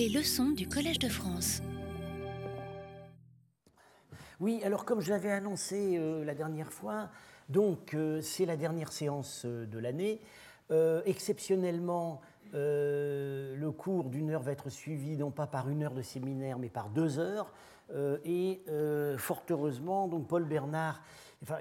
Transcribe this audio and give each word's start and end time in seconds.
Les 0.00 0.08
leçons 0.08 0.52
du 0.52 0.66
Collège 0.66 0.98
de 0.98 1.10
France. 1.10 1.60
Oui, 4.40 4.62
alors 4.64 4.86
comme 4.86 5.02
je 5.02 5.10
l'avais 5.10 5.30
annoncé 5.30 5.98
euh, 5.98 6.24
la 6.24 6.34
dernière 6.34 6.72
fois, 6.72 7.10
donc 7.50 7.92
euh, 7.92 8.22
c'est 8.22 8.46
la 8.46 8.56
dernière 8.56 8.92
séance 8.92 9.42
euh, 9.44 9.66
de 9.66 9.78
l'année. 9.78 10.18
exceptionnellement, 11.04 12.22
le 12.54 13.70
cours 13.72 14.08
d'une 14.08 14.30
heure 14.30 14.40
va 14.40 14.52
être 14.52 14.70
suivi 14.70 15.18
non 15.18 15.30
pas 15.30 15.46
par 15.46 15.68
une 15.68 15.82
heure 15.82 15.92
de 15.92 16.00
séminaire, 16.00 16.58
mais 16.58 16.70
par 16.70 16.88
deux 16.88 17.18
heures. 17.18 17.52
et 18.24 18.62
fort 19.18 19.42
heureusement, 19.50 20.08
donc 20.08 20.28
Paul 20.28 20.44
Bernard 20.44 21.02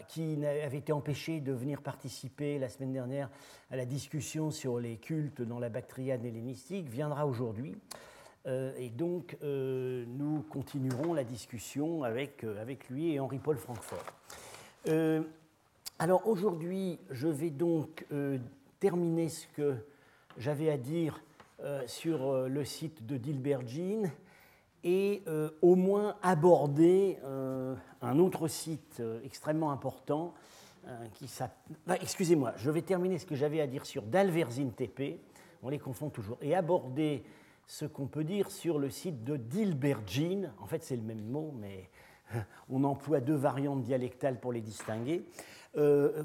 qui 0.08 0.46
avait 0.46 0.78
été 0.78 0.94
empêché 0.94 1.42
de 1.42 1.52
venir 1.52 1.82
participer 1.82 2.58
la 2.58 2.70
semaine 2.70 2.94
dernière 2.94 3.30
à 3.70 3.76
la 3.76 3.86
discussion 3.86 4.50
sur 4.50 4.80
les 4.80 4.96
cultes 4.96 5.42
dans 5.42 5.60
la 5.60 5.70
Bactriane 5.70 6.26
hellénistique, 6.26 6.88
viendra 6.88 7.26
aujourd'hui. 7.26 7.76
Euh, 8.46 8.72
et 8.78 8.90
donc, 8.90 9.38
euh, 9.44 10.06
nous 10.08 10.44
continuerons 10.50 11.14
la 11.14 11.24
discussion 11.24 12.04
avec, 12.04 12.44
euh, 12.44 12.62
avec 12.62 12.90
lui 12.90 13.14
et 13.14 13.20
Henri-Paul 13.20 13.58
Francfort. 13.58 14.06
alors 16.00 16.26
aujourd'hui, 16.28 16.98
je 17.12 17.28
vais 17.28 17.50
donc 17.50 18.06
terminer 18.80 19.28
ce 19.28 19.48
que 19.48 19.76
j'avais 20.38 20.70
à 20.70 20.78
dire 20.78 21.22
sur 21.88 22.48
le 22.48 22.64
site 22.64 23.06
de 23.06 23.18
Dilbert 23.18 23.68
Jean 23.68 24.10
et 24.86 25.22
au 25.62 25.76
moins 25.76 26.16
aborder 26.24 27.18
un 28.02 28.20
autre 28.20 28.48
site 28.48 29.04
extrêmement 29.26 29.72
important. 29.72 30.34
Excusez-moi, 32.02 32.54
je 32.56 32.72
vais 32.72 32.82
terminer 32.82 33.20
ce 33.20 33.26
que 33.26 33.36
j'avais 33.36 33.60
à 33.60 33.68
dire 33.68 33.86
sur 33.86 34.04
Dalverzin 34.04 34.70
TP, 34.70 35.20
on 35.62 35.68
les 35.68 35.80
confond 35.80 36.10
toujours, 36.10 36.38
et 36.42 36.56
aborder 36.56 37.24
ce 37.70 37.86
qu'on 37.86 38.08
peut 38.08 38.24
dire 38.24 38.50
sur 38.50 38.80
le 38.80 38.90
site 38.90 39.24
de 39.24 39.38
Dilbergine. 39.38 40.52
En 40.60 40.66
fait, 40.66 40.84
c'est 40.84 40.96
le 40.96 41.04
même 41.04 41.24
mot, 41.24 41.54
mais 41.56 41.88
on 42.70 42.84
emploie 42.84 43.20
deux 43.20 43.36
variantes 43.36 43.84
dialectales 43.84 44.40
pour 44.40 44.52
les 44.52 44.60
distinguer. 44.60 45.24
Euh, 45.78 46.24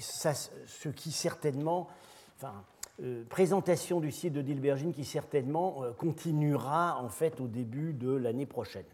ce 0.00 0.88
qui 0.88 1.12
certainement, 1.12 1.88
enfin, 2.36 2.64
euh, 3.00 3.22
présentation 3.28 4.00
du 4.00 4.10
site 4.10 4.32
de 4.32 4.42
Dilbergine 4.42 4.92
qui 4.92 5.04
certainement 5.04 5.84
euh, 5.84 5.92
continuera 5.92 7.00
en 7.00 7.08
fait 7.08 7.40
au 7.40 7.46
début 7.46 7.92
de 7.92 8.10
l'année 8.10 8.46
prochaine. 8.46 8.86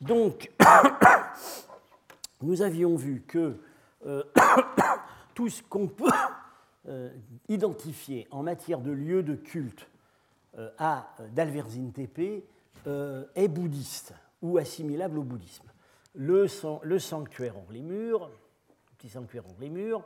Donc, 0.00 0.52
nous 2.42 2.62
avions 2.62 2.94
vu 2.94 3.24
que 3.26 3.58
tout 5.34 5.48
ce 5.48 5.64
qu'on 5.64 5.88
peut 5.88 6.12
identifier 7.48 8.28
en 8.30 8.44
matière 8.44 8.78
de 8.78 8.92
lieux 8.92 9.24
de 9.24 9.34
culte 9.34 9.88
euh, 9.88 9.93
à 10.78 11.14
d'Alverzin 11.32 11.90
Tepe 11.92 12.44
euh, 12.86 13.24
est 13.34 13.48
bouddhiste 13.48 14.12
ou 14.42 14.58
assimilable 14.58 15.18
au 15.18 15.22
bouddhisme. 15.22 15.70
Le, 16.14 16.46
sanctuaire 16.98 17.56
hors 17.56 17.72
les 17.72 17.80
murs, 17.80 18.28
le 18.28 18.96
petit 18.98 19.08
sanctuaire 19.08 19.44
hors 19.46 19.56
les 19.58 19.70
murs, 19.70 20.04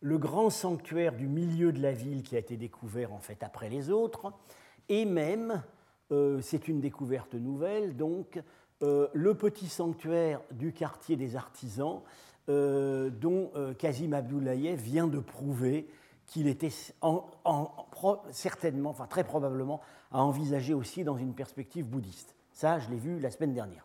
le 0.00 0.16
grand 0.16 0.48
sanctuaire 0.48 1.16
du 1.16 1.26
milieu 1.26 1.72
de 1.72 1.82
la 1.82 1.92
ville 1.92 2.22
qui 2.22 2.36
a 2.36 2.38
été 2.38 2.56
découvert 2.56 3.12
en 3.12 3.18
fait 3.18 3.42
après 3.42 3.68
les 3.68 3.90
autres, 3.90 4.32
et 4.88 5.04
même, 5.04 5.62
euh, 6.12 6.40
c'est 6.40 6.68
une 6.68 6.80
découverte 6.80 7.34
nouvelle, 7.34 7.96
donc 7.96 8.40
le 8.82 9.34
petit 9.34 9.68
sanctuaire 9.68 10.40
du 10.52 10.72
quartier 10.72 11.16
des 11.16 11.36
artisans, 11.36 12.00
dont 12.48 13.52
Kazim 13.78 14.14
Abdoulayev 14.14 14.80
vient 14.80 15.06
de 15.06 15.18
prouver 15.18 15.86
qu'il 16.30 16.46
était 16.46 16.70
certainement, 18.30 18.90
enfin 18.90 19.06
très 19.06 19.24
probablement, 19.24 19.80
à 20.12 20.22
envisager 20.22 20.72
aussi 20.74 21.02
dans 21.02 21.16
une 21.16 21.34
perspective 21.34 21.84
bouddhiste. 21.84 22.36
Ça, 22.52 22.78
je 22.78 22.88
l'ai 22.88 22.98
vu 22.98 23.18
la 23.18 23.32
semaine 23.32 23.52
dernière. 23.52 23.84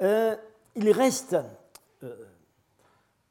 Euh, 0.00 0.36
il, 0.74 0.90
reste, 0.90 1.36
euh, 2.02 2.16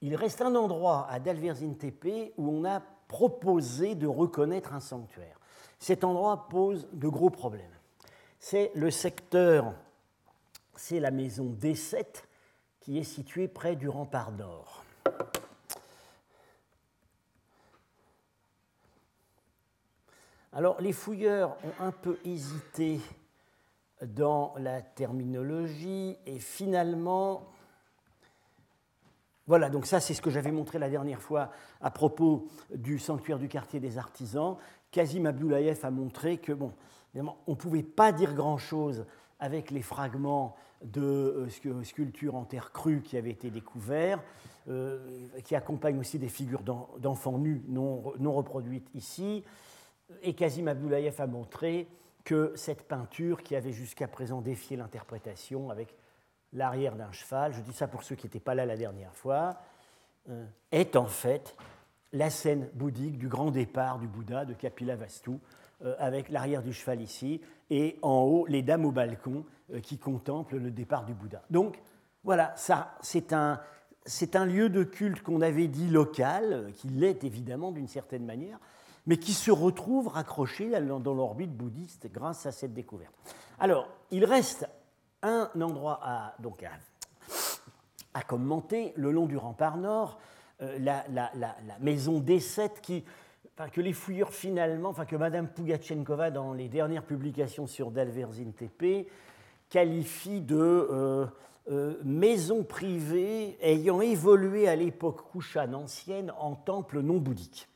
il 0.02 0.16
reste 0.16 0.42
un 0.42 0.56
endroit 0.56 1.08
à 1.10 1.20
Dalverzin 1.20 1.74
Tepe 1.74 2.34
où 2.38 2.50
on 2.50 2.64
a 2.64 2.82
proposé 3.10 3.96
de 3.96 4.08
reconnaître 4.08 4.74
un 4.74 4.80
sanctuaire. 4.80 5.38
Cet 5.78 6.06
endroit 6.06 6.48
pose 6.48 6.88
de 6.94 7.10
gros 7.10 7.32
problèmes. 7.32 7.66
C'est 8.40 8.72
le 8.76 8.92
secteur, 8.92 9.74
c'est 10.78 11.02
la 11.02 11.12
maison 11.12 11.54
D7 11.62 12.06
qui 12.80 12.98
est 12.98 13.04
située 13.04 13.50
près 13.50 13.76
du 13.76 13.90
rempart 13.90 14.32
nord. 14.32 14.86
Alors 20.54 20.82
les 20.82 20.92
fouilleurs 20.92 21.56
ont 21.64 21.84
un 21.84 21.92
peu 21.92 22.18
hésité 22.26 23.00
dans 24.06 24.54
la 24.58 24.82
terminologie 24.82 26.18
et 26.26 26.40
finalement, 26.40 27.48
voilà, 29.48 29.70
donc 29.70 29.86
ça 29.86 30.02
c'est 30.02 30.14
ce 30.14 30.22
que 30.22 30.30
j'avais 30.30 30.52
montré 30.52 30.78
la 30.78 30.90
dernière 30.90 31.22
fois 31.22 31.52
à 31.80 31.90
propos 31.90 32.48
du 32.76 33.00
sanctuaire 33.00 33.40
du 33.40 33.48
quartier 33.48 33.80
des 33.80 33.98
artisans. 33.98 34.58
Kazim 34.92 35.26
Abdoulayev 35.26 35.80
a 35.84 35.92
montré 35.92 36.38
que, 36.38 36.52
bon, 36.52 36.74
on 37.16 37.52
ne 37.52 37.56
pouvait 37.56 37.84
pas 37.84 38.12
dire 38.12 38.34
grand-chose 38.34 39.06
avec 39.40 39.72
les 39.72 39.82
fragments 39.82 40.58
de 40.84 41.50
euh, 41.66 41.84
sculptures 41.84 42.36
en 42.36 42.44
terre 42.44 42.74
crue 42.74 43.02
qui 43.02 43.16
avaient 43.16 43.32
été 43.32 43.50
découverts, 43.52 44.22
euh, 44.68 45.00
qui 45.46 45.56
accompagnent 45.56 46.00
aussi 46.00 46.20
des 46.20 46.28
figures 46.28 46.64
d'enfants 46.64 47.38
nus 47.38 47.64
non, 47.70 48.14
non 48.20 48.34
reproduites 48.34 48.90
ici. 48.94 49.46
Et 50.22 50.34
Kazim 50.34 50.68
Abdoulayev 50.68 51.20
a 51.20 51.28
montré 51.28 51.88
que 52.24 52.54
cette 52.56 52.88
peinture, 52.88 53.44
qui 53.44 53.56
avait 53.56 53.72
jusqu'à 53.72 54.08
présent 54.08 54.42
défié 54.42 54.78
l'interprétation 54.78 55.70
avec 55.70 55.96
l'arrière 56.54 56.96
d'un 56.96 57.12
cheval, 57.12 57.54
je 57.54 57.62
dis 57.62 57.74
ça 57.74 57.88
pour 57.88 58.04
ceux 58.04 58.16
qui 58.16 58.28
n'étaient 58.28 58.40
pas 58.40 58.56
là 58.56 58.66
la 58.66 58.78
dernière 58.78 59.16
fois, 59.16 59.58
euh, 60.30 60.46
est 60.72 60.96
en 60.96 61.08
fait 61.08 61.56
la 62.14 62.30
scène 62.30 62.70
bouddhique 62.74 63.18
du 63.18 63.28
grand 63.28 63.52
départ 63.52 64.00
du 64.00 64.08
Bouddha 64.08 64.46
de 64.46 64.54
Kapila 64.54 64.96
Vastu, 64.96 65.32
euh, 65.84 65.96
avec 65.98 66.30
l'arrière 66.30 66.62
du 66.62 66.74
cheval 66.74 67.02
ici, 67.02 67.42
et 67.70 67.98
en 68.02 68.22
haut 68.22 68.46
les 68.48 68.62
dames 68.62 68.86
au 68.86 68.92
balcon 68.92 69.46
euh, 69.74 69.80
qui 69.80 69.98
contemplent 69.98 70.58
le 70.58 70.72
départ 70.72 71.06
du 71.06 71.14
Bouddha. 71.14 71.42
Donc 71.50 71.82
voilà, 72.24 72.54
c'est 73.02 73.34
un 73.34 74.46
lieu 74.46 74.70
de 74.70 74.84
culte 74.84 75.24
qu'on 75.24 75.42
avait 75.42 75.68
dit 75.68 75.88
local, 75.88 76.72
qui 76.76 76.90
l'est 76.90 77.24
évidemment 77.24 77.72
d'une 77.72 77.88
certaine 77.88 78.26
manière, 78.26 78.60
mais 79.06 79.18
qui 79.18 79.34
se 79.34 79.52
retrouvent 79.52 80.08
raccrochés 80.08 80.70
dans 80.70 81.14
l'orbite 81.14 81.56
bouddhiste 81.56 82.12
grâce 82.12 82.46
à 82.46 82.52
cette 82.52 82.74
découverte. 82.74 83.14
Alors, 83.60 83.88
il 84.12 84.26
reste 84.26 84.68
un 85.24 85.50
endroit 85.60 86.00
à, 86.04 86.36
commenter 88.28 88.94
le 88.96 89.12
long 89.12 89.26
du 89.26 89.38
rempart 89.38 89.78
nord, 89.78 90.20
euh, 90.62 90.78
la, 90.80 91.56
maison 91.80 92.20
D7 92.20 92.82
qui, 92.82 93.04
que 93.72 93.82
les 93.82 93.94
fouilleurs 93.94 94.34
finalement, 94.34 94.94
que 94.94 95.16
Madame 95.16 95.48
Pugachenkova 95.48 96.32
dans 96.32 96.54
les 96.54 96.70
dernières 96.70 97.04
publications 97.04 97.68
sur 97.68 97.92
Dalverzin 97.92 98.52
TP 98.52 99.08
qualifie 99.70 100.42
de 100.42 100.58
euh, 100.58 101.26
euh, 101.70 101.96
maison 102.04 102.64
privée 102.64 103.58
ayant 103.62 104.02
évolué 104.02 104.68
à 104.68 104.76
l'époque 104.76 105.32
Kushan 105.32 105.74
ancienne 105.74 106.34
en 106.40 106.56
temple 106.56 107.02
non 107.02 107.18
bouddhique. 107.18 107.68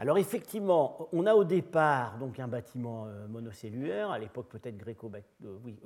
Alors 0.00 0.16
effectivement, 0.16 1.08
on 1.12 1.26
a 1.26 1.34
au 1.34 1.42
départ 1.42 2.18
donc 2.18 2.38
un 2.38 2.46
bâtiment 2.46 3.06
euh, 3.06 3.26
monocellulaire, 3.26 4.12
à 4.12 4.18
l'époque 4.20 4.48
peut-être 4.48 4.76
gréco 4.76 5.10
euh, 5.44 5.58
oui, 5.64 5.76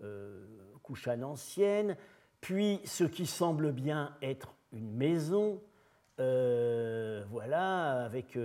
euh, 0.00 1.24
ancienne, 1.24 1.96
puis 2.40 2.80
ce 2.84 3.02
qui 3.02 3.26
semble 3.26 3.72
bien 3.72 4.16
être 4.22 4.54
une 4.72 4.92
maison, 4.92 5.60
voilà, 6.16 8.04
avec 8.04 8.38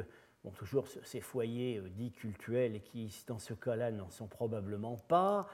toujours 0.57 0.87
ces 1.03 1.21
foyers 1.21 1.81
dits 1.91 2.11
cultuels 2.11 2.81
qui, 2.81 3.13
dans 3.27 3.37
ce 3.39 3.53
cas-là, 3.53 3.91
n'en 3.91 4.09
sont 4.09 4.27
probablement 4.27 4.97
pas. 4.97 5.47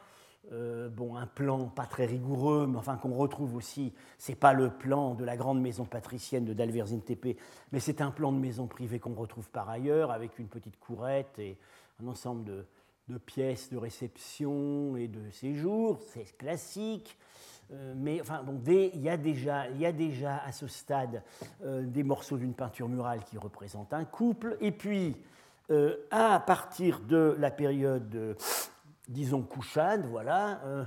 Euh, 0.51 0.89
bon, 0.89 1.15
un 1.15 1.25
plan 1.25 1.65
pas 1.65 1.85
très 1.85 2.05
rigoureux, 2.05 2.67
mais 2.67 2.77
enfin 2.77 2.97
qu'on 2.97 3.13
retrouve 3.13 3.55
aussi, 3.55 3.93
c'est 4.17 4.35
pas 4.35 4.53
le 4.53 4.69
plan 4.69 5.15
de 5.15 5.25
la 5.25 5.37
grande 5.37 5.59
maison 5.59 5.85
patricienne 5.85 6.45
de 6.45 6.53
Dalverzin 6.53 6.99
TP, 6.99 7.37
mais 7.71 7.79
c'est 7.79 7.99
un 7.99 8.11
plan 8.11 8.31
de 8.31 8.37
maison 8.37 8.67
privée 8.67 8.99
qu'on 8.99 9.15
retrouve 9.15 9.49
par 9.49 9.69
ailleurs, 9.69 10.11
avec 10.11 10.37
une 10.37 10.47
petite 10.47 10.79
courette 10.79 11.39
et 11.39 11.57
un 12.03 12.07
ensemble 12.07 12.43
de, 12.43 13.17
pièces 13.25 13.71
de 13.71 13.77
réception 13.77 14.95
et 14.97 15.07
de 15.07 15.31
séjour, 15.31 15.99
c'est 16.13 16.37
classique. 16.37 17.17
Euh, 17.71 17.93
mais 17.97 18.21
enfin, 18.21 18.43
bon, 18.43 18.61
il, 18.67 19.01
y 19.01 19.09
a 19.09 19.17
déjà, 19.17 19.69
y 19.71 19.85
a 19.85 19.91
déjà 19.91 20.37
à 20.45 20.51
ce 20.51 20.67
stade 20.67 21.23
euh, 21.63 21.81
des 21.81 22.03
morceaux 22.03 22.37
d'une 22.37 22.53
peinture 22.53 22.87
murale 22.87 23.23
qui 23.23 23.39
représentent 23.39 23.93
un 23.93 24.05
couple. 24.05 24.57
Et 24.61 24.71
puis, 24.71 25.17
à 26.11 26.39
partir 26.45 26.99
de 26.99 27.35
la 27.39 27.49
période 27.49 28.37
disons 29.09 29.43
Kushan, 29.43 30.01
voilà, 30.09 30.61
euh, 30.65 30.83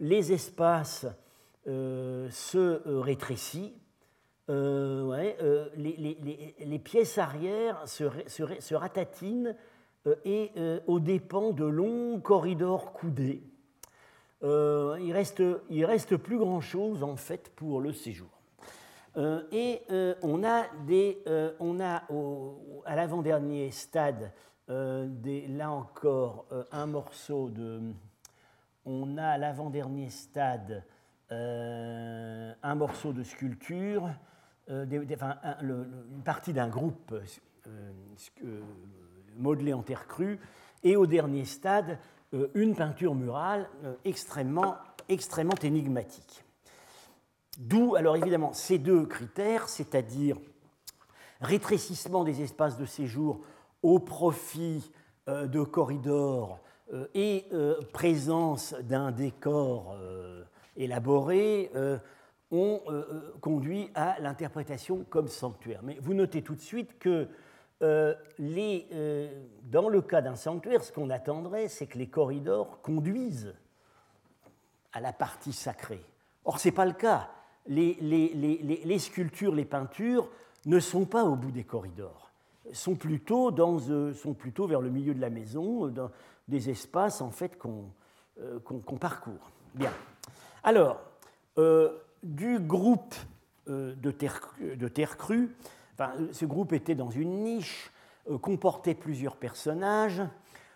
les 0.00 0.32
espaces 0.32 1.06
euh, 1.66 2.28
se 2.30 2.58
euh, 2.58 3.00
rétrécissent, 3.00 3.72
les, 4.48 6.80
pièces 6.84 7.18
arrière 7.18 7.82
se, 7.88 8.74
ratatinent 8.74 9.56
et 10.24 10.52
aux 10.86 11.00
dépens 11.00 11.50
de 11.50 11.64
longs 11.64 12.20
corridors 12.20 12.92
coudés. 12.92 13.42
il 14.42 15.12
reste, 15.12 15.42
il 15.68 15.84
reste 15.84 16.16
plus 16.16 16.38
grand-chose 16.38 17.02
en 17.02 17.16
fait 17.16 17.50
pour 17.56 17.80
le 17.80 17.92
séjour. 17.92 18.28
et 19.50 19.82
on 20.22 20.44
a, 20.44 20.66
des, 20.86 21.24
on 21.58 21.80
a 21.80 22.04
à 22.84 22.94
l'avant-dernier 22.94 23.72
stade, 23.72 24.30
des, 24.68 25.46
là 25.48 25.70
encore, 25.70 26.46
un 26.72 26.86
morceau 26.86 27.48
de, 27.50 27.80
on 28.86 29.18
a 29.18 29.26
à 29.26 29.38
l'avant-dernier 29.38 30.10
stade 30.10 30.84
euh, 31.32 32.52
un 32.62 32.74
morceau 32.76 33.12
de 33.12 33.24
sculpture, 33.24 34.08
euh, 34.70 34.86
une 34.86 36.22
partie 36.24 36.52
d'un 36.52 36.68
groupe 36.68 37.12
euh, 37.66 38.62
modelé 39.36 39.72
en 39.72 39.82
terre 39.82 40.06
crue, 40.06 40.38
et 40.84 40.94
au 40.94 41.06
dernier 41.06 41.44
stade, 41.44 41.98
une 42.54 42.76
peinture 42.76 43.14
murale 43.14 43.68
extrêmement, 44.04 44.76
extrêmement 45.08 45.56
énigmatique. 45.62 46.44
D'où, 47.58 47.96
alors 47.96 48.16
évidemment, 48.16 48.52
ces 48.52 48.78
deux 48.78 49.06
critères, 49.06 49.68
c'est-à-dire 49.68 50.36
rétrécissement 51.40 52.22
des 52.22 52.42
espaces 52.42 52.76
de 52.78 52.84
séjour 52.84 53.40
au 53.82 53.98
profit 53.98 54.90
de 55.26 55.62
corridors 55.62 56.60
euh, 56.92 57.06
et 57.14 57.46
euh, 57.52 57.80
présence 57.92 58.72
d'un 58.82 59.10
décor 59.10 59.96
euh, 59.98 60.44
élaboré 60.76 61.70
ont 62.52 62.80
conduit 63.40 63.90
à 63.96 64.20
l'interprétation 64.20 65.04
comme 65.10 65.26
sanctuaire. 65.26 65.80
Mais 65.82 65.98
vous 66.00 66.14
notez 66.14 66.42
tout 66.42 66.54
de 66.54 66.60
suite 66.60 66.96
que 66.98 67.26
dans 67.80 69.88
le 69.88 70.00
cas 70.00 70.20
d'un 70.20 70.36
sanctuaire, 70.36 70.84
ce 70.84 70.92
qu'on 70.92 71.10
attendrait, 71.10 71.66
c'est 71.66 71.88
que 71.88 71.98
les 71.98 72.06
corridors 72.06 72.80
conduisent 72.82 73.52
à 74.92 75.00
la 75.00 75.12
partie 75.12 75.52
sacrée. 75.52 76.04
Or, 76.44 76.60
ce 76.60 76.68
n'est 76.68 76.74
pas 76.74 76.86
le 76.86 76.92
cas. 76.92 77.30
Les, 77.66 78.98
sculptures, 79.00 79.54
les 79.54 79.64
peintures 79.64 80.30
ne 80.66 80.78
sont 80.78 81.04
pas 81.04 81.24
au 81.24 81.34
bout 81.34 81.50
des 81.50 81.64
corridors, 81.64 82.25
sont 82.72 82.94
plutôt, 82.94 83.50
dans, 83.50 83.78
sont 84.14 84.34
plutôt 84.34 84.66
vers 84.66 84.80
le 84.80 84.90
milieu 84.90 85.14
de 85.14 85.20
la 85.20 85.30
maison, 85.30 85.88
dans, 85.88 86.10
des 86.48 86.70
espaces 86.70 87.20
en 87.20 87.30
fait 87.30 87.58
qu'on 87.58 87.90
euh, 88.40 88.60
parcourt. 89.00 89.50
Bien. 89.74 89.92
Alors, 90.62 91.00
euh, 91.58 91.98
du 92.22 92.58
groupe 92.58 93.14
euh, 93.68 93.94
de, 93.94 94.10
terre, 94.10 94.54
de 94.60 94.88
terre 94.88 95.16
crue, 95.16 95.54
ce 96.32 96.44
groupe 96.44 96.72
était 96.72 96.94
dans 96.94 97.10
une 97.10 97.42
niche, 97.42 97.90
comportait 98.42 98.94
plusieurs 98.94 99.36
personnages, 99.36 100.22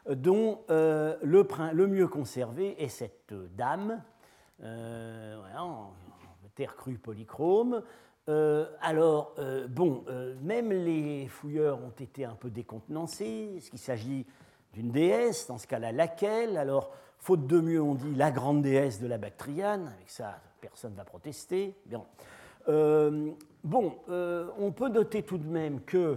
dont 0.08 0.60
le, 0.68 1.18
le, 1.22 1.86
mieux 1.86 2.08
conservé 2.08 2.82
est 2.82 2.88
cette 2.88 3.34
dame, 3.54 4.02
terre 6.54 6.76
crue 6.76 6.96
polychrome. 6.96 7.82
Alors, 8.26 9.34
bon, 9.68 10.04
même 10.42 10.72
les 10.72 11.26
fouilleurs 11.28 11.78
ont 11.82 11.94
été 11.98 12.24
un 12.24 12.34
peu 12.34 12.50
décontenancés. 12.50 13.54
Est-ce 13.56 13.70
qu'il 13.70 13.78
s'agit 13.78 14.26
d'une 14.72 14.90
déesse, 14.90 15.46
dans 15.48 15.58
ce 15.58 15.66
cas-là 15.66 15.92
laquelle? 15.92 16.56
Alors, 16.56 16.92
faute 17.18 17.46
de 17.46 17.60
mieux, 17.60 17.80
on 17.80 17.94
dit 17.94 18.14
la 18.14 18.30
grande 18.30 18.62
déesse 18.62 19.00
de 19.00 19.06
la 19.06 19.18
Bactriane, 19.18 19.92
avec 19.94 20.10
ça, 20.10 20.40
personne 20.60 20.92
ne 20.92 20.96
va 20.96 21.04
protester. 21.04 21.74
Euh, 22.68 23.30
bon, 23.64 23.94
euh, 24.08 24.48
on 24.58 24.72
peut 24.72 24.88
noter 24.88 25.22
tout 25.22 25.38
de 25.38 25.46
même 25.46 25.80
que, 25.82 26.16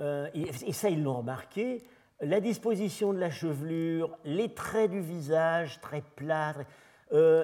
euh, 0.00 0.28
et 0.34 0.72
ça 0.72 0.90
ils 0.90 1.02
l'ont 1.02 1.18
remarqué, 1.18 1.82
la 2.20 2.40
disposition 2.40 3.12
de 3.12 3.18
la 3.18 3.30
chevelure, 3.30 4.16
les 4.24 4.54
traits 4.54 4.90
du 4.90 5.00
visage 5.00 5.80
très 5.80 6.02
plats, 6.16 6.54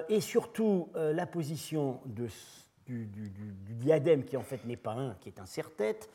et 0.09 0.19
surtout 0.19 0.89
la 0.95 1.25
position 1.25 2.01
de, 2.05 2.27
du, 2.85 3.07
diadème, 3.69 4.23
qui 4.23 4.37
en 4.37 4.41
fait 4.41 4.65
n'est 4.65 4.77
pas 4.77 4.93
un, 4.93 5.15
qui 5.15 5.29
est 5.29 5.39
un 5.39 5.45
serre-tête, 5.45 6.09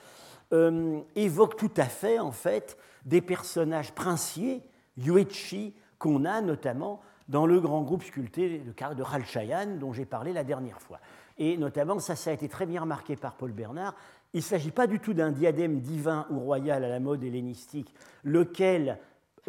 euh, 0.52 1.00
évoque 1.14 1.56
tout 1.56 1.72
à 1.76 1.86
fait 1.86 2.18
en 2.18 2.32
fait 2.32 2.76
des 3.04 3.20
personnages 3.20 3.92
princiers, 3.92 4.62
Yuechi, 4.96 5.74
qu'on 5.98 6.24
a 6.24 6.40
notamment 6.40 7.00
dans 7.28 7.46
le 7.46 7.60
grand 7.60 7.82
groupe 7.82 8.04
sculpté 8.04 8.58
de, 8.58 8.94
de 8.94 9.02
Halchayan 9.02 9.76
dont 9.78 9.92
j'ai 9.92 10.04
parlé 10.04 10.32
la 10.32 10.44
dernière 10.44 10.80
fois. 10.80 11.00
Et 11.38 11.56
notamment, 11.56 11.98
ça, 11.98 12.16
ça 12.16 12.30
a 12.30 12.32
été 12.32 12.48
très 12.48 12.66
bien 12.66 12.82
remarqué 12.82 13.16
par 13.16 13.34
Paul 13.34 13.52
Bernard, 13.52 13.94
il 14.32 14.38
ne 14.38 14.42
s'agit 14.42 14.70
pas 14.70 14.86
du 14.86 15.00
tout 15.00 15.14
d'un 15.14 15.32
diadème 15.32 15.80
divin 15.80 16.26
ou 16.30 16.40
royal 16.40 16.84
à 16.84 16.88
la 16.88 17.00
mode 17.00 17.24
hellénistique, 17.24 17.94
lequel, 18.22 18.98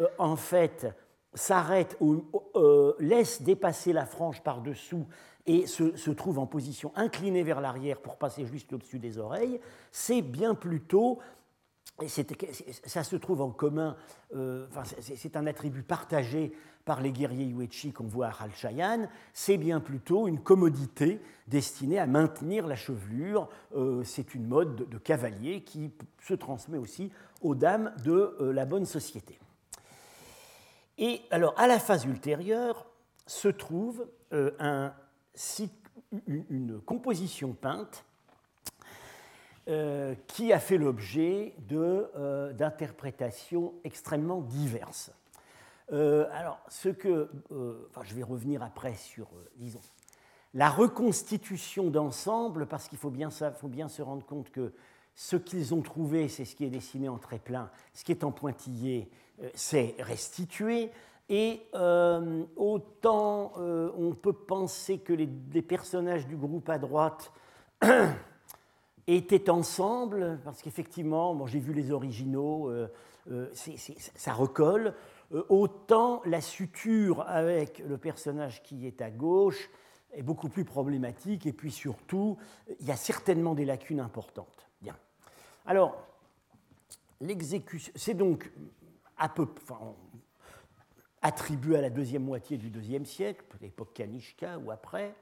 euh, 0.00 0.06
en 0.18 0.36
fait, 0.36 0.86
s'arrête 1.34 1.96
ou 2.00 2.24
euh, 2.56 2.94
laisse 2.98 3.42
dépasser 3.42 3.92
la 3.92 4.06
frange 4.06 4.42
par-dessous 4.42 5.06
et 5.48 5.66
se, 5.66 6.10
trouve 6.10 6.38
en 6.38 6.46
position 6.46 6.92
inclinée 6.94 7.42
vers 7.42 7.60
l'arrière 7.60 8.00
pour 8.00 8.16
passer 8.16 8.46
juste 8.46 8.72
au-dessus 8.72 8.98
des 8.98 9.18
oreilles, 9.18 9.58
c'est 9.90 10.22
bien 10.22 10.54
plutôt 10.54 11.18
et 12.00 12.06
ça 12.08 13.02
se 13.02 13.16
trouve 13.16 13.40
en 13.40 13.50
commun, 13.50 13.96
euh, 14.36 14.68
c'est 15.00 15.36
un 15.36 15.48
attribut 15.48 15.82
partagé 15.82 16.52
par 16.84 17.00
les 17.00 17.10
guerriers 17.10 17.46
Yuechi 17.46 17.92
qu'on 17.92 18.06
voit 18.06 18.28
à 18.28 18.44
Halchayan, 18.44 19.08
c'est 19.32 19.56
bien 19.56 19.80
plutôt 19.80 20.28
une 20.28 20.38
commodité 20.38 21.20
destinée 21.48 21.98
à 21.98 22.06
maintenir 22.06 22.68
la 22.68 22.76
chevelure. 22.76 23.48
Euh, 23.74 24.04
c'est 24.04 24.36
une 24.36 24.46
mode 24.46 24.88
de, 24.88 24.98
cavalier 24.98 25.62
qui 25.62 25.90
se 26.22 26.34
transmet 26.34 26.78
aussi 26.78 27.10
aux 27.42 27.56
dames 27.56 27.92
de 28.04 28.36
euh, 28.40 28.52
la 28.52 28.64
bonne 28.64 28.86
société. 28.86 29.40
Et 30.98 31.22
alors, 31.32 31.54
à 31.56 31.66
la 31.66 31.80
phase 31.80 32.04
ultérieure, 32.04 32.86
se 33.26 33.48
trouve 33.48 34.06
un, 34.30 34.92
une 36.26 36.80
composition 36.84 37.52
peinte 37.52 38.04
euh, 39.68 40.14
qui 40.28 40.50
a 40.54 40.60
fait 40.60 40.78
l'objet 40.78 41.54
euh, 41.72 42.54
d'interprétations 42.54 43.74
extrêmement 43.84 44.40
diverses. 44.40 45.10
Euh, 45.92 46.26
alors, 46.32 46.58
ce 46.68 46.88
que, 46.88 47.28
je 47.50 48.14
vais 48.14 48.22
revenir 48.22 48.62
après 48.62 48.94
sur, 48.94 49.28
disons, 49.56 49.82
la 50.54 50.70
reconstitution 50.70 51.90
d'ensemble, 51.90 52.64
parce 52.64 52.88
qu'il 52.88 52.96
faut 52.96 53.10
bien, 53.10 53.28
faut 53.28 53.68
bien 53.68 53.88
se 53.88 54.00
rendre 54.00 54.24
compte 54.24 54.50
que 54.50 54.72
ce 55.14 55.36
qu'ils 55.36 55.74
ont 55.74 55.82
trouvé, 55.82 56.30
c'est 56.30 56.46
ce 56.46 56.56
qui 56.56 56.64
est 56.64 56.70
dessiné 56.70 57.10
en 57.10 57.18
très 57.18 57.38
plein, 57.38 57.70
ce 57.92 58.04
qui 58.04 58.12
est 58.12 58.24
en 58.24 58.32
pointillé, 58.32 59.10
c'est 59.52 59.96
restitué. 59.98 60.90
Et 61.28 61.60
euh, 61.74 62.44
autant 62.56 63.52
euh, 63.58 63.90
on 63.96 64.14
peut 64.14 64.32
penser 64.32 64.98
que 64.98 65.12
les, 65.12 65.26
personnages 65.62 66.26
du 66.26 66.36
groupe 66.36 66.68
à 66.70 66.78
droite 66.78 67.32
étaient 69.06 69.50
ensemble, 69.50 70.40
parce 70.44 70.62
qu'effectivement, 70.62 71.34
bon, 71.34 71.46
j'ai 71.46 71.58
vu 71.58 71.74
les 71.74 71.92
originaux, 71.92 72.70
euh, 72.70 72.88
ça 74.14 74.32
recolle, 74.32 74.94
autant 75.50 76.22
la 76.24 76.40
suture 76.40 77.20
avec 77.28 77.80
le 77.80 77.98
personnage 77.98 78.62
qui 78.62 78.86
est 78.86 79.02
à 79.02 79.10
gauche 79.10 79.68
est 80.14 80.22
beaucoup 80.22 80.48
plus 80.48 80.64
problématique, 80.64 81.44
et 81.44 81.52
puis 81.52 81.70
surtout, 81.70 82.38
il 82.80 82.86
y 82.86 82.90
a 82.90 82.96
certainement 82.96 83.54
des 83.54 83.66
lacunes 83.66 84.00
importantes. 84.00 84.66
Bien. 84.80 84.96
Alors, 85.66 86.02
l'exécution, 87.20 87.92
c'est 87.94 88.14
donc 88.14 88.50
à 89.18 89.28
peu, 89.28 89.46
enfin, 89.62 89.78
attribué 91.22 91.76
à 91.76 91.80
la 91.80 91.90
deuxième 91.90 92.24
moitié 92.24 92.56
du 92.56 92.70
deuxième 92.70 93.04
siècle, 93.04 93.44
l'époque 93.60 93.92
Kanishka 93.94 94.58
ou 94.58 94.70
après. 94.70 95.14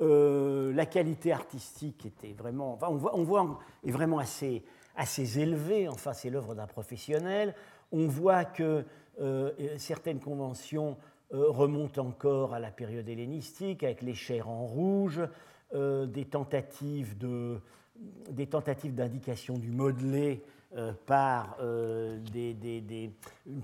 Euh, 0.00 0.72
la 0.74 0.86
qualité 0.86 1.32
artistique 1.32 2.06
était 2.06 2.32
vraiment, 2.32 2.74
enfin, 2.74 2.86
on 2.88 2.96
voit, 2.96 3.16
on 3.16 3.24
voit, 3.24 3.58
est 3.84 3.90
vraiment 3.90 4.18
assez, 4.18 4.62
assez 4.96 5.40
élevée. 5.40 5.88
Enfin, 5.88 6.12
c'est 6.12 6.30
l'œuvre 6.30 6.54
d'un 6.54 6.66
professionnel. 6.66 7.54
On 7.90 8.06
voit 8.06 8.44
que 8.44 8.84
euh, 9.20 9.50
certaines 9.76 10.20
conventions 10.20 10.96
euh, 11.34 11.50
remontent 11.50 12.00
encore 12.06 12.54
à 12.54 12.60
la 12.60 12.70
période 12.70 13.08
hellénistique, 13.08 13.82
avec 13.82 14.02
les 14.02 14.14
chairs 14.14 14.48
en 14.48 14.66
rouge, 14.66 15.20
des 15.74 16.24
tentatives 16.24 17.18
de, 17.18 17.60
des 18.30 18.46
tentatives 18.46 18.94
d'indication 18.94 19.58
du 19.58 19.70
modelé 19.70 20.42
euh, 20.76 20.92
par 21.06 21.56
euh, 21.60 22.18
une, 23.46 23.62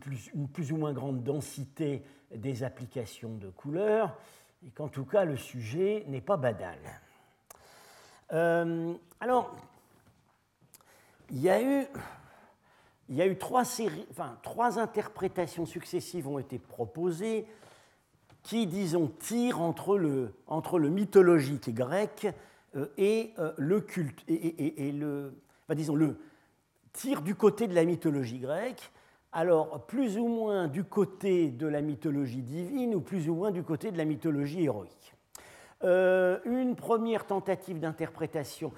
plus, 0.49 0.73
ou 0.73 0.77
moins 0.79 0.95
grande 0.95 1.23
densité 1.23 2.03
des 2.35 2.63
applications 2.63 3.35
de 3.35 3.51
couleurs, 3.51 4.17
et 4.67 4.71
qu'en 4.71 4.89
tout 4.89 5.05
cas 5.05 5.27
le 5.27 5.37
sujet 5.37 6.05
n'est 6.09 6.23
pas 6.23 6.39
banal. 6.39 6.79
Euh, 8.33 8.95
alors, 9.21 9.55
il 11.31 11.43
y 11.43 11.51
a 11.51 11.61
eu, 11.61 13.37
trois, 13.37 13.67
séries, 13.67 14.07
trois 14.43 14.79
interprétations 14.79 15.67
successives 15.67 16.27
ont 16.27 16.39
été 16.39 16.59
proposées 16.59 17.47
qui, 18.43 18.67
disons, 18.67 19.09
tirent 19.09 19.61
entre 19.61 19.99
le, 19.99 20.33
entre 20.47 20.79
le 20.79 20.89
mythologique 20.89 21.69
grec 21.75 22.29
et 22.97 23.35
le 23.59 23.81
culte, 23.83 24.25
et, 24.27 24.89
et 24.89 24.93
le, 24.93 25.35
enfin, 25.67 25.75
disons, 25.75 25.97
le, 25.97 26.19
tire 26.95 27.21
du 27.21 27.35
côté 27.35 27.69
de 27.69 27.75
la 27.75 27.85
mythologie 27.85 28.39
grecque 28.39 28.91
alors 29.35 29.85
plus 29.85 30.17
ou 30.17 30.29
moins 30.29 30.69
du 30.69 30.85
côté 30.85 31.51
de 31.51 31.67
la 31.67 31.83
mythologie 31.83 32.43
divine 32.43 32.95
ou 32.95 33.01
plus 33.01 33.29
ou 33.29 33.35
moins 33.35 33.51
du 33.51 33.63
côté 33.63 33.91
de 33.91 33.99
la 33.99 34.05
mythologie 34.05 34.65
héroïque. 34.65 35.15
Euh, 35.83 36.39
une 36.45 36.77
première 36.77 37.27
tentative 37.27 37.79
d'interprétation, 37.81 38.73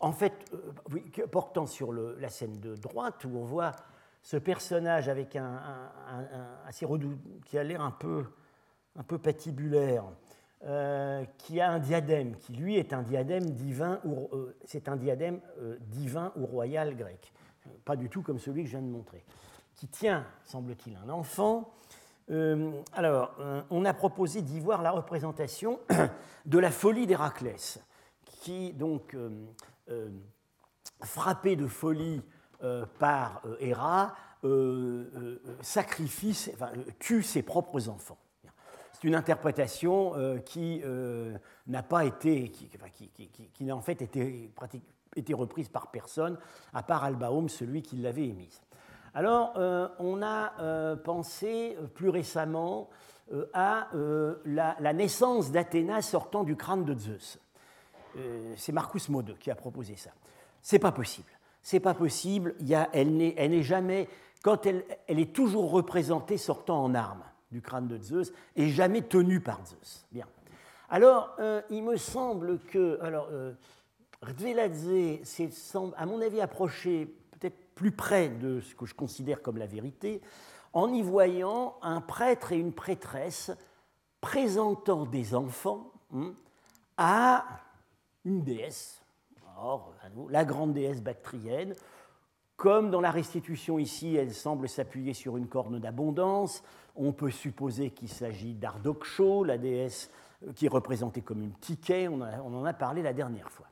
en 0.00 0.12
fait, 0.12 0.32
euh, 0.52 1.26
portant 1.26 1.66
sur 1.66 1.92
la 1.92 2.28
scène 2.28 2.60
de 2.60 2.76
droite, 2.76 3.24
où 3.24 3.38
on 3.38 3.44
voit 3.44 3.72
ce 4.22 4.36
personnage 4.36 5.08
avec 5.08 5.36
un, 5.36 5.58
qui 7.44 7.58
a 7.58 7.64
l'air 7.64 7.80
un 7.80 7.90
peu, 7.90 8.26
un 8.96 9.02
peu 9.02 9.18
patibulaire, 9.18 10.04
euh, 10.66 11.24
qui 11.38 11.60
a 11.60 11.70
un 11.70 11.78
diadème, 11.78 12.36
qui 12.36 12.52
lui 12.52 12.76
est 12.76 12.92
un 12.92 13.02
diadème 13.02 13.50
divin 13.50 14.00
ou 14.04 14.28
c'est 14.64 14.88
un 14.88 14.96
diadème 14.96 15.40
divin 15.80 16.32
ou 16.36 16.46
royal 16.46 16.94
grec, 16.94 17.32
pas 17.84 17.96
du 17.96 18.08
tout 18.08 18.22
comme 18.22 18.38
celui 18.38 18.62
que 18.62 18.68
je 18.68 18.76
viens 18.76 18.86
de 18.86 18.90
montrer, 18.90 19.24
qui 19.74 19.88
tient, 19.88 20.26
semble-t-il, 20.44 20.96
un 20.96 21.08
enfant 21.08 21.74
euh, 22.30 22.72
alors, 22.92 23.34
euh, 23.40 23.62
on 23.70 23.84
a 23.84 23.92
proposé 23.92 24.42
d'y 24.42 24.60
voir 24.60 24.82
la 24.82 24.90
représentation 24.90 25.80
de 26.46 26.58
la 26.58 26.70
folie 26.70 27.06
d'Héraclès, 27.06 27.80
qui, 28.24 28.72
donc, 28.72 29.14
euh, 29.14 30.10
frappé 31.02 31.56
de 31.56 31.66
folie 31.66 32.22
par 32.98 33.42
Héra, 33.60 34.14
sacrifie, 35.60 36.50
tue 36.98 37.22
ses 37.22 37.42
propres 37.42 37.90
enfants. 37.90 38.16
C'est 38.92 39.04
une 39.04 39.14
interprétation 39.14 40.40
qui 40.46 40.82
n'a 41.66 41.82
pas 41.82 42.06
été, 42.06 42.48
qui, 42.48 43.64
n'a 43.64 43.76
en 43.76 43.82
fait 43.82 44.00
été, 44.00 44.50
été 45.16 45.34
reprise 45.34 45.68
par 45.68 45.90
personne, 45.90 46.38
à 46.72 46.82
part 46.82 47.04
Albaum, 47.04 47.48
celui 47.48 47.82
qui 47.82 47.96
l'avait 47.96 48.26
émise. 48.28 48.60
Alors, 49.14 49.54
euh, 49.56 49.88
on 50.00 50.22
a 50.22 50.52
euh, 50.58 50.96
pensé 50.96 51.76
euh, 51.78 51.86
plus 51.86 52.08
récemment 52.08 52.90
à 53.54 53.88
la, 54.44 54.92
naissance 54.92 55.50
d'Athéna 55.50 56.02
sortant 56.02 56.44
du 56.44 56.56
crâne 56.56 56.84
de 56.84 56.94
Zeus. 56.94 57.38
C'est 58.54 58.70
Marcus 58.70 59.08
Mode 59.08 59.38
qui 59.38 59.50
a 59.50 59.54
proposé 59.54 59.96
ça. 59.96 60.10
C'est 60.60 60.78
pas 60.78 60.92
possible. 60.92 61.30
C'est 61.62 61.80
pas 61.80 61.94
possible. 61.94 62.54
Il 62.60 62.68
y 62.68 62.74
a, 62.74 62.90
elle 62.92 63.16
n'est 63.16 63.62
jamais, 63.62 64.10
quand 64.42 64.66
elle, 64.66 64.84
elle, 65.06 65.18
est 65.18 65.32
toujours 65.32 65.70
représentée 65.70 66.36
sortant 66.36 66.84
en 66.84 66.94
armes 66.94 67.24
du 67.50 67.62
crâne 67.62 67.88
de 67.88 67.96
Zeus 67.96 68.30
et 68.56 68.68
jamais 68.68 69.00
tenue 69.00 69.40
par 69.40 69.64
Zeus. 69.64 70.04
Bien. 70.12 70.26
Alors, 70.90 71.34
il 71.70 71.82
me 71.82 71.96
semble 71.96 72.58
que, 72.58 73.00
alors, 73.00 73.30
Rdveladze 74.24 75.22
semble, 75.52 75.94
à 75.96 76.06
mon 76.06 76.20
avis, 76.20 76.40
approché 76.40 77.14
plus 77.74 77.92
près 77.92 78.28
de 78.28 78.60
ce 78.60 78.74
que 78.74 78.86
je 78.86 78.94
considère 78.94 79.42
comme 79.42 79.56
la 79.56 79.66
vérité, 79.66 80.20
en 80.72 80.92
y 80.92 81.02
voyant 81.02 81.76
un 81.82 82.00
prêtre 82.00 82.52
et 82.52 82.58
une 82.58 82.72
prêtresse 82.72 83.50
présentant 84.20 85.06
des 85.06 85.34
enfants 85.34 85.92
hein, 86.14 86.32
à 86.96 87.44
une 88.24 88.42
déesse, 88.42 89.02
la 90.30 90.44
grande 90.44 90.72
déesse 90.72 91.02
bactrienne. 91.02 91.74
Comme 92.56 92.90
dans 92.90 93.00
la 93.00 93.10
restitution 93.10 93.78
ici, 93.78 94.14
elle 94.14 94.32
semble 94.32 94.68
s'appuyer 94.68 95.12
sur 95.12 95.36
une 95.36 95.48
corne 95.48 95.80
d'abondance, 95.80 96.62
on 96.94 97.12
peut 97.12 97.30
supposer 97.30 97.90
qu'il 97.90 98.08
s'agit 98.08 98.54
d'Ardoksho, 98.54 99.42
la 99.42 99.58
déesse 99.58 100.10
qui 100.54 100.66
est 100.66 100.70
représentée 100.70 101.22
comme 101.22 101.42
une 101.42 101.54
ticket, 101.54 102.06
on, 102.06 102.20
en 102.20 102.64
a 102.64 102.72
parlé 102.72 103.02
la 103.02 103.12
dernière 103.12 103.50
fois. 103.50 103.66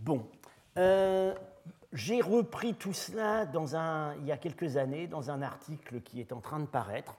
Bon, 0.00 0.26
euh, 0.78 1.34
j'ai 1.92 2.22
repris 2.22 2.72
tout 2.72 2.94
cela 2.94 3.46
il 4.18 4.26
y 4.26 4.32
a 4.32 4.38
quelques 4.38 4.78
années 4.78 5.06
dans 5.06 5.30
un 5.30 5.42
article 5.42 6.00
qui 6.00 6.20
est 6.20 6.32
en 6.32 6.40
train 6.40 6.58
de 6.58 6.64
paraître. 6.66 7.16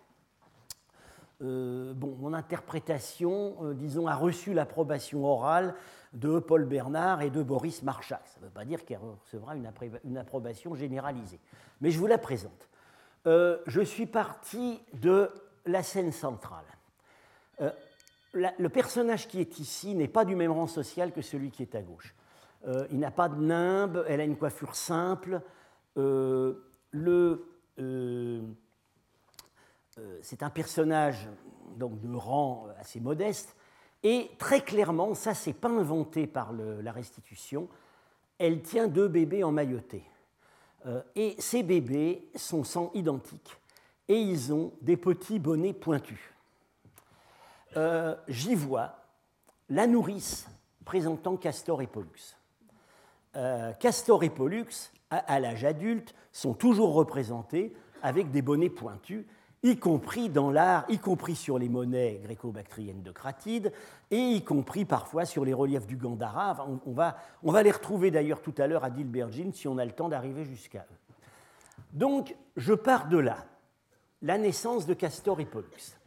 Euh, 1.44 1.94
bon, 1.94 2.16
mon 2.20 2.34
interprétation, 2.34 3.56
euh, 3.62 3.74
disons, 3.76 4.08
a 4.08 4.16
reçu 4.16 4.56
l'approbation 4.56 5.26
orale 5.26 5.76
de 6.14 6.40
Paul 6.40 6.66
Bernard 6.66 7.22
et 7.22 7.30
de 7.30 7.44
Boris 7.44 7.84
Marchak. 7.84 8.22
Ça 8.26 8.40
ne 8.40 8.46
veut 8.46 8.52
pas 8.52 8.66
dire 8.66 8.84
qu'elle 8.84 8.98
recevra 8.98 9.56
une, 9.56 10.18
approbation 10.18 10.74
généralisée. 10.74 11.40
Mais 11.82 11.92
je 11.92 12.00
vous 12.00 12.08
la 12.08 12.18
présente. 12.18 12.68
Je 13.26 13.82
suis 13.86 14.08
parti 14.08 14.82
de 14.94 15.30
la 15.68 15.84
scène 15.84 16.12
centrale. 16.12 16.66
le 18.34 18.68
personnage 18.70 19.28
qui 19.28 19.40
est 19.40 19.60
ici 19.60 19.94
n'est 19.94 20.08
pas 20.08 20.26
du 20.26 20.36
même 20.36 20.52
rang 20.52 20.68
social 20.68 21.12
que 21.12 21.22
celui 21.22 21.52
qui 21.52 21.62
est 21.62 21.76
à 21.76 21.84
gauche. 21.84 22.16
Euh, 22.68 22.88
il 22.92 23.00
n'a 23.00 23.12
pas 23.12 23.28
de 23.28 23.42
nimbe, 23.42 24.06
elle 24.08 24.22
a 24.22 24.24
une 24.24 24.38
coiffure 24.38 24.76
simple. 24.76 25.42
Euh, 25.98 26.54
euh, 27.80 28.42
c'est 30.22 30.44
un 30.44 30.50
personnage 30.50 31.28
donc, 31.76 32.00
de 32.02 32.16
rang 32.16 32.68
assez 32.80 33.00
modeste. 33.00 33.56
Et 34.04 34.32
très 34.38 34.62
clairement, 34.62 35.14
ça, 35.16 35.34
c'est 35.34 35.54
pas 35.54 35.70
inventé 35.70 36.28
par 36.28 36.54
la 36.54 36.92
restitution, 36.92 37.68
elle 38.40 38.62
tient 38.64 38.88
deux 38.88 39.08
bébés 39.08 39.44
emmaillotés. 39.44 40.04
et 41.16 41.36
ces 41.38 41.62
bébés 41.62 42.28
sont 42.36 42.64
sans 42.64 42.90
identiques 42.96 43.56
et 44.08 44.20
ils 44.20 44.52
ont 44.52 44.74
des 44.82 44.98
petits 44.98 45.38
bonnets 45.38 45.74
pointus. 45.74 46.34
J'y 48.28 48.56
vois 48.56 48.96
la 49.70 49.86
nourrice 49.86 50.48
présentant 50.84 51.38
Castor 51.38 51.84
et 51.84 51.88
Pollux. 51.88 52.41
Euh, 53.36 53.72
Castor 53.74 54.24
et 54.24 54.30
Pollux, 54.30 54.92
à, 55.10 55.40
l'âge 55.40 55.64
adulte, 55.64 56.16
sont 56.32 56.54
toujours 56.54 56.94
représentés 56.94 57.74
avec 58.02 58.32
des 58.32 58.42
bonnets 58.42 58.70
pointus, 58.70 59.26
y 59.64 59.78
compris 59.78 60.30
dans 60.30 60.50
l'art, 60.50 60.86
y 60.90 60.98
compris 60.98 61.36
sur 61.36 61.60
les 61.60 61.70
monnaies 61.70 62.20
gréco-bactriennes 62.24 63.04
de 63.04 63.12
Cratide, 63.12 63.72
et 64.10 64.18
y 64.18 64.44
compris 64.44 64.86
parfois 64.86 65.26
sur 65.26 65.46
les 65.46 65.54
reliefs 65.54 65.86
du 65.86 65.98
Gandhara. 65.98 66.66
on, 66.86 66.92
va, 66.94 67.18
on, 67.44 67.52
va, 67.52 67.64
les 67.64 67.72
retrouver 67.72 68.10
d'ailleurs 68.10 68.42
tout 68.42 68.56
à 68.58 68.68
l'heure 68.68 68.84
à 68.84 68.90
Dilbergin 68.90 69.52
si 69.54 69.68
on 69.68 69.78
a 69.78 69.86
le 69.86 69.92
temps 69.92 70.10
d'arriver 70.10 70.46
jusqu'à 70.46 70.86
eux. 70.92 71.14
Donc, 71.94 72.36
je 72.56 72.74
pars 72.74 73.08
de 73.08 73.18
là, 73.18 73.38
la 74.22 74.38
naissance 74.38 74.86
de 74.86 74.94
Castor 74.94 75.40
et 75.40 75.46
Pollux. 75.46 75.98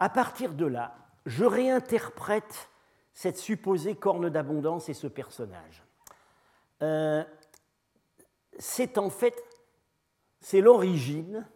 À 0.00 0.08
partir 0.08 0.54
de 0.54 0.66
là, 0.66 0.94
je 1.26 1.44
réinterprète 1.44 2.70
cette 3.12 3.38
supposée 3.38 3.94
corne 3.94 4.30
d'abondance 4.30 4.88
et 4.88 4.94
ce 4.94 5.06
personnage. 5.06 5.82
Euh, 6.82 7.24
c'est 8.58 8.98
en 8.98 9.10
fait 9.10 9.34
c'est 10.40 10.60
l'origine 10.60 11.46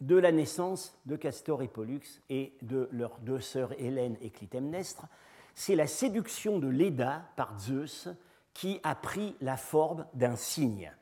de 0.00 0.16
la 0.16 0.32
naissance 0.32 0.98
de 1.06 1.16
Castor 1.16 1.62
et 1.62 1.68
Pollux 1.68 2.00
et 2.30 2.54
de 2.62 2.88
leurs 2.92 3.18
deux 3.18 3.40
sœurs 3.40 3.72
Hélène 3.78 4.16
et 4.22 4.30
Clytemnestre. 4.30 5.06
C'est 5.54 5.74
la 5.74 5.86
séduction 5.86 6.58
de 6.58 6.68
Léda 6.68 7.24
par 7.36 7.58
Zeus 7.58 8.08
qui 8.54 8.80
a 8.82 8.94
pris 8.94 9.36
la 9.40 9.56
forme 9.56 10.06
d'un 10.14 10.36
cygne. 10.36 10.92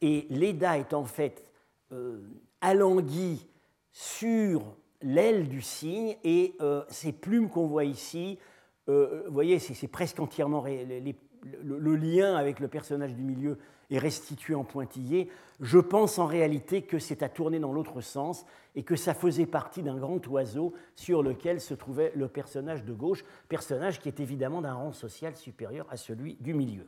Et 0.00 0.26
Léda 0.30 0.78
est 0.78 0.94
en 0.94 1.04
fait 1.04 1.44
euh, 1.92 2.20
alanguie 2.60 3.46
sur 3.92 4.76
l'aile 5.02 5.48
du 5.48 5.60
cygne 5.60 6.16
et 6.24 6.54
euh, 6.60 6.84
ces 6.88 7.12
plumes 7.12 7.50
qu'on 7.50 7.66
voit 7.66 7.84
ici, 7.84 8.38
vous 8.86 9.32
voyez, 9.32 9.58
c'est 9.58 9.88
presque 9.88 10.20
entièrement 10.20 10.62
les, 10.62 11.16
le, 11.42 11.96
lien 11.96 12.34
avec 12.34 12.60
le 12.60 12.68
personnage 12.68 13.14
du 13.14 13.22
milieu 13.22 13.58
est 13.90 13.98
restitué 13.98 14.54
en 14.54 14.64
pointillé, 14.64 15.30
je 15.60 15.78
pense 15.78 16.18
en 16.18 16.26
réalité 16.26 16.82
que 16.82 16.98
c'est 16.98 17.22
à 17.22 17.28
tourner 17.28 17.58
dans 17.58 17.72
l'autre 17.72 18.00
sens 18.00 18.44
et 18.74 18.82
que 18.82 18.96
ça 18.96 19.14
faisait 19.14 19.46
partie 19.46 19.82
d'un 19.82 19.96
grand 19.96 20.24
oiseau 20.26 20.74
sur 20.94 21.22
lequel 21.22 21.60
se 21.60 21.74
trouvait 21.74 22.12
le 22.14 22.28
personnage 22.28 22.84
de 22.84 22.92
gauche, 22.92 23.24
personnage 23.48 24.00
qui 24.00 24.08
est 24.08 24.20
évidemment 24.20 24.60
d'un 24.60 24.74
rang 24.74 24.92
social 24.92 25.36
supérieur 25.36 25.86
à 25.90 25.96
celui 25.96 26.34
du 26.40 26.52
milieu. 26.52 26.86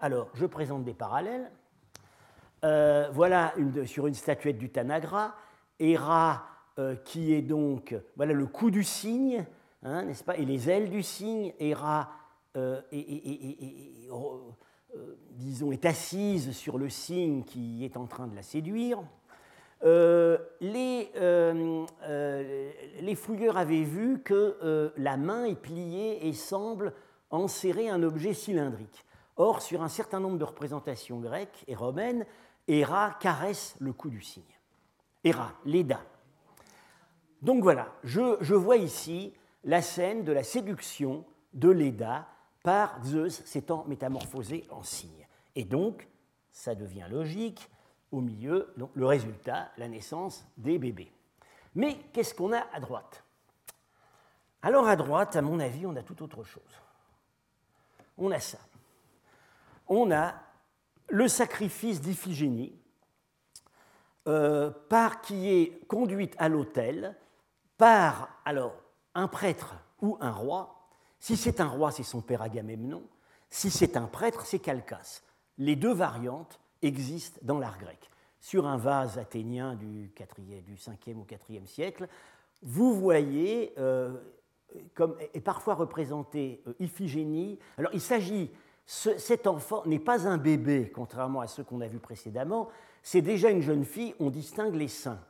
Alors, 0.00 0.28
je 0.34 0.46
présente 0.46 0.84
des 0.84 0.94
parallèles. 0.94 1.50
Euh, 2.64 3.08
voilà 3.12 3.54
sur 3.86 4.06
une 4.06 4.14
statuette 4.14 4.58
du 4.58 4.70
Tanagra, 4.70 5.34
Héra 5.78 6.46
euh, 6.78 6.96
qui 6.96 7.34
est 7.34 7.42
donc, 7.42 7.94
voilà 8.16 8.32
le 8.32 8.46
cou 8.46 8.70
du 8.70 8.82
cygne, 8.82 9.44
hein, 9.82 10.04
n'est-ce 10.04 10.24
pas, 10.24 10.36
et 10.36 10.44
les 10.44 10.70
ailes 10.70 10.90
du 10.90 11.02
cygne, 11.02 11.52
Héra 11.58 12.10
euh, 12.56 12.80
et, 12.92 14.08
euh, 14.10 15.16
disons, 15.30 15.72
est 15.72 15.86
assise 15.86 16.52
sur 16.52 16.76
le 16.76 16.90
cygne 16.90 17.44
qui 17.44 17.84
est 17.84 17.96
en 17.96 18.06
train 18.06 18.26
de 18.26 18.36
la 18.36 18.42
séduire. 18.42 19.02
Euh, 19.84 20.38
les, 20.60 21.10
les, 23.00 23.14
fouilleurs 23.14 23.56
avaient 23.56 23.82
vu 23.82 24.20
que 24.22 24.92
la 24.96 25.16
main 25.16 25.46
est 25.46 25.60
pliée 25.60 26.26
et 26.26 26.32
semble 26.34 26.92
enserrer 27.30 27.88
un 27.88 28.02
objet 28.02 28.34
cylindrique. 28.34 29.04
Or, 29.36 29.62
sur 29.62 29.82
un 29.82 29.88
certain 29.88 30.20
nombre 30.20 30.38
de 30.38 30.44
représentations 30.44 31.18
grecques 31.18 31.64
et 31.66 31.74
romaines, 31.74 32.26
Héra 32.68 33.16
caresse 33.18 33.74
le 33.80 33.92
cou 33.92 34.10
du 34.10 34.20
cygne. 34.20 34.44
Héra, 35.24 35.52
Léda. 35.64 36.00
Donc 37.40 37.62
voilà, 37.62 37.88
je, 38.04 38.36
je, 38.40 38.54
vois 38.54 38.76
ici 38.76 39.32
la 39.64 39.82
scène 39.82 40.22
de 40.22 40.32
la 40.32 40.44
séduction 40.44 41.24
de 41.54 41.70
Léda 41.70 42.28
par 42.62 43.02
Zeus 43.04 43.42
s'étant 43.44 43.84
métamorphosé 43.86 44.66
en 44.70 44.82
cygne. 44.82 45.26
Et 45.54 45.64
donc, 45.64 46.08
ça 46.52 46.74
devient 46.74 47.06
logique, 47.10 47.68
au 48.10 48.20
milieu, 48.20 48.72
le 48.94 49.06
résultat, 49.06 49.70
la 49.78 49.88
naissance 49.88 50.44
des 50.56 50.78
bébés. 50.78 51.12
Mais 51.74 51.96
qu'est-ce 52.12 52.34
qu'on 52.34 52.52
a 52.52 52.66
à 52.72 52.80
droite? 52.80 53.24
Alors 54.60 54.86
à 54.86 54.96
droite, 54.96 55.34
à 55.34 55.42
mon 55.42 55.58
avis, 55.58 55.86
on 55.86 55.96
a 55.96 56.02
tout 56.02 56.22
autre 56.22 56.44
chose. 56.44 56.80
On 58.18 58.30
a 58.30 58.38
ça. 58.38 58.58
On 59.88 60.12
a 60.12 60.34
le 61.08 61.26
sacrifice 61.26 62.00
d'Iphigénie, 62.00 62.78
euh, 64.28 64.70
par 64.88 65.20
qui 65.20 65.48
est 65.50 65.86
conduite 65.88 66.36
à 66.38 66.48
l'autel 66.48 67.16
par 67.76 68.28
alors 68.44 68.76
un 69.14 69.26
prêtre 69.26 69.74
ou 70.00 70.16
un 70.20 70.30
roi. 70.30 70.81
Si 71.22 71.36
c'est 71.36 71.60
un 71.60 71.68
roi, 71.68 71.92
c'est 71.92 72.02
son 72.02 72.20
père 72.20 72.42
Agamemnon. 72.42 73.00
Si 73.48 73.70
c'est 73.70 73.96
un 73.96 74.06
prêtre, 74.06 74.44
c'est 74.44 74.58
Calcas. 74.58 75.22
Les 75.56 75.76
deux 75.76 75.94
variantes 75.94 76.58
existent 76.82 77.38
dans 77.42 77.60
l'art 77.60 77.78
grec. 77.78 78.10
Sur 78.40 78.66
un 78.66 78.76
vase 78.76 79.18
athénien 79.18 79.76
du, 79.76 80.10
5e 80.18 81.14
ou 81.14 81.24
4e 81.24 81.64
siècle, 81.64 82.08
vous 82.60 82.92
voyez, 82.92 83.72
euh, 83.78 84.16
comme 84.94 85.16
est 85.32 85.40
parfois 85.40 85.74
représenté 85.74 86.60
euh, 86.66 86.74
Iphigénie. 86.80 87.60
Alors 87.78 87.92
il 87.94 88.00
s'agit, 88.00 88.50
cet 88.84 89.46
enfant 89.46 89.84
n'est 89.86 90.00
pas 90.00 90.26
un 90.26 90.38
bébé, 90.38 90.90
contrairement 90.92 91.40
à 91.40 91.46
ceux 91.46 91.62
qu'on 91.62 91.82
a 91.82 91.86
vus 91.86 92.00
précédemment, 92.00 92.68
c'est 93.04 93.22
déjà 93.22 93.48
une 93.50 93.62
jeune 93.62 93.84
fille, 93.84 94.16
on 94.18 94.28
distingue 94.28 94.74
les 94.74 94.88
seins. 94.88 95.20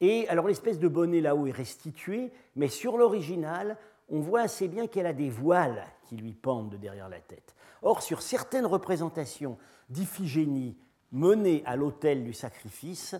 Et 0.00 0.26
alors 0.28 0.48
l'espèce 0.48 0.78
de 0.78 0.88
bonnet 0.88 1.20
là-haut 1.20 1.46
est 1.46 1.52
restitué, 1.52 2.32
mais 2.56 2.68
sur 2.68 2.96
l'original, 2.96 3.76
on 4.08 4.20
voit 4.20 4.42
assez 4.42 4.68
bien 4.68 4.86
qu'elle 4.86 5.06
a 5.06 5.12
des 5.12 5.30
voiles 5.30 5.86
qui 6.04 6.16
lui 6.16 6.32
pendent 6.32 6.70
de 6.70 6.76
derrière 6.76 7.08
la 7.08 7.20
tête. 7.20 7.54
Or, 7.82 8.02
sur 8.02 8.22
certaines 8.22 8.66
représentations 8.66 9.58
d'Iphigénie 9.88 10.76
menées 11.10 11.62
à 11.66 11.76
l'autel 11.76 12.24
du 12.24 12.32
sacrifice, 12.32 13.16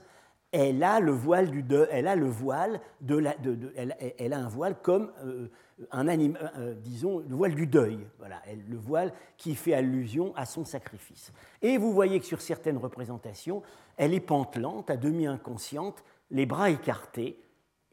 elle 0.53 0.83
a 0.85 1.01
le 1.01 1.13
voile 1.13 1.51
du 1.51 1.65
elle 1.91 2.07
a 2.07 2.15
le 2.15 2.29
voile 2.29 2.81
de 3.01 3.25
elle, 4.19 4.33
a 4.33 4.39
un 4.39 4.49
voile 4.49 4.77
comme 4.83 5.11
euh, 5.25 5.49
un 5.91 6.09
anime, 6.09 6.39
euh, 6.43 6.49
euh, 6.59 6.75
disons 6.75 7.21
le 7.21 7.35
voile 7.35 7.55
du 7.55 7.67
deuil, 7.67 7.99
voilà, 8.19 8.43
le 8.69 8.77
voile 8.77 9.13
qui 9.39 9.55
fait 9.55 9.73
allusion 9.73 10.35
à 10.37 10.45
son 10.45 10.65
sacrifice. 10.65 11.33
Et 11.63 11.79
vous 11.79 11.93
voyez 11.93 12.21
que 12.21 12.27
sur 12.27 12.43
certaines 12.43 12.77
représentations, 12.77 13.63
elle 13.97 14.13
est 14.13 14.21
pantelante, 14.21 14.91
à 14.91 14.97
demi 14.97 15.27
inconsciente, 15.27 16.05
les 16.31 16.45
bras 16.45 16.71
écartés, 16.71 17.39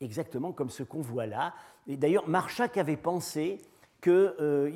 exactement 0.02 0.52
comme 0.52 0.70
ce 0.70 0.84
qu'on 0.84 1.02
voit 1.02 1.26
là. 1.26 1.54
Et 1.88 1.98
d'ailleurs, 1.98 2.28
Marchak 2.28 2.78
avait 2.78 2.98
pensé 2.98 3.60
que 4.02 4.36
euh, 4.40 4.70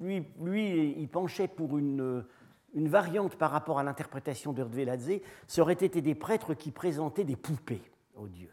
lui, 0.00 0.24
lui, 0.40 0.94
il 0.96 1.08
penchait 1.08 1.48
pour 1.48 1.78
une, 1.78 2.24
une 2.74 2.88
variante 2.88 3.36
par 3.36 3.50
rapport 3.50 3.78
à 3.78 3.82
l'interprétation 3.82 4.52
de 4.52 4.62
Rdveladze, 4.62 5.20
ça 5.46 5.62
aurait 5.62 5.72
été 5.72 6.00
des 6.00 6.14
prêtres 6.14 6.54
qui 6.54 6.70
présentaient 6.70 7.24
des 7.24 7.36
poupées 7.36 7.82
aux 8.16 8.28
dieux. 8.28 8.52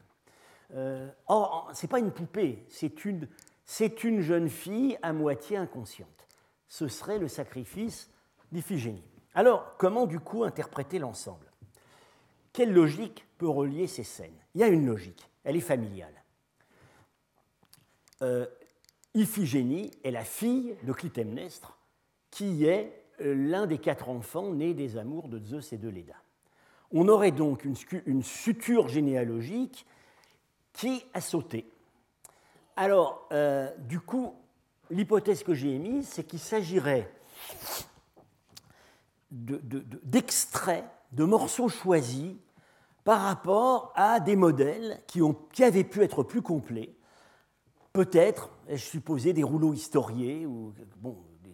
Euh, 0.74 1.10
or, 1.28 1.70
ce 1.74 1.86
n'est 1.86 1.90
pas 1.90 2.00
une 2.00 2.12
poupée, 2.12 2.64
c'est 2.70 3.06
une, 3.06 3.28
c'est 3.66 4.04
une 4.04 4.22
jeune 4.22 4.50
fille 4.50 4.98
à 5.02 5.14
moitié 5.14 5.58
inconsciente. 5.58 6.28
Ce 6.68 6.88
serait 6.88 7.20
le 7.20 7.28
sacrifice 7.28 8.10
d'Iphigénie. 8.52 9.04
Alors, 9.34 9.76
comment 9.78 10.06
du 10.06 10.20
coup 10.20 10.44
interpréter 10.44 11.00
l'ensemble? 11.00 11.52
Quelle 12.52 12.74
logique 12.74 13.26
peut 13.38 13.48
relier 13.48 13.88
ces 13.88 14.04
scènes? 14.04 14.34
Il 14.56 14.62
y 14.62 14.64
a 14.64 14.68
une 14.68 14.86
logique, 14.86 15.29
elle 15.44 15.56
est 15.56 15.62
familiale. 15.62 16.24
Euh, 18.22 18.46
Iphigénie 19.14 19.92
est 20.04 20.12
la 20.12 20.24
fille 20.24 20.76
de 20.84 20.94
Clytemnestre, 20.94 21.78
qui 22.32 22.66
est 22.66 23.04
euh, 23.22 23.34
l'un 23.34 23.66
des 23.66 23.80
quatre 23.80 24.10
enfants 24.10 24.54
nés 24.54 24.74
des 24.74 24.98
amours 24.98 25.30
de 25.30 25.40
Zeus 25.40 25.74
et 25.74 25.78
de 25.78 25.90
Léda. 25.90 26.16
On 26.92 27.08
aurait 27.08 27.32
donc 27.32 27.66
une, 27.66 28.24
suture 28.24 28.88
généalogique 28.88 29.86
qui 30.74 31.04
a 31.14 31.22
sauté. 31.22 31.70
Alors, 32.76 33.28
euh, 33.32 33.70
du 33.78 34.00
coup, 34.00 34.36
l'hypothèse 34.90 35.44
que 35.44 35.54
j'ai 35.54 35.74
émise, 35.74 36.08
c'est 36.08 36.24
qu'il 36.24 36.40
s'agirait 36.40 37.12
d'extraits 39.32 40.86
de 41.12 41.24
morceaux 41.24 41.70
choisis 41.70 42.36
par 43.10 43.22
rapport 43.22 43.92
à 43.96 44.20
des 44.20 44.36
modèles 44.36 45.02
qui, 45.08 45.64
avaient 45.64 45.84
pu 45.84 46.04
être 46.04 46.22
plus 46.22 46.44
complets, 46.44 46.94
peut-être, 47.92 48.52
je 48.70 48.76
supposé, 48.76 49.34
des 49.34 49.42
rouleaux 49.42 49.74
historiés 49.74 50.46
ou 50.46 50.76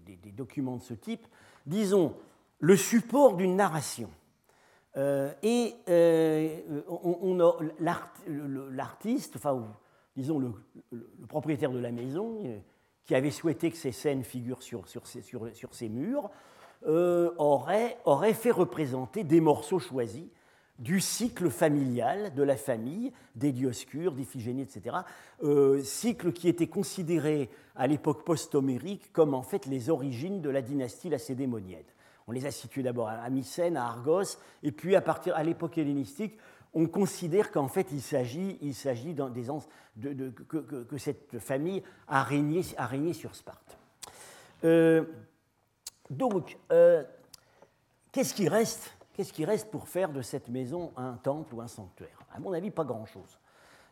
des, 0.06 0.34
documents 0.34 0.76
de 0.76 0.82
ce 0.82 0.94
type, 0.94 1.26
disons, 1.66 2.14
le 2.60 2.76
support 2.76 3.38
d'une 3.38 3.56
narration. 3.56 4.10
Euh, 4.98 5.32
et 5.44 5.76
euh, 5.88 6.60
l'artiste, 8.72 9.38
enfin, 9.38 9.66
disons 10.18 10.40
le, 10.40 10.52
propriétaire 11.30 11.72
de 11.72 11.80
la 11.80 11.94
maison, 11.94 12.42
euh, 12.44 12.58
qui 13.06 13.16
avait 13.16 13.32
souhaité 13.32 13.72
que 13.72 13.78
ces 13.78 13.94
scènes 13.94 14.26
figurent 14.26 14.62
sur, 14.62 14.90
sur, 14.90 15.08
sur, 15.08 15.56
sur 15.56 15.74
ces 15.74 15.88
murs, 15.88 16.30
aurait, 16.86 18.34
fait 18.34 18.52
représenter 18.52 19.24
des 19.24 19.40
morceaux 19.40 19.80
choisis 19.80 20.28
du 20.80 21.00
cycle 21.00 21.50
familial 21.50 22.34
de 22.36 22.44
la 22.44 22.58
famille, 22.58 23.14
des 23.36 23.52
Dioscures, 23.52 24.14
d'Iphigénie, 24.14 24.64
etc. 24.64 24.98
Euh, 25.44 25.82
cycle 25.84 26.34
qui 26.34 26.50
était 26.50 26.68
considéré 26.68 27.50
à 27.76 27.88
l'époque 27.88 28.26
post-homérique 28.26 29.12
comme 29.14 29.34
en 29.34 29.42
fait 29.42 29.66
les 29.66 29.90
origines 29.90 30.42
de 30.42 30.50
la 30.50 30.62
dynastie 30.62 31.10
lacédémonienne. 31.10 31.84
On 32.28 32.32
les 32.32 32.46
a 32.46 32.52
situés 32.52 32.84
d'abord 32.84 33.08
à 33.08 33.30
Mycène, 33.30 33.78
à 33.78 33.86
Argos, 33.86 34.38
et 34.64 34.72
puis 34.72 34.96
à 34.96 35.02
partir 35.02 35.36
à 35.36 35.44
l'époque 35.44 35.78
hellénistique, 35.78 36.38
on 36.74 36.88
considère 36.88 37.52
qu'en 37.52 37.68
fait 37.68 37.88
il 37.92 38.02
s'agit, 38.02 38.58
il 38.62 38.74
s'agit 38.74 39.16
que, 39.16 40.98
cette 40.98 41.40
famille 41.40 41.84
a 42.08 42.24
régné, 42.24 42.62
a 42.78 42.86
régné 42.86 43.14
sur 43.14 43.36
Sparte. 43.36 43.78
Euh, 44.64 45.04
donc, 46.10 46.58
euh, 46.72 47.04
qu'est-ce 48.12 48.34
qui 48.34 48.50
reste 48.50 48.92
Qu'est-ce 49.16 49.34
qui 49.34 49.46
reste 49.46 49.72
pour 49.72 49.88
faire 49.88 50.12
de 50.12 50.22
cette 50.22 50.50
maison 50.50 50.92
un 50.98 51.14
temple 51.14 51.56
ou 51.56 51.62
un 51.62 51.68
sanctuaire? 51.68 52.20
À 52.34 52.40
mon 52.40 52.52
avis, 52.54 52.70
pas 52.70 52.84
grand-chose. 52.84 53.40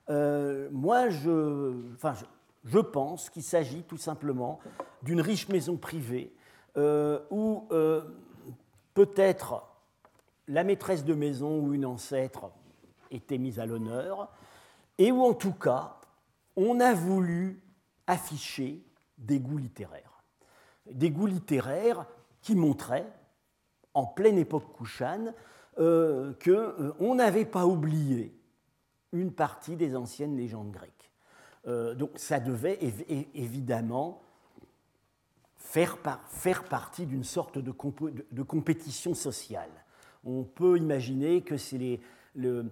Euh, 0.09 0.69
moi, 0.71 1.09
je, 1.09 2.79
pense 2.91 3.29
qu'il 3.29 3.43
s'agit 3.43 3.83
tout 3.83 3.97
simplement 3.97 4.59
d'une 5.01 5.21
riche 5.21 5.47
maison 5.47 5.77
privée 5.77 6.33
euh, 6.75 7.19
où 7.29 7.67
peut-être 8.93 9.63
la 10.47 10.63
maîtresse 10.63 11.05
de 11.05 11.13
maison 11.13 11.59
ou 11.59 11.73
une 11.73 11.86
ancêtre 11.86 12.51
était 13.12 13.38
mise 13.38 13.59
à 13.59 13.65
l'honneur, 13.65 14.29
et 14.97 15.12
où 15.12 15.23
en 15.23 15.33
tout 15.33 15.53
cas, 15.53 15.97
on 16.57 16.79
a 16.79 16.93
voulu 16.93 17.62
afficher 18.07 18.83
des 19.17 19.39
goûts 19.39 19.57
littéraires 19.57 20.13
des 20.89 21.12
goûts 21.12 21.27
littéraires 21.27 22.05
qui 22.41 22.55
montraient, 22.55 23.07
en 23.93 24.06
pleine 24.06 24.38
époque 24.38 24.73
Kouchan, 24.73 25.34
euh, 25.79 26.34
qu'on 26.43 26.51
euh, 26.51 27.15
n'avait 27.15 27.45
pas 27.45 27.65
oublié 27.65 28.36
une 29.12 29.32
partie 29.32 29.75
des 29.75 29.95
anciennes 29.95 30.38
légendes 30.38 30.71
grecques. 30.71 31.12
Euh, 31.67 31.95
donc 31.95 32.12
ça 32.15 32.39
devait 32.39 32.77
évidemment 33.34 34.21
faire, 35.58 35.97
faire 36.27 36.63
partie 36.65 37.06
d'une 37.06 37.23
sorte 37.23 37.58
de, 37.58 37.71
compétition 38.43 39.13
sociale. 39.13 39.69
On 40.25 40.43
peut 40.43 40.77
imaginer 40.77 41.41
que 41.41 41.56
le, 42.36 42.65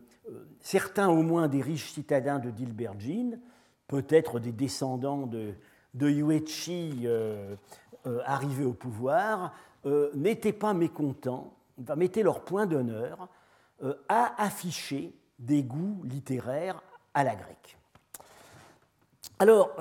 certains 0.60 1.10
au 1.10 1.24
moins 1.24 1.48
des 1.48 1.62
riches 1.62 1.92
citadins 1.92 2.40
de 2.40 2.50
Dilbergine, 2.50 3.40
peut-être 3.88 4.40
des 4.40 4.52
descendants 4.52 5.26
de, 5.26 5.56
Yuechi 5.96 7.02
euh, 7.06 7.56
arrivés 8.26 8.66
au 8.66 8.74
pouvoir 8.74 9.54
euh, 9.86 10.12
n'étaient 10.14 10.54
pas 10.54 10.74
mécontents, 10.74 11.54
mettaient 11.96 12.24
leur 12.24 12.44
point 12.44 12.66
d'honneur 12.66 13.28
euh, 13.84 13.96
à 14.10 14.42
afficher 14.42 15.14
des 15.40 15.64
goûts 15.64 16.02
littéraires 16.04 16.82
à 17.14 17.24
la 17.24 17.36
grecque. 17.36 17.78
Alors, 19.40 19.72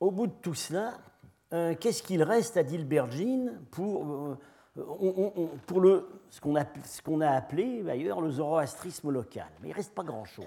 au 0.00 0.10
bout 0.10 0.26
de 0.26 0.32
tout 0.42 0.54
cela, 0.54 0.94
qu'est-ce 1.78 2.02
qu'il 2.02 2.24
reste 2.24 2.56
à 2.56 2.64
Dilbergine 2.64 3.60
pour, 3.70 4.36
pour 5.66 5.80
le, 5.80 6.08
ce 6.28 6.40
qu'on 6.40 6.56
a, 6.56 6.64
a, 6.64 7.36
appelé 7.36 7.84
d'ailleurs 7.84 8.20
le 8.20 8.32
zoroastrisme 8.32 9.10
local? 9.10 9.46
Mais 9.62 9.68
il 9.68 9.70
ne 9.70 9.76
reste 9.76 9.94
pas 9.94 10.02
grand-chose. 10.02 10.44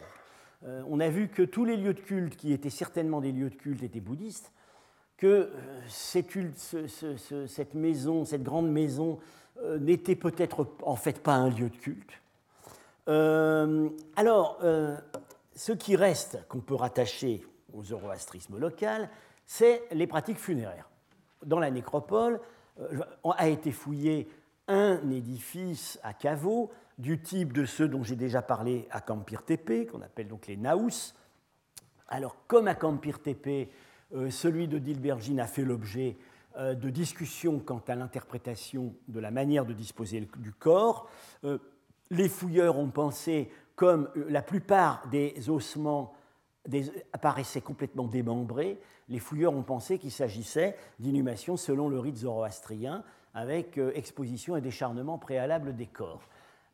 on 0.61 0.99
a 0.99 1.07
vu 1.07 1.29
que 1.29 1.41
tous 1.41 1.63
les 1.63 1.77
lieux 1.77 1.93
de 1.93 2.01
culte 2.01 2.35
qui 2.35 2.51
étaient 2.51 2.69
certainement 2.69 3.21
des 3.21 3.31
lieux 3.31 3.49
de 3.49 3.55
culte 3.55 3.81
étaient 3.81 4.01
bouddhistes, 4.01 4.51
que 5.21 5.51
euh, 5.53 7.47
cette 7.47 7.75
maison, 7.75 8.25
cette 8.25 8.41
grande 8.41 8.69
maison, 8.69 9.19
euh, 9.61 9.77
n'était 9.77 10.15
peut-être 10.15 10.67
en 10.81 10.95
fait 10.95 11.21
pas 11.21 11.35
un 11.35 11.49
lieu 11.49 11.69
de 11.69 11.77
culte. 11.77 12.11
Euh, 13.07 13.89
alors, 14.15 14.59
ce 15.55 15.71
qui 15.73 15.95
reste, 15.95 16.39
qu'on 16.47 16.59
peut 16.59 16.75
rattacher 16.75 17.45
au 17.73 17.83
zoroastrisme 17.83 18.57
local, 18.57 19.09
c'est 19.45 19.83
les 19.91 20.07
pratiques 20.07 20.39
funéraires. 20.39 20.89
Dans 21.45 21.59
la 21.59 21.69
nécropole, 21.69 22.39
a 23.23 23.47
été 23.47 23.71
fouillé 23.71 24.27
un 24.67 25.11
édifice 25.11 25.99
à 26.03 26.13
caveau 26.13 26.71
du 26.97 27.21
type 27.21 27.53
de 27.53 27.65
ceux 27.65 27.87
dont 27.87 28.03
j'ai 28.03 28.15
déjà 28.15 28.41
parlé 28.41 28.87
à 28.91 29.01
Campir 29.01 29.43
Tepe, 29.43 29.91
qu'on 29.91 30.01
appelle 30.01 30.27
donc 30.27 30.47
les 30.47 30.57
Naus. 30.57 31.13
Alors, 32.07 32.35
comme 32.47 32.67
à 32.67 32.75
Campir 32.75 33.21
Tepe, 33.21 33.69
celui 34.29 34.67
de 34.67 34.77
Dilbergine 34.77 35.39
a 35.39 35.47
fait 35.47 35.63
l'objet 35.63 36.17
euh, 36.57 36.75
de 36.75 36.89
discussions 36.89 37.59
quant 37.59 37.81
à 37.87 37.95
l'interprétation 37.95 38.93
de 39.07 39.19
la 39.21 39.31
manière 39.31 39.65
de 39.65 39.71
disposer 39.71 40.27
du 40.37 40.51
corps. 40.51 41.09
Euh, 41.45 41.59
les 42.09 42.27
fouilleurs 42.27 42.77
ont 42.77 42.89
pensé, 42.89 43.49
comme 43.77 44.09
la 44.27 44.41
plupart 44.41 45.07
des 45.09 45.49
ossements 45.49 46.13
apparaissaient 47.13 47.61
complètement 47.61 48.05
démembrés, 48.05 48.81
les 49.07 49.19
fouilleurs 49.19 49.53
ont 49.53 49.63
pensé 49.63 49.97
qu'il 49.97 50.11
s'agissait 50.11 50.75
d'inhumation 50.99 51.55
selon 51.55 51.87
le 51.87 51.99
rite 51.99 52.17
zoroastrien, 52.17 53.05
avec 53.33 53.79
exposition 53.95 54.57
et 54.57 54.61
décharnement 54.61 55.17
préalable 55.17 55.73
des 55.73 55.87
corps. 55.87 56.27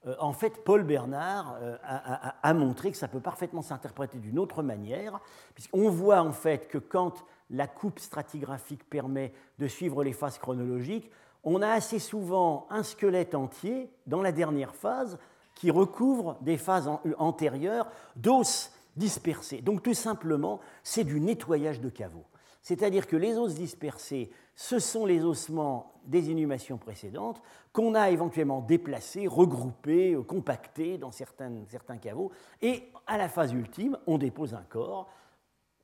Euh, 0.08 0.16
en 0.20 0.34
fait, 0.34 0.64
Paul 0.64 0.84
Bernard 0.84 1.58
euh, 1.62 1.78
a, 1.84 2.54
montré 2.54 2.92
que 2.92 2.98
ça 2.98 3.08
peut 3.08 3.20
parfaitement 3.20 3.62
s'interpréter 3.62 4.18
d'une 4.18 4.40
autre 4.40 4.64
manière, 4.64 5.20
puisqu'on 5.54 5.90
voit 5.90 6.22
en 6.22 6.32
fait 6.32 6.68
que 6.68 6.78
quand 6.78 7.26
la 7.50 7.68
coupe 7.68 8.00
stratigraphique 8.00 8.90
permet 8.90 9.34
de 9.60 9.68
suivre 9.68 10.04
les 10.04 10.14
phases 10.14 10.38
chronologiques, 10.38 11.12
on 11.44 11.62
a 11.62 11.70
assez 11.70 12.00
souvent 12.00 12.68
un 12.70 12.84
squelette 12.84 13.36
entier 13.36 13.90
dans 14.06 14.22
la 14.22 14.32
dernière 14.32 14.76
phase 14.76 15.18
qui 15.56 15.72
recouvre 15.72 16.38
des 16.42 16.58
phases 16.58 16.90
antérieures 17.18 17.88
d'os 18.16 18.72
dispersés. 18.96 19.62
Donc 19.62 19.82
tout 19.82 19.94
simplement, 19.94 20.60
c'est 20.84 21.04
du 21.04 21.20
nettoyage 21.20 21.80
de 21.80 21.90
caveau. 21.90 22.26
C'est-à-dire 22.68 23.08
que 23.08 23.16
les 23.16 23.38
os 23.38 23.54
dispersés, 23.54 24.30
ce 24.54 24.78
sont 24.78 25.06
les 25.06 25.24
ossements 25.24 25.94
des 26.04 26.32
inhumations 26.32 26.78
précédentes 26.78 27.42
qu'on 27.72 27.96
a 27.96 28.10
éventuellement 28.10 28.60
déplacés, 28.60 29.26
regroupés, 29.26 30.18
compactés 30.28 30.98
dans 30.98 31.14
certains, 31.14 31.50
certains 31.70 31.96
caveaux. 31.96 32.30
Et 32.62 32.84
à 33.06 33.18
la 33.18 33.30
phase 33.30 33.54
ultime, 33.54 33.98
on 34.06 34.18
dépose 34.18 34.54
un 34.54 34.66
corps 34.68 35.10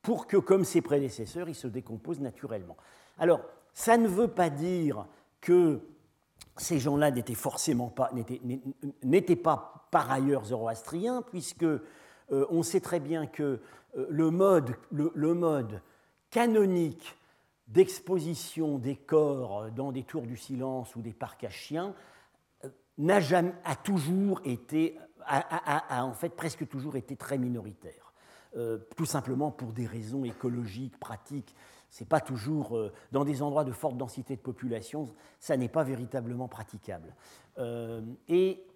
pour 0.02 0.26
que, 0.26 0.36
comme 0.36 0.66
ses 0.66 0.82
prédécesseurs, 0.82 1.48
il 1.48 1.54
se 1.54 1.68
décompose 1.68 2.20
naturellement. 2.20 2.76
Alors, 3.18 3.40
ça 3.72 3.96
ne 3.96 4.06
veut 4.06 4.28
pas 4.28 4.50
dire 4.50 5.06
que 5.40 5.80
ces 6.58 6.78
gens-là 6.78 7.10
n'étaient 7.10 7.32
forcément 7.32 7.88
pas, 7.88 8.10
n'étaient 9.02 9.36
pas 9.36 9.86
par 9.90 10.12
ailleurs 10.12 10.44
zoroastriens, 10.44 11.22
puisque 11.22 11.62
euh, 11.62 11.80
on 12.28 12.62
sait 12.62 12.80
très 12.80 13.00
bien 13.00 13.26
que 13.26 13.62
euh, 13.96 14.06
le 14.10 14.30
mode, 14.30 14.76
le 14.92 15.32
mode 15.32 15.80
canonique 16.34 17.16
d'exposition 17.68 18.76
des 18.78 18.96
corps 18.96 19.70
dans 19.70 19.92
des 19.92 20.02
tours 20.02 20.26
du 20.26 20.36
silence 20.36 20.96
ou 20.96 21.00
des 21.00 21.12
parcs 21.12 21.44
à 21.44 21.48
chiens 21.48 21.94
euh, 22.64 22.68
n'a 22.98 23.20
jamais, 23.20 23.54
a 23.64 23.76
toujours 23.76 24.40
été, 24.44 24.98
a, 25.24 26.04
en 26.04 26.12
fait 26.12 26.30
presque 26.30 26.68
toujours 26.68 26.96
été 26.96 27.14
très 27.14 27.38
minoritaire. 27.38 28.12
Euh, 28.56 28.78
tout 28.96 29.06
simplement 29.06 29.52
pour 29.52 29.72
des 29.72 29.86
raisons 29.86 30.24
écologiques, 30.24 30.98
pratiques. 30.98 31.54
C'est 31.88 32.08
pas 32.08 32.20
toujours 32.20 32.76
euh, 32.76 32.92
dans 33.12 33.24
des 33.24 33.40
endroits 33.40 33.64
de 33.64 33.70
forte 33.70 33.96
densité 33.96 34.34
de 34.34 34.40
population, 34.40 35.04
ça 35.38 35.56
n'est 35.56 35.68
pas 35.68 35.84
véritablement 35.84 36.48
praticable. 36.48 37.14
et 38.28 38.66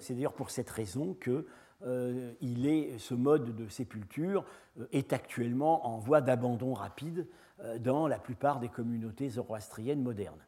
c'est 0.00 0.14
d'ailleurs 0.14 0.32
pour 0.32 0.50
cette 0.50 0.70
raison 0.70 1.16
que 1.20 1.46
euh, 1.86 2.32
il 2.40 2.66
est, 2.66 2.98
ce 2.98 3.14
mode 3.14 3.54
de 3.54 3.68
sépulture 3.68 4.44
euh, 4.80 4.86
est 4.92 5.12
actuellement 5.12 5.86
en 5.86 5.98
voie 5.98 6.20
d'abandon 6.20 6.74
rapide 6.74 7.28
euh, 7.60 7.78
dans 7.78 8.08
la 8.08 8.18
plupart 8.18 8.58
des 8.58 8.68
communautés 8.68 9.28
zoroastriennes 9.28 10.02
modernes. 10.02 10.40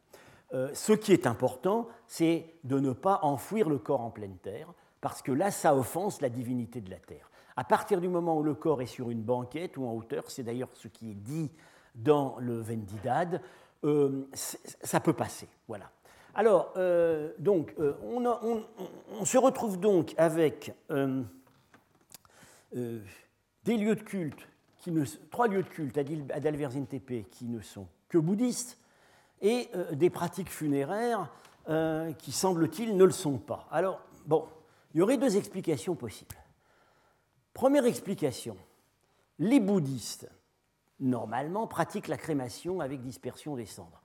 ce 0.75 0.93
qui 0.93 1.12
est 1.12 1.29
important, 1.29 1.87
c'est 2.09 2.55
de 2.64 2.81
ne 2.81 2.93
pas 2.93 3.21
enfouir 3.23 3.69
le 3.69 3.79
corps 3.79 4.01
en 4.01 4.11
pleine 4.11 4.37
terre, 4.38 4.73
parce 5.01 5.23
que 5.23 5.31
là, 5.31 5.53
ça 5.53 5.77
offense 5.77 6.21
la 6.21 6.29
divinité 6.29 6.81
de 6.81 6.90
la 6.90 6.99
terre. 6.99 7.31
À 7.57 7.62
partir 7.62 8.01
du 8.01 8.09
moment 8.09 8.37
où 8.37 8.43
le 8.43 8.55
corps 8.55 8.83
est 8.83 8.87
sur 8.87 9.11
une 9.11 9.23
banquette 9.23 9.77
ou 9.77 9.87
en 9.87 9.93
hauteur, 9.93 10.25
c'est 10.29 10.43
d'ailleurs 10.43 10.71
ce 10.73 10.88
qui 10.88 11.12
est 11.12 11.14
dit 11.14 11.53
dans 11.95 12.37
le 12.38 12.61
Vendidad, 12.61 13.40
ça 14.35 15.01
peut 15.01 15.12
passer. 15.12 15.49
Voilà. 15.69 15.90
Alors, 16.35 16.73
euh, 16.77 17.33
euh, 17.47 17.95
on, 18.03 19.25
se 19.25 19.38
retrouve 19.38 19.81
donc 19.81 20.14
avec 20.16 20.73
euh, 20.90 21.23
des 23.64 23.77
lieux 23.77 23.97
de 23.97 24.03
culte, 24.03 24.47
trois 25.31 25.49
lieux 25.49 25.62
de 25.62 25.69
culte 25.69 25.99
à 25.99 26.40
Dalverzin 26.40 26.85
Tepe 26.85 27.29
qui 27.31 27.47
ne 27.47 27.61
sont 27.61 27.88
que 28.09 28.19
bouddhistes, 28.19 28.79
et 29.43 29.71
des 29.93 30.11
pratiques 30.11 30.51
funéraires 30.51 31.31
qui, 32.19 32.31
semble-t-il, 32.31 32.95
ne 32.97 33.05
le 33.05 33.11
sont 33.11 33.38
pas. 33.38 33.66
Alors, 33.71 34.01
bon, 34.27 34.47
il 34.93 34.99
y 34.99 35.03
aurait 35.03 35.16
deux 35.16 35.37
explications 35.37 35.95
possibles. 35.95 36.37
Première 37.55 37.87
explication, 37.87 38.57
les 39.38 39.59
bouddhistes, 39.59 40.29
normalement, 40.99 41.66
pratiquent 41.66 42.09
la 42.09 42.19
crémation 42.19 42.81
avec 42.81 43.01
dispersion 43.01 43.57
des 43.57 43.64
cendres. 43.64 44.00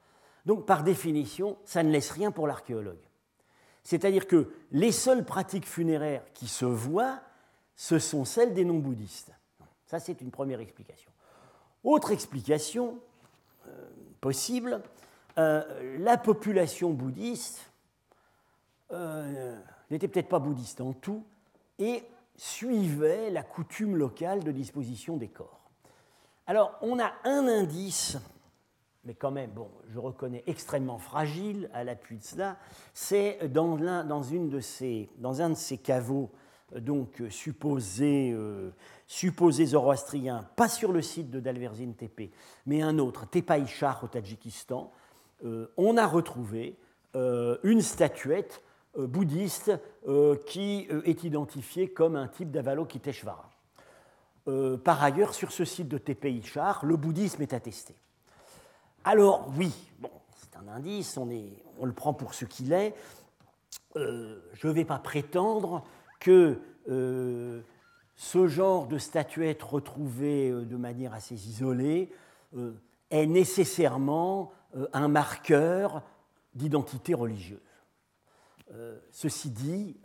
Donc, 0.46 0.66
par 0.66 0.84
définition, 0.84 1.58
ça 1.66 1.84
ne 1.84 1.92
laisse 1.92 2.12
rien 2.12 2.32
pour 2.32 2.48
l'archéologue. 2.48 3.00
C'est-à-dire 3.84 4.28
que 4.28 4.52
les 4.72 4.92
seules 4.92 5.26
pratiques 5.26 5.68
funéraires 5.68 6.24
qui 6.34 6.48
se 6.48 6.66
voient, 6.66 7.20
ce 7.76 8.00
sont 8.00 8.26
celles 8.26 8.54
des 8.54 8.66
non-bouddhistes. 8.66 9.32
Ça, 9.86 10.00
c'est 10.00 10.22
une 10.22 10.32
première 10.32 10.60
explication. 10.60 11.12
Autre 11.84 12.12
explication 12.12 12.98
euh, 13.68 13.90
possible, 14.22 14.82
euh, 15.38 15.98
la 16.00 16.18
population 16.18 16.92
bouddhiste 16.92 17.70
euh, 18.92 19.56
n'était 19.92 20.08
peut-être 20.08 20.30
pas 20.30 20.40
bouddhiste 20.40 20.82
en 20.82 20.94
tout 20.94 21.24
et 21.78 22.04
suivait 22.36 23.30
la 23.30 23.44
coutume 23.44 23.96
locale 23.96 24.44
de 24.44 24.52
disposition 24.52 25.18
des 25.18 25.28
corps. 25.28 25.70
Alors, 26.48 26.78
on 26.82 27.00
a 27.00 27.14
un 27.24 27.48
indice 27.48 28.18
mais 29.06 29.14
quand 29.14 29.32
même, 29.32 29.52
bon, 29.52 29.70
je 29.90 30.00
reconnais 30.00 30.44
extrêmement 30.48 30.98
fragile 30.98 31.70
à 31.74 31.84
l'appui 31.84 32.18
de 32.18 32.24
cela, 32.24 32.58
c'est 32.94 33.48
dans, 33.52 33.78
dans, 34.04 34.24
une 34.24 34.50
de 34.50 34.60
ces, 34.60 35.10
dans 35.18 35.42
un 35.42 35.52
de 35.52 35.56
ces 35.56 35.78
caveaux 35.78 36.32
euh, 36.74 36.80
donc 36.80 37.22
supposés, 37.30 38.32
euh, 38.34 38.72
supposés 39.08 39.68
zoroastriens, 39.68 40.48
pas 40.56 40.68
sur 40.68 40.92
le 40.92 41.02
site 41.02 41.30
de 41.30 41.40
Dalverzin 41.40 41.92
Tepe, 41.92 42.32
mais 42.66 42.82
un 42.82 42.98
autre, 42.98 43.28
Tepaïchar 43.28 44.04
au 44.04 44.08
Tadjikistan, 44.08 44.92
euh, 45.44 45.68
on 45.78 45.98
a 45.98 46.08
retrouvé 46.08 46.78
une 47.64 47.80
statuette 47.80 48.62
bouddhiste 48.98 49.72
qui 50.48 50.86
est 51.06 51.24
identifiée 51.24 51.88
comme 51.88 52.18
un 52.18 52.28
type 52.28 52.52
d'Avalokiteshvara. 52.52 53.50
par 54.84 55.02
ailleurs, 55.02 55.34
sur 55.34 55.54
ce 55.54 55.64
site 55.64 55.88
de 55.88 55.98
Tepaïchar, 55.98 56.86
le 56.86 56.98
bouddhisme 56.98 57.42
est 57.42 57.54
attesté. 57.54 57.96
Alors 59.08 59.48
oui, 59.56 59.72
c'est 60.36 60.58
un 60.58 60.68
indice, 60.68 61.16
on, 61.18 61.86
le 61.86 61.94
prend 61.94 62.16
pour 62.16 62.34
ce 62.34 62.44
qu'il 62.44 62.74
est. 62.74 62.96
Euh, 63.98 64.42
je 64.54 64.68
ne 64.68 64.74
vais 64.74 64.84
pas 64.84 64.98
prétendre 64.98 65.84
que 66.20 66.60
euh, 66.90 67.62
ce 68.16 68.48
genre 68.48 68.88
de 68.88 68.98
statuette 68.98 69.62
retrouvée 69.62 70.50
euh, 70.50 70.66
de 70.66 70.76
manière 70.76 71.14
assez 71.14 71.36
isolée 71.36 72.12
est 73.12 73.28
nécessairement 73.28 74.52
un 74.94 75.08
marqueur 75.08 76.02
d'identité 76.54 77.14
religieuse. 77.14 77.60
ceci 79.12 79.50
dit, 79.50 79.98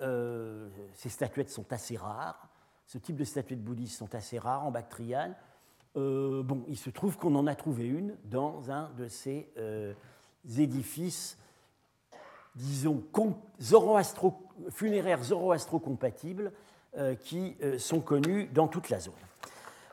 ces 0.94 1.08
statuettes 1.08 1.50
sont 1.50 1.72
assez 1.72 1.96
rares. 1.96 2.48
Ce 2.86 2.98
type 2.98 3.14
de 3.14 3.24
statuettes 3.24 3.62
bouddhistes 3.62 3.96
sont 3.96 4.12
assez 4.16 4.38
rares 4.38 4.66
en 4.66 4.72
Bactriane. 4.72 5.36
Euh, 5.96 6.42
bon, 6.42 6.64
il 6.68 6.76
se 6.76 6.90
trouve 6.90 7.16
qu'on 7.16 7.34
en 7.34 7.46
a 7.46 7.54
trouvé 7.54 7.86
une 7.86 8.16
dans 8.24 8.70
un 8.70 8.90
de 8.96 9.08
ces 9.08 9.48
euh, 9.58 9.92
édifices, 10.58 11.36
disons, 12.54 13.02
funéraires 14.70 15.24
zoroastro-compatibles 15.24 16.52
euh, 16.96 17.14
qui 17.16 17.56
sont 17.78 18.00
connus 18.00 18.46
dans 18.46 18.68
toute 18.68 18.88
la 18.88 19.00
zone. 19.00 19.14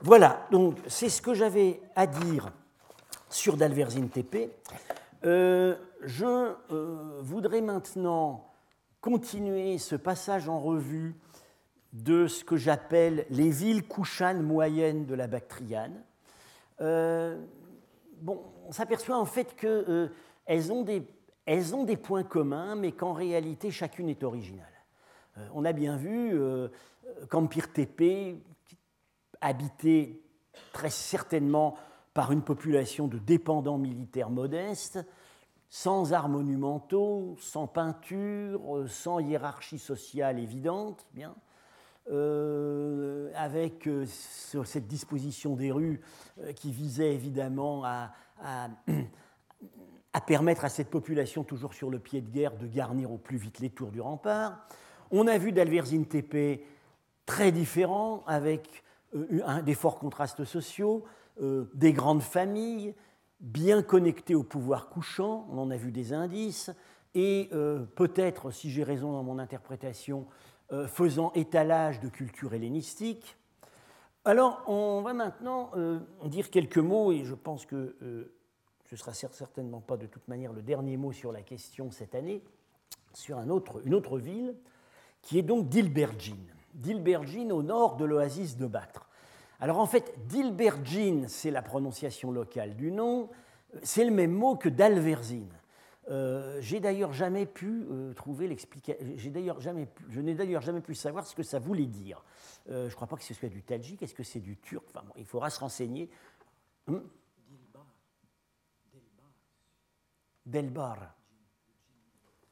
Voilà, 0.01 0.45
donc 0.51 0.77
c'est 0.87 1.09
ce 1.09 1.21
que 1.21 1.33
j'avais 1.33 1.81
à 1.95 2.05
dire 2.05 2.51
sur 3.29 3.57
Dalverzin 3.57 4.07
Tepe. 4.07 4.51
je 5.23 6.53
voudrais 7.21 7.61
maintenant 7.61 8.45
continuer 9.01 9.79
ce 9.79 9.95
passage 9.95 10.47
en 10.47 10.59
revue 10.59 11.15
de 11.93 12.27
ce 12.27 12.43
que 12.43 12.57
j'appelle 12.57 13.25
les 13.29 13.49
villes 13.49 13.87
couchanes 13.87 14.41
moyennes 14.41 15.05
de 15.05 15.15
la 15.15 15.27
Bactriane. 15.27 16.03
Euh, 16.81 17.43
bon, 18.21 18.41
on 18.67 18.71
s'aperçoit 18.71 19.17
en 19.17 19.25
fait 19.25 19.55
qu'elles 19.55 19.85
euh, 19.89 20.09
ont, 20.69 20.85
ont 21.73 21.83
des 21.83 21.97
points 21.97 22.23
communs, 22.23 22.75
mais 22.75 22.91
qu'en 22.91 23.13
réalité 23.13 23.71
chacune 23.71 24.09
est 24.09 24.23
originale. 24.23 24.65
Euh, 25.37 25.47
on 25.53 25.65
a 25.65 25.73
bien 25.73 25.97
vu 25.97 26.37
Campir 27.29 27.71
Tepe, 27.71 28.41
habité 29.41 30.21
très 30.73 30.89
certainement 30.89 31.77
par 32.13 32.31
une 32.31 32.41
population 32.41 33.07
de 33.07 33.19
dépendants 33.19 33.77
militaires 33.77 34.31
modestes, 34.31 34.99
sans 35.69 36.13
arts 36.13 36.29
monumentaux, 36.29 37.35
sans 37.39 37.67
peinture, 37.67 38.85
sans 38.87 39.19
hiérarchie 39.19 39.77
sociale 39.79 40.39
évidente, 40.39 41.05
bien, 41.13 41.35
avec 43.35 43.89
cette 44.11 44.87
disposition 44.87 45.55
des 45.55 45.71
rues 45.71 46.01
qui 46.55 46.71
visait 46.71 47.13
évidemment 47.13 47.83
à, 47.83 48.09
permettre 50.25 50.65
à 50.65 50.69
cette 50.69 50.89
population 50.89 51.43
toujours 51.43 51.73
sur 51.73 51.89
le 51.89 51.99
pied 51.99 52.21
de 52.21 52.29
guerre 52.29 52.57
de 52.57 52.67
garnir 52.67 53.11
au 53.11 53.17
plus 53.17 53.37
vite 53.37 53.59
les 53.59 53.69
tours 53.69 53.91
du 53.91 54.01
rempart. 54.01 54.67
On 55.11 55.27
a 55.27 55.37
vu 55.37 55.51
d'Alverzine 55.51 56.05
TP 56.05 56.63
très 57.25 57.51
différent, 57.51 58.23
avec 58.25 58.83
euh, 59.15 59.61
des 59.61 59.75
forts 59.75 59.99
contrastes 59.99 60.43
sociaux, 60.45 61.03
euh, 61.41 61.69
des 61.75 61.93
grandes 61.93 62.23
familles, 62.23 62.95
bien 63.39 63.83
connectées 63.83 64.33
au 64.33 64.43
pouvoir 64.43 64.89
couchant, 64.89 65.47
on 65.51 65.59
en 65.59 65.69
a 65.69 65.77
vu 65.77 65.91
des 65.91 66.13
indices, 66.13 66.71
et 67.13 67.49
euh, 67.53 67.85
peut-être, 67.95 68.51
si 68.51 68.71
j'ai 68.71 68.83
raison 68.83 69.11
dans 69.11 69.23
mon 69.23 69.39
interprétation, 69.39 70.25
faisant 70.87 71.31
étalage 71.33 71.99
de 71.99 72.09
culture 72.09 72.53
hellénistique. 72.53 73.37
Alors, 74.25 74.63
on 74.67 75.01
va 75.01 75.13
maintenant 75.13 75.71
dire 76.25 76.49
quelques 76.49 76.77
mots, 76.77 77.11
et 77.11 77.23
je 77.23 77.33
pense 77.33 77.65
que 77.65 77.95
ce 78.85 78.95
ne 78.95 78.97
sera 78.97 79.13
certainement 79.13 79.81
pas 79.81 79.97
de 79.97 80.05
toute 80.05 80.27
manière 80.27 80.53
le 80.53 80.61
dernier 80.61 80.97
mot 80.97 81.11
sur 81.11 81.31
la 81.31 81.41
question 81.41 81.91
cette 81.91 82.15
année, 82.15 82.43
sur 83.13 83.39
une 83.39 83.51
autre 83.51 84.17
ville, 84.17 84.55
qui 85.21 85.39
est 85.39 85.43
donc 85.43 85.69
Dilbergin. 85.69 86.37
Dilbergin 86.73 87.51
au 87.51 87.63
nord 87.63 87.95
de 87.95 88.05
l'oasis 88.05 88.57
de 88.57 88.67
Bactre. 88.67 89.07
Alors 89.59 89.79
en 89.79 89.87
fait, 89.87 90.13
Dilbergin, 90.27 91.25
c'est 91.27 91.51
la 91.51 91.61
prononciation 91.61 92.31
locale 92.31 92.75
du 92.75 92.91
nom, 92.91 93.29
c'est 93.81 94.05
le 94.05 94.11
même 94.11 94.31
mot 94.31 94.55
que 94.55 94.69
Dalverzine. 94.69 95.51
Euh, 96.09 96.57
j'ai 96.61 96.79
d'ailleurs 96.79 97.11
jamais 97.11 97.45
pu 97.45 97.85
euh, 97.89 98.13
trouver 98.13 98.47
l'explication. 98.47 99.05
Je 99.17 99.29
n'ai 99.29 100.35
d'ailleurs 100.35 100.61
jamais 100.61 100.81
pu 100.81 100.95
savoir 100.95 101.27
ce 101.27 101.35
que 101.35 101.43
ça 101.43 101.59
voulait 101.59 101.85
dire. 101.85 102.23
Euh, 102.69 102.87
je 102.87 102.93
ne 102.93 102.95
crois 102.95 103.07
pas 103.07 103.17
que 103.17 103.23
ce 103.23 103.33
soit 103.33 103.49
du 103.49 103.61
tadjik. 103.61 104.01
Est-ce 104.01 104.13
que 104.13 104.23
c'est 104.23 104.39
du 104.39 104.57
turc? 104.57 104.85
Il 105.17 105.25
faudra 105.25 105.49
se 105.49 105.59
renseigner. 105.59 106.09
Hum? 106.87 107.03
Delbar. 110.45 111.13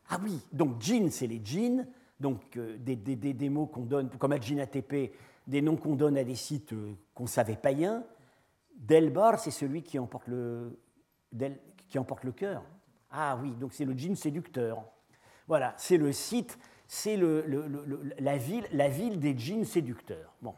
Ah 0.10 0.20
oui, 0.22 0.42
donc 0.52 0.82
djinn, 0.82 1.10
c'est 1.10 1.28
les 1.28 1.42
djinns, 1.44 1.88
donc 2.20 2.60
des, 2.60 2.98
des, 2.98 3.16
des, 3.16 3.50
mots 3.50 3.68
qu'on 3.68 3.86
donne, 3.86 4.10
comme 4.10 4.34
ATP, 4.34 5.14
des 5.48 5.62
noms 5.62 5.78
qu'on 5.78 5.96
donne 5.96 6.18
à 6.18 6.26
des 6.26 6.36
sites 6.36 6.76
qu'on 7.14 7.26
savait 7.26 7.56
païens. 7.56 8.04
Delbar, 8.76 9.40
c'est 9.40 9.50
celui 9.50 9.82
qui 9.82 9.98
emporte 9.98 10.28
le 10.28 10.78
cœur. 12.36 12.64
Ah 13.12 13.38
oui, 13.42 13.52
donc 13.52 13.74
c'est 13.74 13.86
le 13.86 13.94
djinn 13.94 14.16
séducteur. 14.16 14.84
Voilà, 15.48 15.74
c'est 15.78 15.98
le 15.98 16.12
site, 16.12 16.58
c'est 16.88 17.18
le, 17.18 17.46
la, 18.20 18.38
ville, 18.38 18.66
la 18.72 18.90
ville 18.90 19.20
des 19.20 19.38
djinns 19.38 19.66
séducteurs. 19.66 20.34
Bon. 20.42 20.54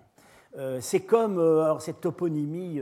Euh, 0.57 0.79
c'est 0.81 1.01
comme 1.01 1.39
alors 1.39 1.81
cette, 1.81 2.01
toponymie, 2.01 2.81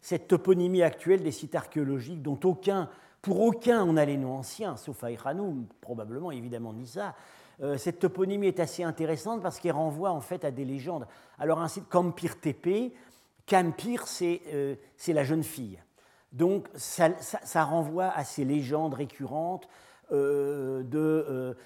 cette 0.00 0.28
toponymie 0.28 0.82
actuelle 0.82 1.22
des 1.22 1.30
sites 1.30 1.54
archéologiques 1.54 2.22
dont 2.22 2.40
aucun 2.44 2.88
pour 3.22 3.40
aucun, 3.40 3.84
on 3.84 3.96
a 3.96 4.04
les 4.04 4.16
noms 4.16 4.34
anciens, 4.34 4.76
sauf 4.76 5.04
Aïchanou, 5.04 5.68
probablement, 5.80 6.32
évidemment, 6.32 6.72
ni 6.72 6.88
ça. 6.88 7.14
Euh, 7.62 7.78
cette 7.78 8.00
toponymie 8.00 8.48
est 8.48 8.58
assez 8.58 8.82
intéressante 8.82 9.40
parce 9.40 9.60
qu'elle 9.60 9.72
renvoie 9.72 10.10
en 10.10 10.20
fait 10.20 10.44
à 10.44 10.50
des 10.50 10.64
légendes. 10.64 11.06
Alors, 11.38 11.60
un 11.60 11.68
site 11.68 11.88
Kampir 11.88 12.40
Tepe, 12.40 12.92
Kampir, 13.46 14.04
euh, 14.22 14.74
c'est 14.96 15.12
la 15.12 15.22
jeune 15.22 15.44
fille. 15.44 15.78
Donc, 16.32 16.68
ça, 16.74 17.64
renvoie 17.64 18.08
à 18.08 18.24
ces 18.24 18.44
légendes 18.44 18.94
récurrentes 18.94 19.68
euh, 20.10 20.82
de 20.82 21.56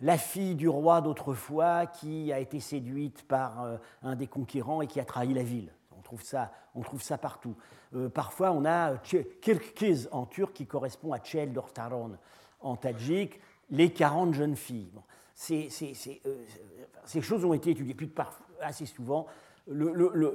la 0.00 0.18
fille 0.18 0.54
du 0.54 0.68
roi 0.68 1.00
d'autrefois 1.00 1.86
qui 1.86 2.32
a 2.32 2.38
été 2.38 2.60
séduite 2.60 3.26
par 3.26 3.78
un 4.02 4.16
des 4.16 4.26
conquérants 4.26 4.82
et 4.82 4.86
qui 4.86 5.00
a 5.00 5.04
trahi 5.04 5.34
la 5.34 5.42
ville 5.42 5.70
trouve 6.04 6.22
ça, 6.22 6.52
on 6.76 6.82
trouve 6.82 7.02
ça 7.02 7.18
partout. 7.18 7.56
Euh, 7.94 8.08
parfois, 8.08 8.52
on 8.52 8.64
a 8.64 8.96
Kirkiz 9.40 10.08
en 10.12 10.26
turc 10.26 10.52
qui 10.52 10.66
correspond 10.66 11.12
à 11.12 11.18
Chel 11.20 11.52
Dortaron 11.52 12.16
en 12.60 12.76
tadjik, 12.76 13.40
les 13.70 13.92
40 13.92 14.34
jeunes 14.34 14.56
filles. 14.56 14.92
Euh, 15.50 15.68
ces 17.04 17.22
choses 17.22 17.44
ont 17.44 17.54
été 17.54 17.70
étudiées. 17.70 17.94
Puis, 17.94 18.12
assez 18.60 18.86
souvent, 18.86 19.26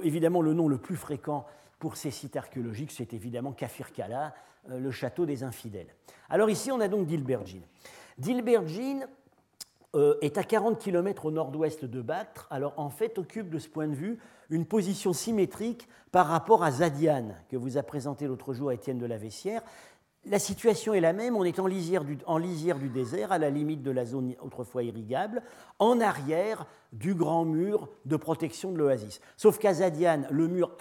évidemment, 0.03 0.41
le 0.41 0.53
nom 0.53 0.67
le 0.67 0.77
plus 0.77 0.95
fréquent 0.95 1.45
pour 1.79 1.97
ces 1.97 2.11
sites 2.11 2.35
archéologiques, 2.35 2.91
c'est 2.91 3.13
évidemment 3.13 3.53
Kafirkala, 3.53 4.33
euh, 4.69 4.79
le 4.79 4.91
château 4.91 5.25
des 5.25 5.43
infidèles. 5.43 5.93
Alors 6.29 6.49
ici, 6.49 6.71
on 6.71 6.79
a 6.79 6.87
donc 6.87 7.05
Dilbergin. 7.05 7.61
Dilbergin 8.17 9.07
est 10.21 10.37
à 10.37 10.43
40 10.43 10.77
km 10.77 11.25
au 11.25 11.31
nord-ouest 11.31 11.83
de 11.83 12.01
Bactre, 12.01 12.45
alors 12.51 12.75
en 12.77 12.91
fait 12.91 13.17
occupe 13.17 13.49
de 13.49 13.57
ce 13.57 13.67
point 13.67 13.87
de 13.87 13.95
vue 13.95 14.19
une 14.51 14.65
position 14.65 15.13
symétrique 15.13 15.87
par 16.11 16.27
rapport 16.27 16.63
à 16.63 16.71
Zadiane, 16.71 17.35
que 17.49 17.57
vous 17.57 17.77
a 17.77 17.83
présenté 17.83 18.27
l'autre 18.27 18.53
jour 18.53 18.71
Étienne 18.71 18.99
de 18.99 19.05
la 19.05 19.17
Vessière. 19.17 19.63
La 20.25 20.39
situation 20.39 20.93
est 20.93 20.99
la 20.99 21.13
même, 21.13 21.35
on 21.35 21.45
est 21.45 21.59
en 21.59 21.67
lisière, 21.67 22.03
du, 22.03 22.89
désert, 22.89 23.31
à 23.31 23.37
la 23.37 23.49
limite 23.49 23.81
de 23.81 23.91
la 23.91 24.05
zone 24.05 24.35
autrefois 24.41 24.83
irrigable, 24.83 25.41
en 25.79 26.01
arrière 26.01 26.65
du 26.91 27.13
grand 27.13 27.45
mur 27.45 27.89
de 28.05 28.17
protection 28.17 28.71
de 28.71 28.77
l'oasis. 28.77 29.21
Sauf 29.37 29.57
qu'à 29.59 29.73
Zadiane, 29.73 30.27
le 30.29 30.47
mur 30.47 30.75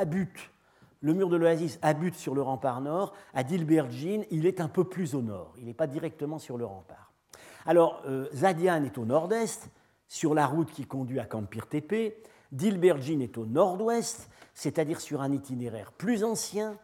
le 1.01 1.15
mur 1.15 1.29
de 1.29 1.37
l'oasis 1.37 1.79
abute 1.83 2.17
sur 2.17 2.35
le 2.35 2.43
rempart 2.43 2.81
nord. 2.81 3.15
À 3.33 3.45
Dilbergin, 3.45 4.23
il 4.31 4.47
est 4.47 4.61
un 4.61 4.69
peu 4.69 4.85
plus 4.85 5.15
au 5.15 5.23
nord, 5.23 5.55
il 5.59 5.67
n'est 5.67 5.75
pas 5.75 5.87
directement 5.87 6.39
sur 6.39 6.59
le 6.59 6.65
rempart. 6.65 7.13
Alors, 7.65 8.03
euh, 8.07 8.27
est 8.33 8.99
au 8.99 9.05
nord-est, 9.05 9.71
sur 10.09 10.35
la 10.35 10.47
route 10.47 10.73
qui 10.73 10.87
conduit 10.87 11.21
à 11.21 11.27
Campir 11.27 11.69
Tepe. 11.69 12.15
Dilbergin 12.51 13.21
est 13.21 13.37
au 13.37 13.47
nord-ouest, 13.47 14.29
c'est-à-dire 14.55 15.01
sur 15.01 15.21
un 15.21 15.33
itinéraire 15.33 15.93
plus 15.93 16.25
ancien, 16.25 16.79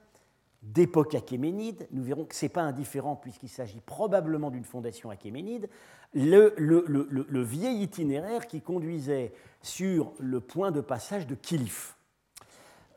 d'époque 0.72 1.14
achéménide. 1.14 1.86
Nous 1.92 2.02
verrons 2.02 2.24
que 2.24 2.34
ce 2.34 2.44
n'est 2.44 2.50
pas 2.50 2.62
indifférent 2.62 3.16
puisqu'il 3.16 3.48
s'agit 3.48 3.80
probablement 3.80 4.50
d'une 4.50 4.64
fondation 4.64 5.10
achéménide. 5.10 5.68
Le, 6.14 7.42
vieil 7.42 7.82
itinéraire 7.82 8.46
qui 8.46 8.60
conduisait 8.60 9.32
sur 9.62 10.12
le 10.18 10.40
point 10.40 10.70
de 10.70 10.80
passage 10.80 11.26
de 11.26 11.34
Kilif. 11.34 11.96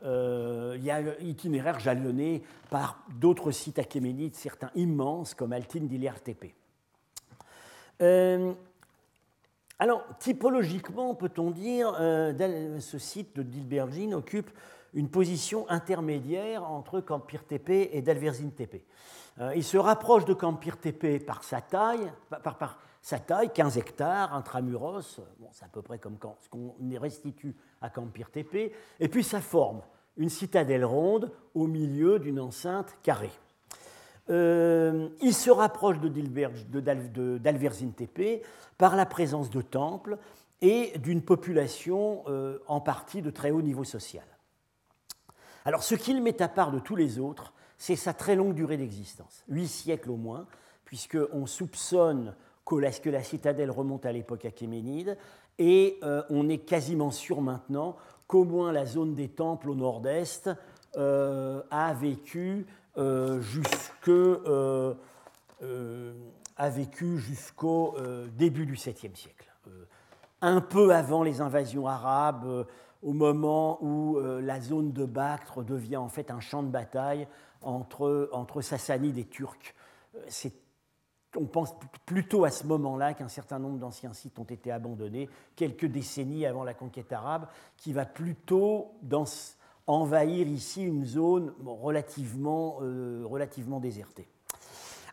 Euh, 0.04 0.74
il 0.76 0.84
y 0.84 0.90
a 0.90 1.00
itinéraire 1.20 1.80
jalonné 1.80 2.42
par 2.70 3.04
d'autres 3.18 3.50
sites 3.50 3.78
achéménides, 3.78 4.36
certains 4.36 4.70
immenses 4.76 5.34
comme 5.34 5.52
Altin 5.52 5.80
d'Iliar 5.80 6.20
Tepe. 6.20 6.52
Euh, 8.00 8.52
alors, 9.80 10.04
typologiquement, 10.18 11.14
peut-on 11.14 11.50
dire, 11.50 11.92
euh, 12.00 12.80
ce 12.80 12.98
site 12.98 13.36
de 13.36 13.42
Dilbergin 13.42 14.12
occupe 14.12 14.50
une 14.94 15.08
position 15.08 15.68
intermédiaire 15.68 16.64
entre 16.64 17.00
Campir 17.00 17.44
Tepe 17.44 17.70
et 17.70 18.02
Dalverzin 18.02 18.50
Tepe. 18.50 18.82
Euh, 19.40 19.52
il 19.54 19.64
se 19.64 19.76
rapproche 19.76 20.24
de 20.24 20.34
Campir 20.34 20.78
Tepe 20.78 21.24
par 21.24 21.44
sa 21.44 21.60
taille, 21.60 22.10
par, 22.30 22.78
sa 23.02 23.18
taille 23.18 23.50
15 23.52 23.78
hectares, 23.78 24.34
intramuros, 24.34 25.20
bon, 25.38 25.48
c'est 25.52 25.64
à 25.64 25.68
peu 25.68 25.82
près 25.82 25.98
comme 25.98 26.18
ce 26.40 26.48
qu'on 26.48 26.74
restitue 26.98 27.54
à 27.80 27.90
Campir 27.90 28.30
Tepe, 28.30 28.72
et 29.00 29.08
puis 29.08 29.22
sa 29.22 29.40
forme, 29.40 29.82
une 30.16 30.30
citadelle 30.30 30.84
ronde 30.84 31.30
au 31.54 31.66
milieu 31.66 32.18
d'une 32.18 32.40
enceinte 32.40 32.96
carrée. 33.02 33.30
Euh, 34.30 35.08
il 35.22 35.32
se 35.32 35.50
rapproche 35.50 36.00
de, 36.00 37.38
d'Alverzin 37.38 37.90
Tepe 37.90 38.44
par 38.76 38.96
la 38.96 39.06
présence 39.06 39.48
de 39.50 39.62
temples 39.62 40.18
et 40.60 40.98
d'une 40.98 41.22
population 41.22 42.24
euh, 42.26 42.58
en 42.66 42.80
partie 42.80 43.22
de 43.22 43.30
très 43.30 43.50
haut 43.50 43.62
niveau 43.62 43.84
social. 43.84 44.24
Alors 45.68 45.82
ce 45.82 45.94
qu'il 45.94 46.22
met 46.22 46.40
à 46.40 46.48
part 46.48 46.72
de 46.72 46.78
tous 46.78 46.96
les 46.96 47.18
autres, 47.18 47.52
c'est 47.76 47.94
sa 47.94 48.14
très 48.14 48.36
longue 48.36 48.54
durée 48.54 48.78
d'existence, 48.78 49.44
huit 49.50 49.68
siècles 49.68 50.10
au 50.10 50.16
moins, 50.16 50.46
puisqu'on 50.86 51.44
soupçonne 51.44 52.34
que 52.64 52.76
la, 53.10 53.22
citadelle 53.22 53.70
remonte 53.70 54.06
à 54.06 54.12
l'époque 54.12 54.46
achéménide, 54.46 55.18
et 55.58 55.98
euh, 56.02 56.22
on 56.30 56.48
est 56.48 56.56
quasiment 56.56 57.10
sûr 57.10 57.42
maintenant 57.42 57.98
qu'au 58.28 58.44
moins 58.44 58.72
la 58.72 58.86
zone 58.86 59.14
des 59.14 59.28
temples 59.28 59.68
au 59.68 59.74
nord-est 59.74 60.48
a 60.96 61.94
vécu 62.00 62.64
euh, 62.96 63.42
euh, 65.60 66.14
a 66.56 66.70
vécu 66.70 67.18
jusqu'au 67.18 67.94
début 68.38 68.64
du 68.64 68.76
7e 68.76 69.14
siècle. 69.14 69.52
un 70.40 70.62
peu 70.62 70.94
avant 70.94 71.22
les 71.22 71.42
invasions 71.42 71.86
arabes, 71.86 72.64
au 73.02 73.12
moment 73.12 73.78
où 73.82 74.18
la 74.20 74.60
zone 74.60 74.92
de 74.92 75.04
Bactre 75.04 75.62
devient 75.62 75.96
en 75.96 76.08
fait 76.08 76.30
un 76.30 76.40
champ 76.40 76.62
de 76.62 76.68
bataille 76.68 77.28
entre, 77.62 78.60
Sassanides 78.60 79.18
et 79.18 79.24
Turcs. 79.24 79.74
on 81.36 81.46
pense 81.46 81.74
plutôt 82.06 82.44
à 82.44 82.50
ce 82.50 82.66
moment-là 82.66 83.14
qu'un 83.14 83.28
certain 83.28 83.58
nombre 83.58 83.78
d'anciens 83.78 84.12
sites 84.12 84.38
ont 84.38 84.44
été 84.44 84.70
abandonnés, 84.70 85.28
quelques 85.56 85.86
décennies 85.86 86.46
avant 86.46 86.64
la 86.64 86.74
conquête 86.74 87.12
arabe, 87.12 87.46
qui 87.76 87.92
va 87.92 88.04
plutôt 88.04 88.92
envahir 89.86 90.48
ici 90.48 90.82
une 90.82 91.04
zone 91.04 91.54
relativement, 91.64 92.78
euh, 92.82 93.22
relativement 93.24 93.80
désertée. 93.80 94.28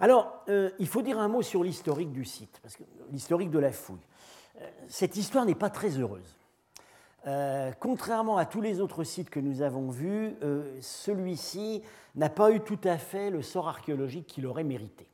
Alors, 0.01 0.43
il 0.77 0.87
faut 0.87 1.01
dire 1.01 1.19
un 1.19 1.29
mot 1.29 1.41
sur 1.41 1.63
l'historique 1.63 2.11
du 2.11 2.25
site, 2.25 2.59
parce 2.61 2.75
que 2.75 2.83
l'historique 3.11 3.49
de 3.49 3.59
la 3.59 3.71
fouille. 3.71 4.05
cette 4.89 5.15
histoire 5.15 5.45
n'est 5.45 5.55
pas 5.55 5.69
très 5.69 5.97
heureuse. 5.97 6.35
Contrairement 7.79 8.37
à 8.37 8.45
tous 8.45 8.61
les 8.61 8.79
autres 8.81 9.03
sites 9.03 9.29
que 9.29 9.39
nous 9.39 9.61
avons 9.61 9.89
vus, 9.89 10.35
celui-ci 10.81 11.81
n'a 12.15 12.29
pas 12.29 12.51
eu 12.51 12.59
tout 12.59 12.79
à 12.83 12.97
fait 12.97 13.31
le 13.31 13.41
sort 13.41 13.67
archéologique 13.67 14.27
qu'il 14.27 14.45
aurait 14.45 14.63
mérité. 14.63 15.07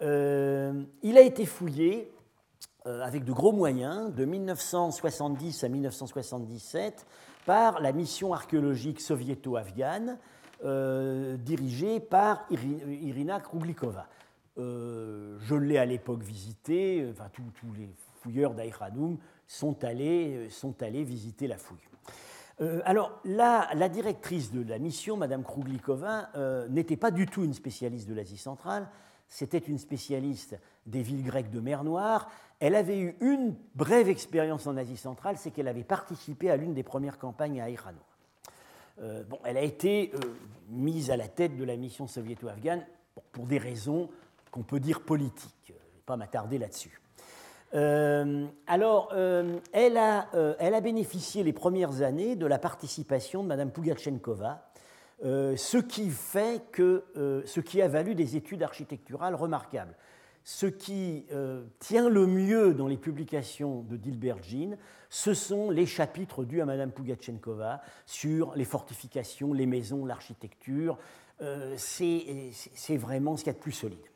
il 0.00 1.18
a 1.18 1.20
été 1.20 1.44
fouillé 1.44 2.10
euh, 2.88 3.02
avec 3.02 3.24
de 3.24 3.32
gros 3.32 3.52
moyens, 3.52 4.14
de 4.14 4.24
1970 4.24 5.64
à 5.64 5.68
1977, 5.68 7.06
par 7.44 7.80
la 7.80 7.92
mission 7.92 8.32
archéologique 8.32 9.00
soviéto-afghane 9.00 10.16
euh, 10.64 11.36
dirigée 11.36 12.00
par 12.00 12.46
Irina 12.50 13.40
Kruglikova. 13.40 14.06
Euh, 14.58 15.36
je 15.40 15.54
l'ai 15.54 15.76
à 15.76 15.84
l'époque 15.84 16.22
visité, 16.22 17.06
enfin, 17.10 17.28
tous, 17.32 17.72
les 17.76 17.90
fouilleurs 18.22 18.54
d'Aïranoum 18.54 19.18
sont 19.48 19.82
allés, 19.82 20.48
sont 20.50 20.80
allés 20.82 21.02
visiter 21.02 21.48
la 21.48 21.58
fouille. 21.58 21.78
alors, 22.84 23.18
la, 23.24 23.68
la, 23.74 23.88
directrice 23.88 24.52
de 24.52 24.62
la 24.68 24.78
mission, 24.78 25.16
Madame 25.16 25.42
Kruglikova, 25.42 26.30
n'était 26.68 26.96
pas 26.96 27.10
du 27.10 27.26
tout 27.26 27.42
une 27.42 27.54
spécialiste 27.54 28.08
de 28.08 28.14
l'Asie 28.14 28.36
centrale, 28.36 28.88
c'était 29.28 29.58
une 29.58 29.78
spécialiste 29.78 30.58
des 30.86 31.02
villes 31.02 31.22
grecques 31.22 31.50
de 31.50 31.60
mer 31.60 31.84
Noire. 31.84 32.30
Elle 32.60 32.74
avait 32.74 32.98
eu 32.98 33.16
une 33.20 33.54
brève 33.74 34.08
expérience 34.08 34.66
en 34.66 34.76
Asie 34.76 34.96
centrale, 34.96 35.36
c'est 35.36 35.50
qu'elle 35.50 35.68
avait 35.68 35.84
participé 35.84 36.50
à 36.50 36.56
l'une 36.56 36.74
des 36.74 36.82
premières 36.82 37.18
campagnes 37.18 37.60
à 37.60 37.68
Irano. 37.68 37.98
Euh, 39.00 39.22
bon, 39.24 39.38
elle 39.44 39.56
a 39.56 39.62
été 39.62 40.10
euh, 40.14 40.18
mise 40.70 41.10
à 41.10 41.16
la 41.16 41.28
tête 41.28 41.56
de 41.56 41.64
la 41.64 41.76
mission 41.76 42.08
soviéto-afghane 42.08 42.84
pour 43.30 43.46
des 43.46 43.58
raisons 43.58 44.08
qu'on 44.50 44.62
peut 44.62 44.80
dire 44.80 45.02
politiques. 45.02 45.54
Je 45.66 45.72
ne 45.72 45.78
vais 45.78 46.02
pas 46.04 46.16
m'attarder 46.16 46.58
là-dessus. 46.58 47.00
Euh, 47.74 48.46
alors, 48.66 49.12
elle 49.72 49.96
a, 49.96 50.28
elle, 50.58 50.74
a, 50.74 50.80
bénéficié 50.80 51.42
les 51.42 51.52
premières 51.52 52.02
années 52.02 52.36
de 52.36 52.46
la 52.46 52.58
participation 52.58 53.42
de 53.42 53.48
Mme 53.48 53.70
Pugachenkova, 53.70 54.70
ce 55.22 55.78
qui 55.78 56.10
fait 56.10 56.62
que, 56.72 57.04
ce 57.44 57.60
qui 57.60 57.82
a 57.82 57.88
valu 57.88 58.14
des 58.14 58.36
études 58.36 58.62
architecturales 58.62 59.34
remarquables 59.34 59.94
ce 60.50 60.64
qui 60.64 61.26
euh, 61.30 61.62
tient 61.78 62.08
le 62.08 62.26
mieux 62.26 62.72
dans 62.72 62.86
les 62.86 62.96
publications 62.96 63.82
de 63.82 63.98
Dilbert 63.98 64.42
Jean, 64.42 64.78
ce 65.10 65.34
sont 65.34 65.70
les 65.70 65.84
chapitres 65.84 66.42
dus 66.42 66.62
à 66.62 66.64
Madame 66.64 66.90
Pugachenkova 66.90 67.82
sur 68.06 68.54
les 68.56 68.64
fortifications, 68.64 69.52
les 69.52 69.66
maisons, 69.66 70.06
l'architecture. 70.06 70.96
Euh, 71.42 71.74
c'est 71.76 72.96
vraiment 72.96 73.36
ce 73.36 73.44
qu'il 73.44 73.52
y 73.52 73.54
a 73.54 73.58
de 73.58 73.62
plus 73.62 73.72
solide. 73.72 74.07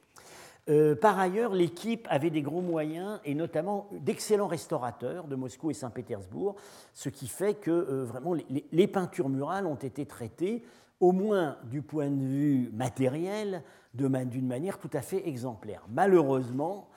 Euh, 0.68 0.94
par 0.94 1.18
ailleurs, 1.18 1.52
l'équipe 1.54 2.06
avait 2.08 2.30
des 2.30 2.42
gros 2.42 2.60
moyens 2.60 3.20
et 3.24 3.34
notamment 3.34 3.88
d'excellents 3.92 4.46
restaurateurs 4.46 5.26
de 5.26 5.34
Moscou 5.34 5.70
et 5.70 5.74
Saint-Pétersbourg, 5.74 6.56
ce 6.94 7.08
qui 7.08 7.26
fait 7.26 7.54
que 7.54 8.04
vraiment 8.04 8.32
les, 8.32 8.86
peintures 8.86 9.28
murales 9.28 9.66
ont 9.66 9.74
été 9.74 10.06
traitées, 10.06 10.64
au 11.00 11.10
moins 11.10 11.56
du 11.64 11.82
point 11.82 12.10
de 12.10 12.24
vue 12.24 12.70
matériel, 12.72 13.64
d'une 13.94 14.46
manière 14.46 14.78
tout 14.78 14.90
à 14.92 15.02
fait 15.02 15.26
exemplaire. 15.28 15.82
Malheureusement, 15.88 16.88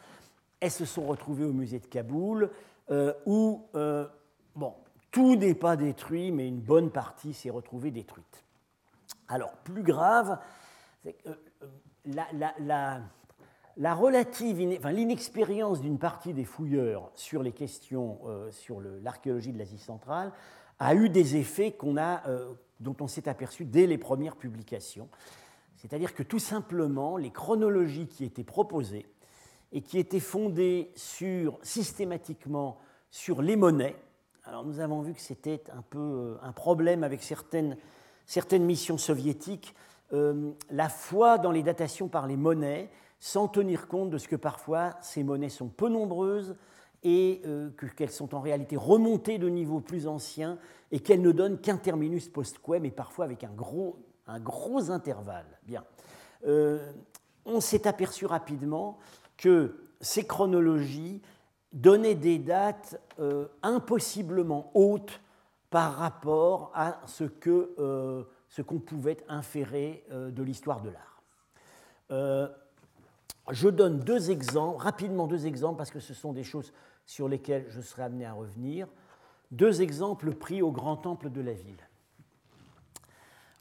elles 0.60 0.72
se 0.72 0.86
sont 0.86 1.06
retrouvées 1.06 1.46
au 1.46 1.54
musée 1.54 1.80
de 1.80 1.88
Kaboul, 1.88 2.52
euh, 2.92 3.14
où 3.26 3.66
euh, 3.76 4.08
bon, 4.56 4.74
tout 5.12 5.36
n'est 5.36 5.56
pas 5.56 5.76
détruit, 5.76 6.32
mais 6.32 6.48
une 6.48 6.60
bonne 6.60 6.92
partie 6.92 7.34
s'est 7.34 7.50
retrouvée 7.50 7.92
détruite. 7.92 8.44
Alors, 9.28 9.52
plus 9.64 9.82
grave, 9.82 10.38
euh, 11.06 11.36
la, 12.06 13.02
relative, 13.78 14.78
enfin, 14.78 14.92
l'inexpérience 14.92 15.82
d'une 15.82 16.00
partie 16.00 16.34
des 16.34 16.46
fouilleurs 16.46 17.12
sur 17.16 17.44
les 17.44 17.52
questions 17.52 18.20
sur 18.52 18.82
l'archéologie 19.04 19.52
de 19.52 19.58
l'Asie 19.58 19.78
centrale 19.78 20.32
a 20.80 20.96
eu 20.96 21.10
des 21.10 21.36
effets 21.36 21.76
a, 21.98 22.24
dont 22.80 22.96
on 23.02 23.08
s'est 23.08 23.28
aperçu 23.28 23.66
dès 23.66 23.88
les 23.88 23.98
premières 23.98 24.36
publications. 24.36 25.10
C'est-à-dire 25.76 26.14
que 26.14 26.24
tout 26.24 26.40
simplement, 26.40 27.18
les 27.18 27.32
chronologies 27.32 28.08
qui 28.08 28.24
étaient 28.24 28.44
proposées 28.44 29.06
et 29.72 29.82
qui 29.82 30.00
étaient 30.00 30.20
fondées 30.20 30.92
sur, 30.96 31.60
systématiquement 31.62 32.80
sur 33.12 33.42
les 33.42 33.56
monnaies, 33.56 33.96
alors 34.46 34.66
nous 34.66 34.80
avons 34.80 35.02
vu 35.02 35.14
que 35.14 35.22
c'était 35.22 35.64
un 35.72 35.82
peu 35.82 36.00
euh, 36.00 36.38
un 36.42 36.52
problème 36.52 37.04
avec 37.04 37.24
certaines, 37.24 37.78
certaines 38.26 38.64
missions 38.64 38.98
soviétiques, 38.98 39.76
euh, 40.14 40.52
la 40.70 40.90
foi 40.90 41.38
dans 41.38 41.52
les 41.52 41.64
datations 41.64 42.08
par 42.08 42.28
les 42.28 42.38
monnaies, 42.38 42.90
sans 43.20 43.48
tenir 43.48 43.88
compte 43.88 44.10
de 44.10 44.18
ce 44.18 44.28
que 44.28 44.36
parfois 44.36 44.96
ces 45.02 45.24
monnaies 45.24 45.50
sont 45.50 45.68
peu 45.68 45.90
nombreuses 45.90 46.56
et 47.06 47.42
euh, 47.46 47.70
qu'elles 47.96 48.12
sont 48.12 48.34
en 48.34 48.42
réalité 48.42 48.76
remontées 48.76 49.38
de 49.38 49.48
niveaux 49.48 49.80
plus 49.80 50.08
anciens 50.08 50.58
et 50.92 51.00
qu'elles 51.00 51.22
ne 51.22 51.32
donnent 51.32 51.60
qu'un 51.60 51.78
terminus 51.78 52.28
post-quem, 52.28 52.82
mais 52.82 52.92
parfois 52.92 53.26
avec 53.26 53.44
un 53.44 53.54
gros, 53.54 54.00
un 54.26 54.40
gros 54.40 54.90
intervalle. 54.90 55.46
Bien. 55.64 55.84
Euh, 56.48 56.92
on 57.46 57.62
s'est 57.62 57.88
aperçu 57.88 58.26
rapidement 58.26 58.98
que 59.38 59.88
ces 60.02 60.26
chronologies 60.26 61.22
donnaient 61.74 62.16
des 62.16 62.40
dates 62.40 63.00
euh, 63.20 63.48
impossiblement 63.62 64.72
hautes 64.74 65.22
par 65.70 65.94
rapport 65.94 66.72
à 66.74 67.02
ce 67.06 67.26
que 67.26 67.76
ce 68.48 68.62
qu'on 68.62 68.80
pouvait 68.80 69.18
inférer 69.28 70.06
de 70.10 70.44
l'histoire 70.44 70.82
de 70.82 70.90
l'art. 70.90 71.22
Je 73.52 73.70
donne 73.70 74.00
deux 74.00 74.32
exemples, 74.32 74.82
rapidement 74.82 75.28
deux 75.28 75.46
exemples, 75.46 75.78
parce 75.78 75.92
que 75.92 76.00
ce 76.00 76.14
sont 76.14 76.34
des 76.34 76.44
choses 76.44 76.74
sur 77.06 77.30
lesquelles 77.30 77.66
je 77.70 77.82
serai 77.82 78.04
amené 78.04 78.26
à 78.26 78.34
revenir. 78.34 78.88
Deux 79.52 79.82
exemples 79.82 80.34
pris 80.34 80.62
au 80.62 80.72
grand 80.72 80.98
temple 80.98 81.30
de 81.30 81.42
la 81.42 81.54
ville. 81.54 81.88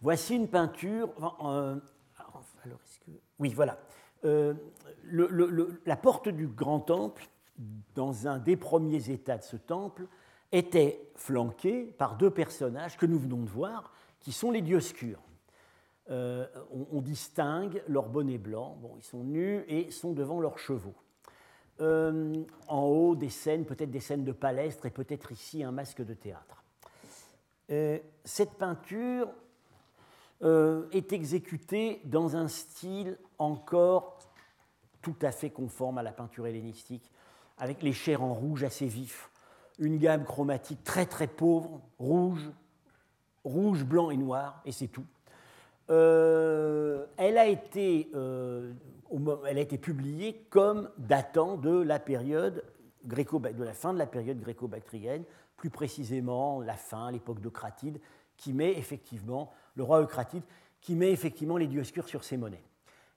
Voici 0.01 0.37
une 0.37 0.49
peinture. 0.49 1.11
Euh, 1.45 1.77
oui, 3.39 3.53
voilà. 3.55 3.79
Euh, 4.25 4.55
la 5.85 5.97
porte 5.97 6.29
du 6.29 6.47
grand 6.47 6.81
temple, 6.81 7.29
dans 7.95 8.27
un 8.27 8.39
des 8.39 8.57
premiers 8.57 9.11
états 9.11 9.39
de 9.39 9.43
ce 9.43 9.57
temple, 9.57 10.07
était 10.51 11.11
flanquée 11.17 11.85
par 11.85 12.17
deux 12.17 12.31
personnages 12.31 12.97
que 12.97 13.07
nous 13.07 13.19
venons 13.19 13.43
de 13.43 13.51
voir, 13.51 13.93
qui 14.21 14.33
sont 14.33 14.51
les 14.51 14.63
dioscures. 14.63 15.21
Euh, 16.11 16.47
on, 16.93 17.01
distingue 17.01 17.83
leur 17.89 18.09
bonnet 18.11 18.37
blanc. 18.37 18.77
Bon, 18.83 18.93
ils 18.99 19.05
sont 19.05 19.25
nus 19.25 19.65
et 19.69 19.91
sont 19.91 20.13
devant 20.13 20.41
leurs 20.41 20.59
chevaux. 20.59 20.95
en 21.81 22.83
haut, 22.83 23.17
des 23.17 23.31
scènes, 23.31 23.65
peut-être 23.65 23.91
des 23.91 24.01
scènes 24.01 24.25
de 24.25 24.33
palestre 24.33 24.87
et 24.87 24.91
peut-être 24.91 25.33
ici 25.33 25.65
un 25.65 25.73
masque 25.73 26.05
de 26.05 26.15
théâtre. 26.15 26.63
cette 28.25 28.53
peinture 28.59 29.29
euh, 30.43 30.87
est 30.91 31.13
exécuté 31.13 32.03
dans 32.05 32.37
un 32.37 32.49
style 32.49 33.17
encore 33.39 34.19
tout 35.01 35.17
à 35.23 35.31
fait 35.31 35.49
conforme 35.49 35.97
à 35.97 36.03
la 36.03 36.13
peinture 36.13 36.47
hellénistique, 36.47 37.11
avec 37.57 37.83
les 37.83 37.95
chairs 37.95 38.23
en 38.23 38.35
rouge 38.35 38.63
assez 38.63 38.87
vif, 38.87 39.31
une 39.79 39.97
gamme 39.97 40.25
chromatique 40.25 40.83
très 40.85 41.07
très 41.07 41.29
pauvre, 41.29 41.81
rouge, 41.99 42.51
rouge, 43.45 43.85
blanc 43.85 44.11
et 44.11 44.17
noir, 44.19 44.61
et 44.67 44.73
c'est 44.73 44.89
tout. 44.89 45.07
Euh, 45.91 47.05
elle, 47.17 47.37
a 47.37 47.47
été, 47.47 48.11
euh, 48.15 48.73
elle 49.47 49.59
a 49.59 49.61
été 49.61 49.79
publiée 49.79 50.47
comme 50.51 50.91
datant 50.99 51.57
de 51.57 51.83
la 51.83 51.99
période 51.99 52.65
gréco 53.05 53.39
de 53.39 53.65
la 53.65 53.75
fin 53.75 53.93
de 53.93 53.99
la 53.99 54.07
période 54.07 54.41
gréco-bactrienne, 54.41 55.25
plus 55.57 55.69
précisément 55.69 56.61
la 56.63 56.75
fin, 56.75 57.11
l'époque 57.11 57.41
de 57.41 57.51
Cratide, 57.51 58.01
qui 58.37 58.55
met 58.55 58.73
effectivement 58.73 59.53
le 59.75 59.83
roi 59.83 60.01
Eucratide, 60.01 60.43
qui 60.81 60.95
met 60.95 61.11
effectivement 61.11 61.59
les 61.59 61.67
dioscures 61.67 62.09
sur 62.09 62.25
ses 62.25 62.39
monnaies. 62.39 62.65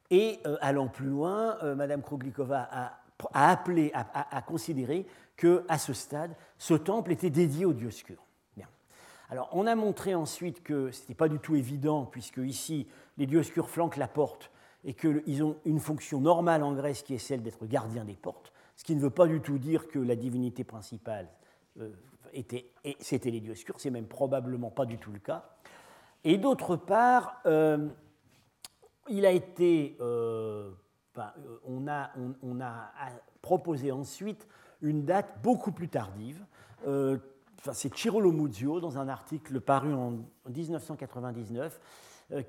Et 0.10 0.40
euh, 0.46 0.58
allant 0.60 0.88
plus 0.88 1.08
loin, 1.08 1.58
Madame 1.76 2.02
Kroglikova 2.02 2.68
a, 2.70 3.00
appelé, 3.34 3.92
a, 3.94 4.42
considéré 4.42 5.08
qu'à 5.38 5.78
ce 5.78 5.94
stade, 5.94 6.36
ce 6.58 6.74
temple 6.74 7.14
était 7.14 7.30
dédié 7.30 7.66
aux 7.66 7.74
dioscures. 7.74 8.27
Alors, 9.30 9.50
on 9.52 9.68
a 9.68 9.76
montré 9.76 10.16
ensuite 10.16 10.64
que 10.64 10.92
ce 10.92 11.02
n'était 11.02 11.16
pas 11.16 11.28
du 11.28 11.40
tout 11.40 11.56
évident, 11.56 12.06
puisque 12.06 12.38
ici, 12.38 12.88
les 13.18 13.26
dioscures 13.26 13.70
flanquent 13.70 13.98
la 13.98 14.08
porte 14.08 14.52
et 14.86 14.94
qu'ils 14.94 15.44
ont 15.44 15.58
une 15.66 15.80
fonction 15.80 16.22
normale 16.22 16.64
en 16.64 16.74
Grèce 16.74 17.04
qui 17.04 17.14
est 17.14 17.20
celle 17.20 17.42
d'être 17.42 17.66
gardien 17.66 18.06
des 18.06 18.16
portes, 18.16 18.54
ce 18.78 18.86
qui 18.86 18.96
ne 18.96 19.02
veut 19.02 19.10
pas 19.10 19.28
du 19.28 19.42
tout 19.42 19.58
dire 19.58 19.88
que 19.88 20.00
la 20.00 20.16
divinité 20.16 20.64
principale 20.64 21.28
euh, 21.80 21.92
était, 22.32 22.72
c'était 23.00 23.32
les 23.32 23.42
dioscures, 23.42 23.80
c'est 23.80 23.90
même 23.90 24.08
probablement 24.08 24.72
pas 24.72 24.86
du 24.86 24.98
tout 24.98 25.12
le 25.12 25.20
cas. 25.20 25.50
Et 26.24 26.38
d'autre 26.38 26.78
part, 26.78 27.42
euh, 27.46 27.90
il 29.10 29.26
a 29.26 29.32
été, 29.32 29.98
euh, 30.00 30.72
on, 31.66 31.88
a, 31.88 32.12
proposé 33.42 33.92
ensuite 33.92 34.48
une 34.82 35.06
date 35.06 35.42
beaucoup 35.42 35.72
plus 35.72 35.90
tardive, 35.90 36.46
euh, 37.66 37.72
c'est 37.74 37.94
Chirolo 37.96 38.32
Muzio, 38.32 38.80
dans 38.80 38.98
un 38.98 39.08
article 39.08 39.60
paru 39.62 39.94
en 39.94 40.14
1999, 40.50 41.80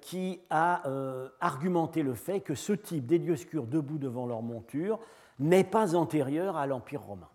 qui 0.00 0.40
a 0.50 0.82
argumenté 1.40 2.02
le 2.02 2.14
fait 2.14 2.40
que 2.40 2.56
ce 2.56 2.72
type 2.72 3.06
d'édioscure 3.06 3.64
debout 3.64 3.98
devant 3.98 4.26
leur 4.26 4.42
monture 4.42 4.98
n'est 5.38 5.62
pas 5.62 5.94
antérieur 5.94 6.56
à 6.56 6.66
l'Empire 6.66 7.02
romain 7.02 7.28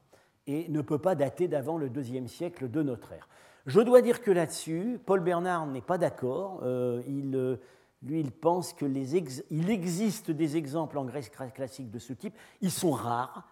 et 0.47 0.67
ne 0.69 0.81
peut 0.81 0.97
pas 0.97 1.15
dater 1.15 1.47
d'avant 1.47 1.77
le 1.77 1.89
deuxième 1.89 2.27
siècle 2.27 2.69
de 2.69 2.83
notre 2.83 3.13
ère. 3.13 3.27
Je 3.65 3.79
dois 3.79 4.01
dire 4.01 4.21
que 4.21 4.31
là-dessus, 4.31 4.99
Paul 5.05 5.21
Bernard 5.21 5.67
n'est 5.67 5.81
pas 5.81 5.97
d'accord. 5.97 6.59
Euh, 6.63 7.01
il, 7.07 7.35
euh, 7.35 7.55
lui, 8.01 8.19
il 8.19 8.31
pense 8.31 8.73
qu'il 8.73 8.97
existe 9.69 10.31
des 10.31 10.57
exemples 10.57 10.97
en 10.97 11.05
Grèce 11.05 11.29
classique 11.29 11.89
de 11.89 11.99
ce 11.99 12.11
type. 12.11 12.35
Ils 12.59 12.71
sont 12.71 12.91
rares, 12.91 13.47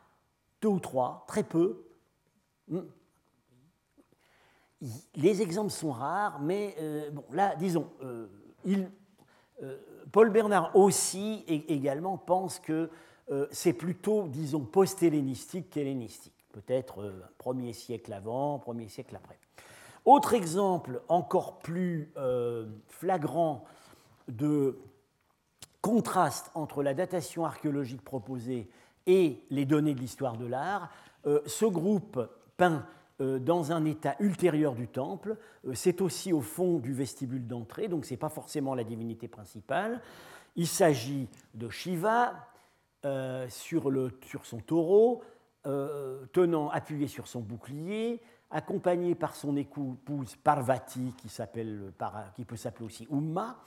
deux 0.61 0.67
ou 0.67 0.79
trois, 0.79 1.23
très 1.27 1.43
peu. 1.43 1.85
Les 5.15 5.41
exemples 5.41 5.71
sont 5.71 5.91
rares, 5.91 6.39
mais 6.41 6.75
euh, 6.79 7.11
là, 7.31 7.55
disons, 7.55 7.87
il, 8.65 8.89
Paul 10.11 10.31
Bernard 10.31 10.75
aussi 10.75 11.43
également 11.47 12.17
pense 12.17 12.59
que 12.59 12.89
c'est 13.51 13.73
plutôt, 13.73 14.27
disons, 14.27 14.61
post-hellénistique 14.61 15.69
qu'hellénistique. 15.69 16.33
Peut-être 16.51 17.13
premier 17.37 17.71
siècle 17.73 18.11
avant, 18.11 18.59
premier 18.59 18.89
siècle 18.89 19.15
après. 19.15 19.37
Autre 20.05 20.33
exemple 20.33 21.01
encore 21.09 21.59
plus 21.59 22.11
euh, 22.17 22.65
flagrant 22.87 23.65
de 24.27 24.79
contraste 25.81 26.49
entre 26.55 26.81
la 26.81 26.93
datation 26.93 27.45
archéologique 27.45 28.03
proposée 28.03 28.69
et 29.05 29.43
les 29.51 29.65
données 29.65 29.93
de 29.93 29.99
l'histoire 29.99 30.37
de 30.37 30.45
l'art, 30.45 30.89
euh, 31.27 31.41
ce 31.45 31.65
groupe 31.65 32.19
peint 32.57 32.77
euh, 32.77 32.79
dans 33.39 33.71
un 33.71 33.85
état 33.85 34.15
ultérieur 34.19 34.73
du 34.73 34.87
temple, 34.87 35.37
c'est 35.73 36.01
aussi 36.01 36.33
au 36.33 36.41
fond 36.41 36.79
du 36.79 36.93
vestibule 36.93 37.45
d'entrée, 37.45 37.87
donc 37.87 38.05
ce 38.05 38.11
n'est 38.11 38.17
pas 38.17 38.29
forcément 38.29 38.73
la 38.75 38.83
divinité 38.83 39.27
principale. 39.27 40.01
Il 40.55 40.67
s'agit 40.67 41.27
de 41.53 41.69
Shiva 41.69 42.47
sur, 43.49 43.89
le, 43.89 44.17
sur, 44.25 44.45
son 44.45 44.59
taureau, 44.59 45.21
tenant 45.63 46.69
appuyé 46.69 47.07
sur 47.07 47.27
son 47.27 47.41
bouclier, 47.41 48.21
accompagné 48.51 49.15
par 49.15 49.35
son 49.35 49.55
épouse 49.55 50.35
Parvati, 50.43 51.13
qui, 51.17 52.45
peut 52.45 52.55
s'appeler 52.55 52.85
aussi 52.85 53.07
Umma, 53.11 53.57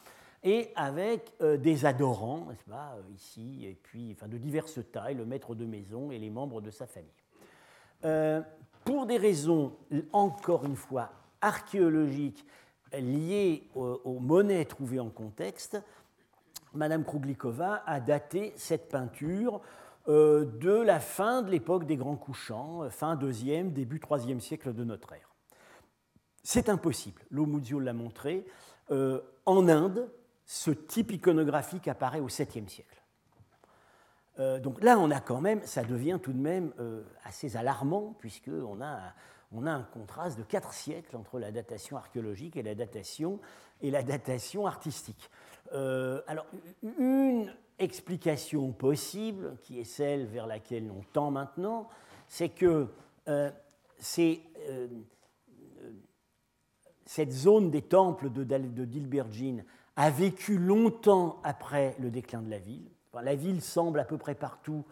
et 0.43 0.71
avec 0.77 1.33
euh, 1.41 1.57
des 1.57 1.87
adorants, 1.87 2.47
n'est-ce 2.51 2.65
pas, 2.65 2.97
euh, 2.99 3.15
ici, 3.15 3.65
et 3.65 3.79
puis 3.83 4.15
de 4.15 4.37
diverses 4.37 4.79
tailles, 4.93 5.15
le 5.15 5.25
maître 5.25 5.55
de 5.55 5.65
maison 5.65 6.11
et 6.11 6.19
les 6.19 6.29
membres 6.29 6.61
de 6.61 6.71
sa 6.71 6.87
famille. 6.87 7.11
Pour 8.85 9.07
des 9.07 9.17
raisons, 9.17 9.73
encore 10.13 10.65
une 10.65 10.77
fois, 10.77 11.11
archéologiques 11.41 12.45
liées 12.93 13.69
aux, 13.75 14.19
monnaies 14.21 14.65
trouvées 14.67 15.01
en 15.01 15.11
contexte, 15.11 15.81
Madame 16.75 17.05
Kruglikova 17.05 17.83
a 17.87 18.01
daté 18.01 18.53
cette 18.57 18.89
peinture 18.89 19.61
euh, 20.09 20.45
de 20.45 20.73
la 20.73 21.01
fin 21.01 21.43
de 21.43 21.51
l'époque 21.51 21.87
des 21.87 21.97
grands 21.97 22.17
couchants, 22.17 22.83
euh, 22.83 22.91
fin 22.91 23.17
2e, 23.17 23.73
début 23.73 23.99
3e 23.99 24.41
siècle 24.41 24.75
de 24.75 24.85
notre 24.85 25.13
ère. 25.15 25.31
C'est 26.43 26.69
impossible, 26.69 27.23
Lomuzio 27.31 27.81
l'a 27.81 27.95
montré. 27.95 28.45
Euh, 28.91 29.23
en 29.47 29.67
Inde, 29.69 30.11
ce 30.45 30.71
type 30.71 31.13
iconographique 31.13 31.89
apparaît 31.89 32.21
au 32.21 32.29
7e 32.29 32.69
siècle. 32.69 33.04
Donc 34.39 34.83
là, 34.83 34.99
on 34.99 35.11
a 35.11 35.21
quand 35.21 35.41
même, 35.41 35.63
ça 35.65 35.85
devient 35.85 36.19
tout 36.23 36.33
de 36.33 36.41
même 36.41 36.73
assez 37.25 37.57
alarmant, 37.57 38.17
puisqu'on 38.19 38.81
a, 38.83 39.15
on 39.53 39.67
a 39.67 39.71
un 39.71 39.85
contraste 39.85 40.39
de 40.39 40.43
4 40.43 40.73
siècles 40.73 41.17
entre 41.17 41.39
la 41.39 41.53
datation 41.53 41.97
archéologique 41.97 42.57
et 42.57 42.63
la 42.63 42.75
datation, 42.75 43.39
et 43.81 43.91
la 43.91 44.03
datation 44.03 44.67
artistique. 44.67 45.31
alors, 45.73 46.47
une 46.99 47.53
explication 47.79 48.73
possible, 48.73 49.57
qui 49.63 49.81
est 49.81 49.85
celle 49.85 50.27
vers 50.27 50.47
laquelle 50.47 50.91
on 50.91 51.03
tend 51.13 51.31
maintenant, 51.31 51.89
c'est 52.29 52.49
que 52.49 52.89
euh, 53.29 53.51
euh, 54.19 54.89
cette 57.07 57.33
zone 57.33 57.71
des 57.71 57.83
temples 57.83 58.31
de, 58.31 58.45
de 58.45 59.65
a 59.97 60.11
vécu 60.11 60.59
longtemps 60.59 61.41
après 61.45 61.95
le 61.99 62.11
déclin 62.11 62.43
de 62.43 62.51
la 62.51 62.59
ville. 62.59 62.91
La 63.23 63.35
ville 63.35 63.63
semble 63.63 64.01
à 64.01 64.05
peu 64.05 64.19
près 64.19 64.35
partout 64.35 64.85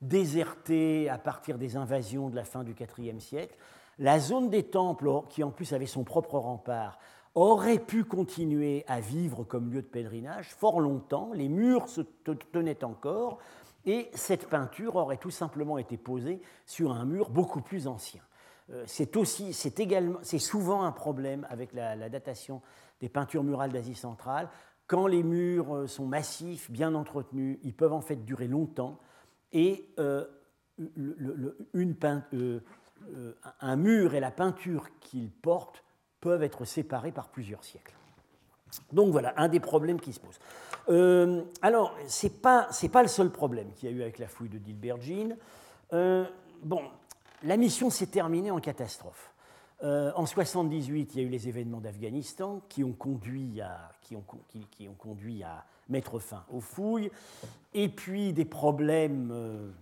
désertée 0.00 1.08
à 1.08 1.18
partir 1.18 1.58
des 1.58 1.76
invasions 1.76 2.30
de 2.30 2.36
la 2.36 2.44
fin 2.44 2.64
du 2.64 2.74
IVe 2.98 3.20
siècle. 3.20 3.56
La 3.98 4.18
zone 4.18 4.48
des 4.48 4.62
temples, 4.62 5.10
qui 5.28 5.42
en 5.42 5.50
plus 5.50 5.72
avait 5.72 5.86
son 5.86 6.04
propre 6.04 6.38
rempart, 6.38 6.98
aurait 7.34 7.78
pu 7.78 8.04
continuer 8.04 8.84
à 8.88 9.00
vivre 9.00 9.44
comme 9.44 9.70
lieu 9.70 9.82
de 9.82 9.86
pèlerinage 9.86 10.48
fort 10.54 10.80
longtemps, 10.80 11.30
les 11.32 11.48
murs 11.48 11.88
se 11.88 12.00
tenaient 12.52 12.82
encore, 12.82 13.38
et 13.86 14.10
cette 14.14 14.48
peinture 14.48 14.96
aurait 14.96 15.16
tout 15.16 15.30
simplement 15.30 15.78
été 15.78 15.96
posée 15.96 16.40
sur 16.66 16.92
un 16.92 17.04
mur 17.04 17.30
beaucoup 17.30 17.60
plus 17.60 17.86
ancien. 17.86 18.20
Euh, 18.72 18.84
c'est 18.86 19.16
aussi, 19.16 19.52
c'est 19.52 19.80
également, 19.80 20.18
c'est 20.22 20.38
souvent 20.38 20.82
un 20.82 20.92
problème 20.92 21.46
avec 21.48 21.72
la, 21.72 22.08
datation 22.08 22.60
des 23.00 23.08
peintures 23.08 23.42
murales 23.42 23.72
d'Asie 23.72 23.94
centrale. 23.94 24.48
Quand 24.90 25.06
les 25.06 25.22
murs 25.22 25.72
euh, 25.76 25.86
sont 25.86 26.04
massifs, 26.04 26.68
bien 26.68 26.96
entretenus, 26.96 27.60
ils 27.62 27.72
peuvent 27.72 27.92
en 27.92 28.00
fait 28.00 28.24
durer 28.24 28.48
longtemps, 28.48 28.98
et 29.52 29.88
euh, 30.00 30.24
une 31.74 31.94
un 33.60 33.76
mur 33.76 34.14
et 34.14 34.20
la 34.20 34.32
peinture 34.32 34.88
qu'il 35.00 35.30
porte 35.30 35.84
peuvent 36.20 36.42
être 36.42 36.64
séparés 36.64 37.12
par 37.12 37.28
plusieurs 37.28 37.62
siècles. 37.62 37.94
Donc 38.92 39.12
voilà, 39.12 39.32
un 39.36 39.48
des 39.48 39.60
problèmes 39.60 40.00
qui 40.00 40.12
se. 40.12 40.20
Euh, 40.88 41.42
alors, 41.62 41.94
ce 42.08 42.26
n'est 42.26 42.32
pas, 42.32 42.68
pas, 42.92 43.02
le 43.02 43.08
seul 43.08 43.30
problème 43.30 43.72
qu'il 43.74 43.90
y 43.90 43.92
a 43.92 43.96
eu 43.96 44.02
avec 44.02 44.18
la 44.18 44.26
fouille 44.26 44.48
de 44.48 44.58
Dilbergine. 44.58 45.36
Euh, 45.92 46.24
bon, 46.64 46.82
la 47.44 47.56
mission 47.56 47.90
s'est 47.90 48.06
terminée 48.06 48.50
en 48.50 48.60
catastrophe. 48.60 49.29
Euh, 49.82 50.12
en 50.14 50.26
78, 50.26 51.14
il 51.14 51.20
y 51.20 51.24
a 51.24 51.26
eu 51.26 51.30
les 51.30 51.48
événements 51.48 51.80
d'Afghanistan 51.80 52.60
qui, 52.68 52.84
ont 52.84 52.92
conduit 52.92 53.60
à, 53.60 55.64
mettre 55.88 56.18
fin 56.18 56.44
aux 56.52 56.60
fouilles, 56.60 57.10
et 57.74 57.88
puis 57.88 58.32
des 58.32 58.44
problèmes 58.44 59.72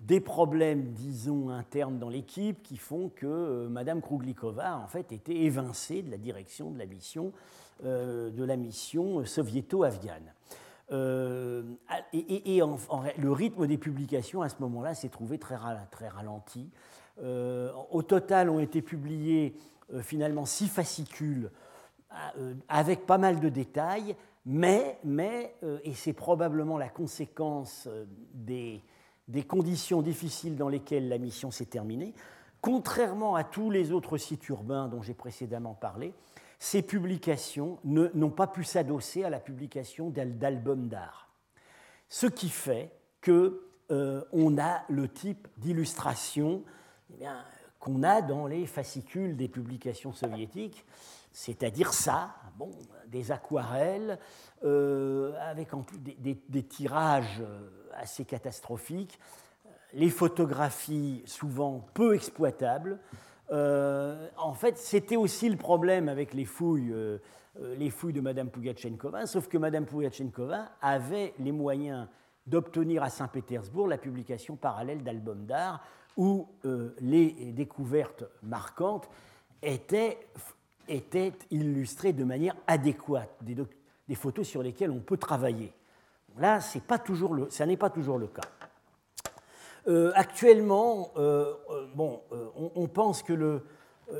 des 0.00 0.20
problèmes, 0.20 0.92
disons, 0.92 1.50
internes 1.50 1.98
dans 1.98 2.08
l'équipe 2.08 2.62
qui 2.62 2.78
font 2.78 3.10
que 3.10 3.26
euh, 3.26 3.68
Mme 3.68 4.00
Kruglikova, 4.00 4.78
en 4.78 4.86
fait, 4.86 5.12
était 5.12 5.36
évincée 5.36 6.02
de 6.02 6.10
la 6.10 6.16
direction 6.16 6.70
de 6.70 6.78
la 6.78 6.86
mission, 6.86 7.32
euh, 7.84 8.30
de 8.30 8.42
la 8.42 8.56
mission 8.56 9.24
soviéto-afghane. 9.24 10.32
Euh, 10.92 11.62
et, 12.12 12.60
le 13.18 13.30
rythme 13.30 13.66
des 13.66 13.78
publications 13.78 14.42
à 14.42 14.48
ce 14.48 14.56
moment-là 14.60 14.94
s'est 14.94 15.10
trouvé 15.10 15.38
très 15.38 15.54
ralenti. 15.54 16.70
Au 17.22 18.02
total, 18.02 18.48
ont 18.50 18.60
été 18.60 18.82
publiés 18.82 19.54
finalement 20.00 20.46
six 20.46 20.68
fascicules 20.68 21.50
avec 22.68 23.06
pas 23.06 23.18
mal 23.18 23.40
de 23.40 23.48
détails, 23.48 24.16
mais, 24.46 24.98
mais 25.04 25.54
et 25.84 25.94
c'est 25.94 26.12
probablement 26.12 26.78
la 26.78 26.88
conséquence 26.88 27.88
des, 28.32 28.80
des 29.28 29.42
conditions 29.42 30.02
difficiles 30.02 30.56
dans 30.56 30.68
lesquelles 30.68 31.08
la 31.08 31.18
mission 31.18 31.50
s'est 31.50 31.66
terminée. 31.66 32.14
Contrairement 32.60 33.36
à 33.36 33.44
tous 33.44 33.70
les 33.70 33.92
autres 33.92 34.18
sites 34.18 34.48
urbains 34.48 34.88
dont 34.88 35.02
j'ai 35.02 35.14
précédemment 35.14 35.74
parlé, 35.74 36.12
ces 36.58 36.82
publications 36.82 37.78
n'ont 37.84 38.30
pas 38.30 38.46
pu 38.46 38.64
s'adosser 38.64 39.24
à 39.24 39.30
la 39.30 39.40
publication 39.40 40.10
d'albums 40.10 40.88
d'art. 40.88 41.30
Ce 42.08 42.26
qui 42.26 42.50
fait 42.50 42.90
qu'on 43.24 43.52
euh, 43.90 44.58
a 44.58 44.82
le 44.90 45.08
type 45.08 45.48
d'illustration 45.56 46.62
eh 47.20 47.26
qu'on 47.80 48.02
a 48.02 48.20
dans 48.20 48.46
les 48.46 48.66
fascicules 48.66 49.36
des 49.36 49.48
publications 49.48 50.12
soviétiques, 50.12 50.84
c'est-à-dire 51.32 51.92
ça, 51.92 52.34
bon, 52.58 52.70
des 53.08 53.32
aquarelles, 53.32 54.18
euh, 54.64 55.32
avec 55.40 55.68
des, 56.20 56.62
tirages 56.62 57.40
euh, 57.40 57.68
assez 57.94 58.24
catastrophiques, 58.24 59.18
les 59.94 60.10
photographies 60.10 61.22
souvent 61.24 61.84
peu 61.94 62.14
exploitables. 62.14 63.00
Euh, 63.50 64.28
en 64.36 64.52
fait, 64.52 64.76
c'était 64.76 65.16
aussi 65.16 65.48
le 65.48 65.56
problème 65.56 66.08
avec 66.08 66.34
les 66.34 66.44
fouilles, 66.44 66.94
les 67.58 67.90
fouilles 67.90 68.12
de 68.12 68.20
Madame 68.20 68.50
Pugachenkova, 68.50 69.26
sauf 69.26 69.48
que 69.48 69.58
Madame 69.58 69.86
Pugachenkova 69.86 70.68
avait 70.80 71.34
les 71.38 71.50
moyens 71.50 72.06
d'obtenir 72.46 73.02
à 73.02 73.10
Saint-Pétersbourg 73.10 73.88
la 73.88 73.98
publication 73.98 74.56
parallèle 74.56 75.02
d'albums 75.02 75.46
d'art 75.46 75.82
où 76.16 76.48
les 77.00 77.52
découvertes 77.52 78.24
marquantes 78.42 79.08
étaient 79.62 80.18
étaient 80.90 81.32
illustrées 81.50 82.12
de 82.12 82.24
manière 82.24 82.56
adéquate, 82.66 83.30
des, 83.42 84.14
photos 84.14 84.46
sur 84.46 84.62
lesquelles 84.62 84.90
on 84.90 85.00
peut 85.00 85.16
travailler. 85.16 85.72
Là, 86.36 86.60
pas 86.86 86.98
toujours 86.98 87.34
le, 87.34 87.48
ça 87.50 87.64
n'est 87.64 87.76
pas 87.76 87.90
toujours 87.90 88.18
le 88.18 88.26
cas. 88.26 88.48
Euh, 89.88 90.12
actuellement, 90.14 91.12
euh, 91.16 91.54
euh, 91.70 91.86
bon, 91.94 92.20
on, 92.74 92.86
pense 92.86 93.22
que 93.22 93.32
le, 93.32 93.64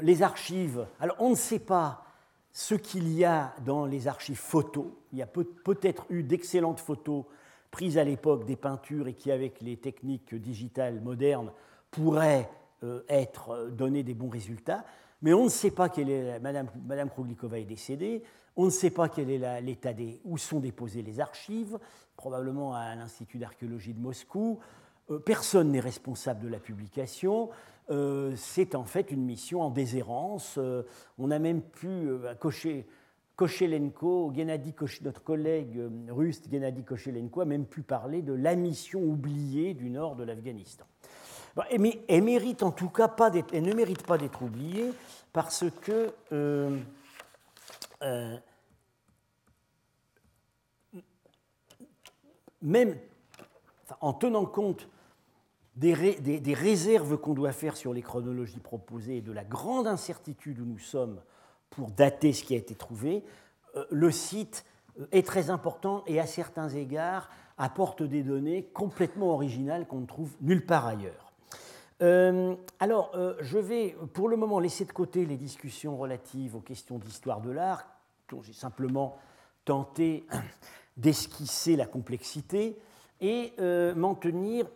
les 0.00 0.22
archives. 0.22 0.86
Alors, 1.00 1.16
on 1.18 1.30
ne 1.30 1.34
sait 1.34 1.58
pas 1.58 2.04
ce 2.52 2.74
qu'il 2.74 3.12
y 3.12 3.24
a 3.24 3.54
dans 3.64 3.84
les 3.84 4.08
archives 4.08 4.38
photos. 4.38 4.86
Il 5.12 5.18
y 5.18 5.22
a 5.22 5.26
peut-être 5.26 6.06
eu 6.08 6.22
d'excellentes 6.22 6.80
photos 6.80 7.24
prises 7.70 7.98
à 7.98 8.04
l'époque 8.04 8.46
des 8.46 8.56
peintures 8.56 9.06
et 9.06 9.14
qui, 9.14 9.30
avec 9.30 9.60
les 9.60 9.76
techniques 9.76 10.34
digitales 10.34 11.00
modernes, 11.00 11.52
pourraient 11.90 12.48
euh, 12.82 13.02
être 13.08 13.50
euh, 13.50 13.70
données 13.70 14.02
des 14.02 14.14
bons 14.14 14.28
résultats. 14.28 14.84
Mais 15.22 15.34
on 15.34 15.44
ne 15.44 15.50
sait 15.50 15.70
pas 15.70 15.88
quelle 15.88 16.08
est 16.08 16.40
Madame, 16.40 16.68
Madame 16.86 17.10
est 17.54 17.64
décédée. 17.64 18.22
On 18.56 18.66
ne 18.66 18.70
sait 18.70 18.90
pas 18.90 19.08
quel 19.08 19.30
est 19.30 19.60
l'état 19.60 19.92
des 19.92 20.20
où 20.24 20.38
sont 20.38 20.60
déposées 20.60 21.02
les 21.02 21.20
archives, 21.20 21.78
probablement 22.16 22.74
à 22.74 22.94
l'Institut 22.94 23.38
d'archéologie 23.38 23.92
de 23.92 24.00
Moscou. 24.00 24.60
Euh, 25.10 25.18
personne 25.18 25.72
n'est 25.72 25.80
responsable 25.80 26.42
de 26.42 26.48
la 26.48 26.58
publication. 26.58 27.50
C'est 28.36 28.76
en 28.76 28.84
fait 28.84 29.10
une 29.10 29.24
mission 29.24 29.62
en 29.62 29.70
déshérence. 29.70 30.60
On 31.18 31.30
a 31.32 31.40
même 31.40 31.60
pu 31.60 32.08
cocher. 32.38 32.86
Kochelenko, 33.34 34.32
Gennady, 34.32 34.74
notre 35.02 35.24
collègue 35.24 35.80
russe 36.08 36.42
Gennady 36.48 36.84
Kochelenko 36.84 37.40
a 37.40 37.46
même 37.46 37.64
pu 37.64 37.82
parler 37.82 38.20
de 38.20 38.34
la 38.34 38.54
mission 38.54 39.02
oubliée 39.02 39.72
du 39.72 39.88
nord 39.90 40.14
de 40.14 40.24
l'Afghanistan. 40.24 40.84
Pas 43.16 43.30
elle 43.52 43.62
ne 43.62 43.74
mérite 43.74 44.06
pas 44.06 44.18
d'être 44.18 44.42
oubliée 44.42 44.92
parce 45.32 45.64
que 45.82 46.12
même 52.62 52.96
en 54.00 54.12
tenant 54.12 54.46
compte 54.46 54.88
des, 55.76 56.54
réserves 56.54 57.16
qu'on 57.18 57.34
doit 57.34 57.52
faire 57.52 57.76
sur 57.76 57.94
les 57.94 58.02
chronologies 58.02 58.60
proposées 58.60 59.18
et 59.18 59.22
de 59.22 59.32
la 59.32 59.44
grande 59.44 59.86
incertitude 59.86 60.60
où 60.60 60.64
nous 60.64 60.78
sommes 60.78 61.20
pour 61.70 61.90
dater 61.90 62.32
ce 62.32 62.42
qui 62.44 62.54
a 62.54 62.58
été 62.58 62.74
trouvé, 62.74 63.24
euh, 63.76 63.84
le 63.90 64.10
site 64.10 64.64
euh, 64.98 65.06
est 65.12 65.26
très 65.26 65.50
important 65.50 66.02
et 66.06 66.18
à 66.18 66.26
certains 66.26 66.68
égards 66.68 67.30
apporte 67.56 68.02
des 68.02 68.22
données 68.22 68.64
complètement 68.74 69.28
originales 69.28 69.86
qu'on 69.86 70.00
ne 70.00 70.06
trouve 70.06 70.34
nulle 70.40 70.66
part 70.66 70.86
ailleurs. 70.86 71.29
Euh, 72.02 72.54
alors, 72.78 73.12
je 73.40 73.58
vais 73.58 73.96
pour 74.12 74.28
le 74.28 74.36
moment 74.36 74.58
laisser 74.58 74.84
de 74.84 74.92
côté 74.92 75.26
les 75.26 75.36
discussions 75.36 75.96
relatives 75.96 76.56
aux 76.56 76.60
questions 76.60 76.98
d'histoire 76.98 77.40
de 77.40 77.50
l'art, 77.50 77.86
dont 78.30 78.42
j'ai 78.42 78.52
simplement 78.52 79.18
tenté 79.64 80.26
d'esquisser 80.96 81.76
la 81.76 81.86
complexité, 81.86 82.78
et 83.20 83.52
m'en 83.96 84.14
tenir 84.14 84.66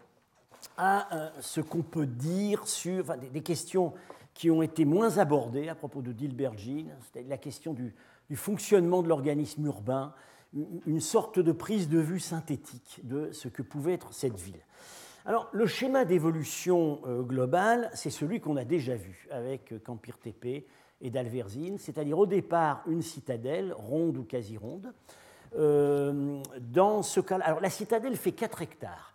à 0.77 1.15
euh, 1.15 1.31
ce 1.41 1.61
qu'on 1.61 1.83
peut 1.83 2.07
dire 2.07 2.67
sur 2.67 3.17
des, 3.17 3.43
questions 3.43 3.93
qui 4.35 4.51
ont 4.51 4.63
été 4.63 4.85
moins 4.85 5.19
abordées 5.19 5.69
à 5.69 5.75
propos 5.75 6.03
de 6.03 6.13
Dilbergine, 6.13 6.95
c'est 7.13 7.23
la 7.29 7.39
question 7.39 7.75
du, 7.75 7.95
fonctionnement 8.35 9.03
de 9.03 9.09
l'organisme 9.09 9.65
urbain, 9.67 10.13
une 10.87 11.01
sorte 11.01 11.39
de 11.39 11.53
prise 11.53 11.89
de 11.89 11.99
vue 11.99 12.21
synthétique 12.21 13.01
de 13.05 13.31
ce 13.33 13.49
que 13.49 13.63
pouvait 13.63 13.95
être 13.95 14.13
cette 14.13 14.39
ville. 14.39 14.61
Alors, 15.25 15.49
le 15.53 15.67
schéma 15.67 16.05
d'évolution 16.05 17.01
euh, 17.07 17.23
globale, 17.23 17.91
c'est 17.95 18.11
celui 18.11 18.41
qu'on 18.41 18.57
a 18.57 18.65
déjà 18.65 18.95
vu 18.95 19.27
avec 19.31 19.73
euh, 19.73 19.79
Campir 19.79 20.19
Tepe 20.19 20.67
et 21.01 21.11
d'Alverzine, 21.11 21.79
c'est-à-dire 21.79 22.19
au 22.19 22.27
départ 22.27 22.83
une 22.87 23.03
citadelle, 23.03 23.73
ronde 23.73 24.19
ou 24.19 24.25
quasi 24.25 24.57
ronde. 24.57 24.93
dans 25.53 27.03
ce 27.03 27.21
cas 27.21 27.39
alors 27.41 27.61
la 27.61 27.71
citadelle 27.71 28.17
fait 28.17 28.33
4 28.33 28.63
hectares. 28.63 29.15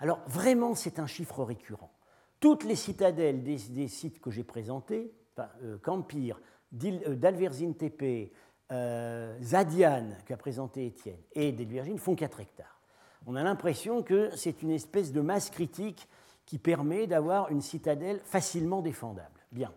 Alors 0.00 0.20
vraiment, 0.26 0.74
c'est 0.74 0.98
un 0.98 1.06
chiffre 1.06 1.44
récurrent. 1.44 1.92
Toutes 2.40 2.64
les 2.64 2.74
citadelles 2.74 3.42
des, 3.42 3.88
sites 3.88 4.18
que 4.18 4.30
j'ai 4.30 4.44
présentés, 4.44 5.12
enfin, 5.36 5.50
euh, 5.62 5.78
euh, 5.86 7.14
d'Alverzine 7.14 7.74
TP, 7.74 8.32
euh, 8.72 9.36
Zadiane, 9.42 10.16
qu'a 10.24 10.38
présenté 10.38 10.86
Étienne, 10.86 11.20
et 11.34 11.52
d'Elvergine, 11.52 11.98
font 11.98 12.14
4 12.14 12.40
hectares. 12.40 12.79
On 13.26 13.36
a 13.36 13.42
l'impression 13.42 14.02
que 14.02 14.30
c'est 14.36 14.62
une 14.62 14.70
espèce 14.70 15.12
de 15.12 15.20
masse 15.20 15.50
critique 15.50 16.08
qui 16.46 16.58
permet 16.58 17.06
d'avoir 17.06 17.50
une 17.50 17.60
citadelle 17.60 18.20
facilement 18.24 18.82
défendable. 18.82 19.40
Bien. 19.52 19.72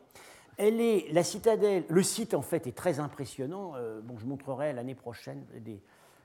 Elle 0.57 0.81
est, 0.81 1.11
la 1.11 1.23
citadelle, 1.23 1.83
le 1.87 2.03
site 2.03 2.33
en 2.33 2.41
fait 2.41 2.67
est 2.67 2.75
très 2.75 2.99
impressionnant. 2.99 3.73
bon, 4.03 4.17
je 4.17 4.25
montrerai 4.25 4.73
l'année 4.73 4.95
prochaine 4.95 5.45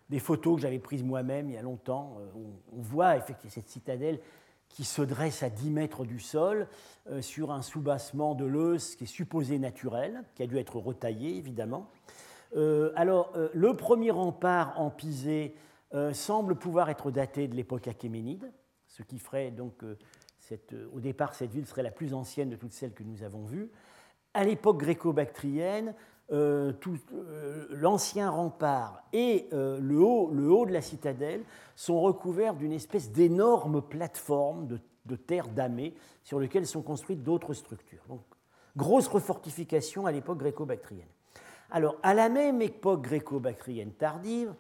des, 0.09 0.19
photos 0.19 0.57
que 0.57 0.63
j'avais 0.63 0.79
prises 0.79 1.03
moi-même 1.03 1.49
il 1.49 1.55
y 1.55 1.59
a 1.59 1.63
longtemps. 1.63 2.19
Euh, 2.21 2.31
on, 2.77 2.81
voit 2.81 3.17
effectivement 3.17 3.53
cette 3.55 3.69
citadelle 3.69 4.21
qui 4.69 4.85
se 4.85 5.03
dresse 5.03 5.43
à 5.43 5.51
10 5.51 5.71
mètres 5.71 6.05
du 6.05 6.19
sol 6.19 6.69
euh, 7.11 7.23
sur 7.23 7.53
un 7.53 7.63
soubassement 7.63 8.35
de 8.35 8.45
l'Eus 8.45 8.97
qui 8.97 9.05
est 9.05 9.09
supposé 9.09 9.59
naturel, 9.59 10.23
qui 10.35 10.43
a 10.43 10.47
dû 10.47 10.59
être 10.59 10.77
retaillé 10.77 11.37
évidemment. 11.37 11.89
Euh, 12.57 12.93
alors, 12.97 13.33
le 13.53 13.77
premier 13.77 14.11
rempart 14.11 14.81
en 14.81 14.91
pisé 15.91 16.15
semble 16.15 16.57
pouvoir 16.57 16.91
être 16.91 17.11
daté 17.11 17.49
de 17.49 17.55
l'époque 17.55 17.89
achéménide, 17.89 18.53
ce 18.87 19.03
qui 19.03 19.19
ferait 19.19 19.51
donc 19.51 19.85
cette, 20.39 20.75
au 20.93 21.01
départ 21.01 21.35
cette 21.35 21.51
ville 21.51 21.67
serait 21.67 21.83
la 21.83 21.91
plus 21.91 22.15
ancienne 22.15 22.51
de 22.51 22.57
toutes 22.57 22.73
celles 22.73 22.93
que 22.93 23.03
nous 23.03 23.23
avons 23.23 23.45
vues. 23.45 23.71
À 24.35 24.45
l'époque 24.45 24.79
gréco-bactrienne, 24.79 25.95
euh, 26.31 26.75
euh, 27.15 27.67
l'ancien 27.71 28.29
rempart 28.29 29.03
et 29.15 29.49
euh, 29.55 29.79
le, 29.81 29.99
haut, 29.99 30.31
le, 30.31 30.51
haut, 30.51 30.67
de 30.67 30.73
la 30.73 30.83
citadelle 30.83 31.43
sont 31.75 31.99
recouverts 32.03 32.53
d'une 32.55 32.73
espèce 32.73 33.11
d'énorme 33.11 33.81
plateforme 33.81 34.67
de, 34.67 35.17
terre 35.17 35.49
damée 35.49 35.95
sur 36.23 36.39
laquelle 36.39 36.67
sont 36.67 36.83
construites 36.83 37.23
d'autres 37.23 37.55
structures. 37.55 38.05
Donc, 38.11 38.21
grosse 38.77 39.09
refortification 39.09 40.05
à 40.05 40.13
l'époque 40.13 40.37
gréco-bactrienne. 40.37 41.09
Alors, 41.71 41.97
à 42.03 42.13
la 42.13 42.29
même 42.29 42.61
époque 42.61 43.01
gréco-bactrienne 43.01 43.93
tardive, 43.93 44.53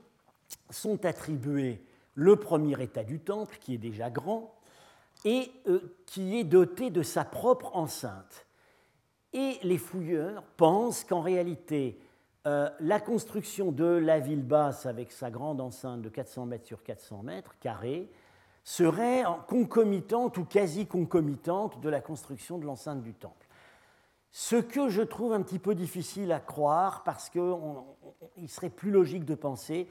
sont 0.70 1.04
attribués 1.04 1.82
le 2.14 2.36
premier 2.36 2.82
état 2.82 3.04
du 3.04 3.20
temple, 3.20 3.58
qui 3.60 3.74
est 3.74 3.78
déjà 3.78 4.10
grand, 4.10 4.54
et 5.24 5.50
qui 6.06 6.38
est 6.38 6.44
doté 6.44 6.90
de 6.90 7.02
sa 7.02 7.24
propre 7.24 7.74
enceinte 7.76 8.46
et 9.32 9.58
les 9.62 9.78
fouilleurs 9.78 10.42
pensent 10.56 11.04
qu'en 11.04 11.20
réalité, 11.20 11.98
euh, 12.46 12.70
la 12.80 13.00
construction 13.00 13.72
de 13.72 13.84
la 13.84 14.20
ville 14.20 14.42
basse 14.42 14.86
avec 14.86 15.12
sa 15.12 15.30
grande 15.30 15.60
enceinte 15.60 16.02
de 16.02 16.08
400 16.08 16.46
mètres 16.46 16.66
sur 16.66 16.82
400 16.82 17.22
mètres 17.22 17.58
carrés 17.60 18.10
serait 18.64 19.24
concomitante 19.46 20.36
ou 20.38 20.44
quasi 20.44 20.86
concomitante 20.86 21.80
de 21.80 21.88
la 21.88 22.00
construction 22.00 22.58
de 22.58 22.64
l'enceinte 22.64 23.02
du 23.02 23.14
temple. 23.14 23.46
Ce 24.30 24.56
que 24.56 24.88
je 24.88 25.02
trouve 25.02 25.32
un 25.32 25.42
petit 25.42 25.58
peu 25.58 25.74
difficile 25.74 26.32
à 26.32 26.40
croire 26.40 27.02
parce 27.02 27.30
qu'il 27.30 28.48
serait 28.48 28.68
plus 28.70 28.90
logique 28.90 29.24
de 29.24 29.34
penser 29.34 29.88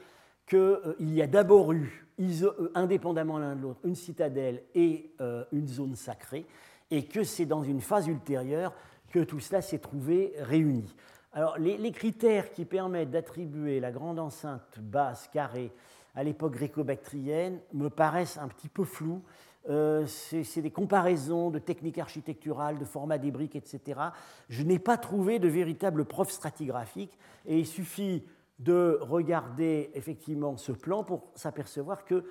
qu'il 0.48 0.58
euh, 0.58 0.94
y 1.00 1.22
a 1.22 1.26
d'abord 1.26 1.72
eu, 1.72 2.06
euh, 2.20 2.70
indépendamment 2.74 3.38
l'un 3.38 3.54
de 3.54 3.62
l'autre, 3.62 3.80
une 3.84 3.94
citadelle 3.94 4.62
et 4.74 5.12
une 5.52 5.68
zone 5.68 5.94
sacrée, 5.94 6.46
et 6.90 7.04
que 7.04 7.22
c'est 7.22 7.46
dans 7.46 7.62
une 7.62 7.80
phase 7.80 8.08
ultérieure 8.08 8.72
que 9.10 9.20
tout 9.20 9.40
cela 9.40 9.62
s'est 9.62 9.78
trouvé 9.78 10.32
réuni. 10.38 10.94
Alors, 11.32 11.58
les, 11.58 11.92
critères 11.92 12.52
qui 12.52 12.64
permettent 12.64 13.10
d'attribuer 13.10 13.80
la 13.80 13.92
grande 13.92 14.18
enceinte 14.18 14.78
basse 14.80 15.28
carrée 15.32 15.70
à 16.14 16.24
l'époque 16.24 16.54
gréco-bactrienne 16.54 17.60
me 17.74 17.90
paraissent 17.90 18.38
un 18.38 18.48
petit 18.48 18.68
peu 18.68 18.84
flous. 18.84 19.22
Euh, 19.68 20.06
c'est 20.06 20.62
des 20.62 20.70
comparaisons 20.70 21.50
de 21.50 21.58
techniques 21.58 21.98
architecturales, 21.98 22.78
de 22.78 22.84
format 22.84 23.18
des 23.18 23.30
briques, 23.30 23.56
etc. 23.56 24.00
Je 24.48 24.62
n'ai 24.62 24.78
pas 24.78 24.96
trouvé 24.96 25.38
de 25.38 25.48
véritable 25.48 26.06
preuve 26.06 26.30
stratigraphique 26.30 27.18
et 27.46 27.58
il 27.58 27.66
suffit 27.66 28.24
de 28.58 28.98
regarder 29.02 29.90
effectivement 29.94 30.56
ce 30.56 30.72
plan 30.72 31.04
pour 31.04 31.30
s'apercevoir 31.34 32.04
que 32.04 32.24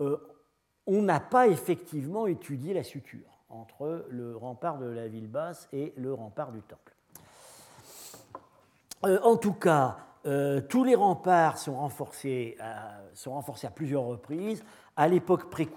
euh, 0.00 0.16
on 0.86 1.02
n'a 1.02 1.20
pas 1.20 1.48
effectivement 1.48 2.26
étudié 2.26 2.74
la 2.74 2.82
suture 2.82 3.40
entre 3.48 4.06
le 4.08 4.36
rempart 4.36 4.78
de 4.78 4.86
la 4.86 5.08
ville 5.08 5.28
basse 5.28 5.68
et 5.72 5.92
le 5.96 6.12
rempart 6.14 6.52
du 6.52 6.62
temple. 6.62 6.94
Euh, 9.04 9.18
en 9.22 9.36
tout 9.36 9.54
cas, 9.54 9.98
euh, 10.26 10.60
tous 10.60 10.84
les 10.84 10.94
remparts 10.94 11.58
sont 11.58 11.76
renforcés, 11.76 12.56
à, 12.60 13.00
sont 13.14 13.32
renforcés 13.32 13.66
à 13.66 13.70
plusieurs 13.70 14.04
reprises. 14.04 14.62
À 14.96 15.08
l'époque 15.08 15.50
pré 15.50 15.68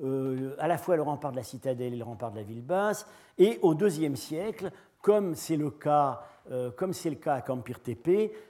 euh, 0.00 0.54
à 0.58 0.68
la 0.68 0.78
fois 0.78 0.96
le 0.96 1.02
rempart 1.02 1.30
de 1.30 1.36
la 1.36 1.42
citadelle 1.42 1.94
et 1.94 1.96
le 1.96 2.04
rempart 2.04 2.32
de 2.32 2.36
la 2.36 2.42
ville 2.42 2.62
basse, 2.62 3.06
et 3.36 3.58
au 3.62 3.74
IIe 3.74 4.16
siècle, 4.16 4.70
comme 5.08 5.34
c'est 5.34 5.56
le 5.56 5.70
cas, 5.70 6.20
comme 6.76 6.92
c'est 6.92 7.08
le 7.08 7.16
cas 7.16 7.36
à 7.36 7.44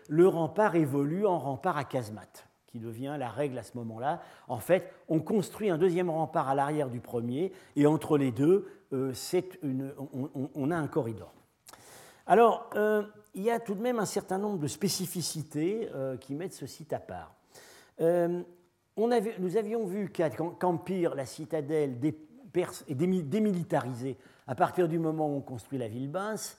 le 0.08 0.26
rempart 0.26 0.74
évolue 0.74 1.24
en 1.24 1.38
rempart 1.38 1.76
à 1.76 1.84
casemate 1.84 2.48
qui 2.66 2.80
devient 2.80 3.14
la 3.16 3.28
règle 3.28 3.56
à 3.58 3.62
ce 3.62 3.76
moment-là. 3.76 4.20
En 4.48 4.58
fait, 4.58 4.92
on 5.08 5.20
construit 5.20 5.70
un 5.70 5.78
deuxième 5.78 6.10
rempart 6.10 6.48
à 6.48 6.56
l'arrière 6.56 6.90
du 6.90 6.98
premier, 6.98 7.52
et 7.76 7.86
entre 7.86 8.18
les 8.18 8.32
deux, 8.32 8.66
euh, 8.92 9.12
on, 10.56 10.70
a 10.72 10.76
un 10.76 10.88
corridor. 10.88 11.32
Alors, 12.26 12.68
euh, 12.74 13.04
il 13.34 13.44
y 13.44 13.52
a 13.52 13.60
tout 13.60 13.76
de 13.76 13.80
même 13.80 14.00
un 14.00 14.04
certain 14.04 14.38
nombre 14.38 14.58
de 14.58 14.66
spécificités 14.66 15.88
euh, 15.94 16.16
qui 16.16 16.34
mettent 16.34 16.54
ce 16.54 16.66
site 16.66 16.92
à 16.92 16.98
part. 16.98 17.36
Nous 18.00 19.56
avions 19.56 19.86
vu 19.86 20.10
qu'Empire, 20.10 21.14
la 21.14 21.24
citadelle 21.24 22.00
des 22.48 22.52
Perses, 22.52 22.84
est 22.88 22.94
démilitarisée 22.94 24.16
à 24.48 24.54
partir 24.54 24.88
du 24.88 24.98
moment 24.98 25.28
où 25.28 25.36
on 25.36 25.40
construit 25.40 25.78
la 25.78 25.88
ville 25.88 26.10
basse. 26.10 26.58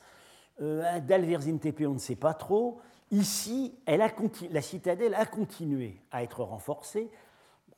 Euh, 0.62 1.00
D'Alverzin 1.00 1.58
Tepe, 1.58 1.82
on 1.82 1.94
ne 1.94 2.00
sait 2.00 2.16
pas 2.16 2.34
trop. 2.34 2.80
Ici, 3.12 3.74
elle 3.86 4.02
a 4.02 4.12
la 4.52 4.62
citadelle 4.62 5.16
a 5.16 5.26
continué 5.26 5.98
à 6.12 6.22
être 6.24 6.44
renforcée, 6.44 7.10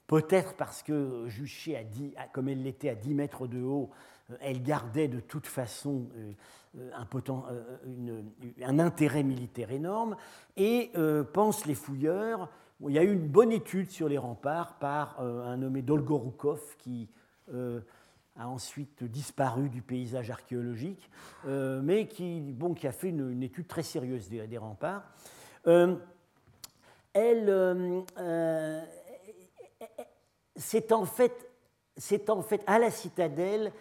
peut-être 0.07 0.55
parce 0.55 0.83
que 0.83 1.25
juchée, 1.27 1.77
à 1.77 1.83
10, 1.83 2.15
comme 2.33 2.49
elle 2.49 2.63
l'était 2.63 2.89
à 2.89 2.95
10 2.95 3.13
mètres 3.13 3.47
de 3.47 3.61
haut, 3.61 3.91
euh, 4.29 4.35
elle 4.41 4.61
gardait 4.61 5.07
de 5.07 5.21
toute 5.21 5.47
façon 5.47 6.09
euh, 6.17 6.33
une, 7.85 8.25
un, 8.61 8.79
intérêt 8.79 9.23
militaire 9.23 9.71
énorme. 9.71 10.17
Et 10.57 10.91
pensent 11.33 11.65
les 11.65 11.75
fouilleurs, 11.75 12.49
il 12.85 12.91
y 12.93 12.99
a 12.99 13.03
eu 13.03 13.13
une 13.13 13.27
bonne 13.27 13.51
étude 13.51 13.89
sur 13.89 14.09
les 14.09 14.17
remparts 14.17 14.79
par 14.79 15.19
un 15.21 15.57
nommé 15.57 15.81
Dolgorukov 15.81 16.75
qui 16.77 17.09
a 18.37 18.47
ensuite 18.47 19.03
disparu 19.03 19.69
du 19.69 19.81
paysage 19.81 20.29
archéologique, 20.31 21.09
euh, 21.47 21.81
mais 21.83 22.07
qui, 22.07 22.39
bon, 22.53 22.73
qui 22.73 22.87
a 22.87 22.91
fait 22.91 23.09
une, 23.09 23.43
étude 23.43 23.67
très 23.67 23.83
sérieuse 23.83 24.29
des, 24.29 24.57
remparts. 24.57 25.03
Euh, 25.67 25.95
elle, 27.13 27.45
euh, 27.49 28.81
c'est 30.55 30.91
en 30.91 31.05
fait, 31.05 31.49
c'est 31.97 32.29
en 32.29 32.41
fait 32.41 32.63
à 32.67 32.79
la 32.79 32.89
citadelle 32.89 33.71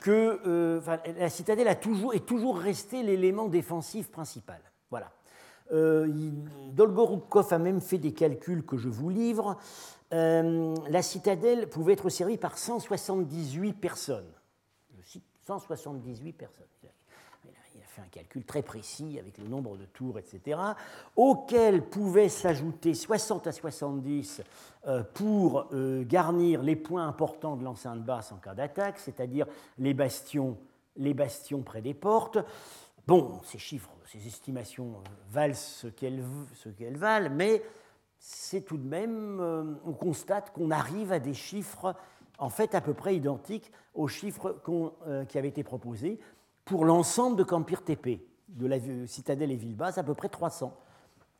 que 0.00 0.80
la 1.18 1.28
citadelle 1.28 1.68
a 1.68 1.74
toujours, 1.74 2.14
est 2.14 2.24
toujours 2.24 2.56
resté 2.56 3.02
l'élément 3.02 3.48
défensif 3.48 4.10
principal. 4.10 4.60
Voilà. 4.88 5.12
Dolgorukov 5.70 7.52
a 7.52 7.58
même 7.58 7.82
fait 7.82 7.98
des 7.98 8.14
calculs 8.14 8.64
que 8.64 8.78
je 8.78 8.88
vous 8.88 9.10
livre. 9.10 9.58
Euh, 10.12 10.74
la 10.88 11.02
citadelle 11.02 11.68
pouvait 11.68 11.92
être 11.92 12.08
servie 12.08 12.36
par 12.36 12.58
178 12.58 13.72
personnes. 13.74 14.32
178 15.46 16.32
personnes. 16.32 16.66
Il 17.74 17.80
a 17.80 17.86
fait 17.86 18.02
un 18.02 18.08
calcul 18.10 18.44
très 18.44 18.62
précis 18.62 19.18
avec 19.18 19.38
le 19.38 19.48
nombre 19.48 19.76
de 19.76 19.84
tours, 19.84 20.18
etc., 20.18 20.60
auxquels 21.16 21.82
pouvaient 21.82 22.28
s'ajouter 22.28 22.94
60 22.94 23.46
à 23.46 23.52
70 23.52 24.42
euh, 24.86 25.02
pour 25.14 25.66
euh, 25.72 26.04
garnir 26.04 26.62
les 26.62 26.76
points 26.76 27.06
importants 27.06 27.56
de 27.56 27.64
l'enceinte 27.64 28.04
basse 28.04 28.32
en 28.32 28.36
cas 28.36 28.54
d'attaque, 28.54 28.98
c'est-à-dire 28.98 29.46
les 29.78 29.94
bastions, 29.94 30.56
les 30.96 31.14
bastions 31.14 31.62
près 31.62 31.82
des 31.82 31.94
portes. 31.94 32.38
Bon, 33.06 33.40
ces 33.44 33.58
chiffres, 33.58 33.90
ces 34.06 34.24
estimations 34.26 35.02
valent 35.30 35.54
ce 35.54 35.88
qu'elles 35.88 36.22
valent, 36.96 37.30
mais 37.30 37.62
c'est 38.20 38.60
tout 38.60 38.76
de 38.76 38.86
même, 38.86 39.40
euh, 39.40 39.64
on 39.86 39.92
constate 39.92 40.52
qu'on 40.52 40.70
arrive 40.70 41.10
à 41.10 41.18
des 41.18 41.32
chiffres 41.32 41.96
en 42.38 42.50
fait 42.50 42.74
à 42.74 42.80
peu 42.80 42.94
près 42.94 43.16
identiques 43.16 43.72
aux 43.94 44.08
chiffres 44.08 44.60
euh, 45.06 45.24
qui 45.24 45.38
avaient 45.38 45.48
été 45.48 45.64
proposés 45.64 46.20
pour 46.66 46.84
l'ensemble 46.84 47.36
de 47.36 47.42
Campir 47.42 47.82
TP, 47.82 48.20
de 48.48 48.66
la 48.66 48.78
citadelle 49.06 49.50
et 49.50 49.56
ville 49.56 49.74
basse, 49.74 49.98
à 49.98 50.04
peu 50.04 50.14
près 50.14 50.28
300. 50.28 50.76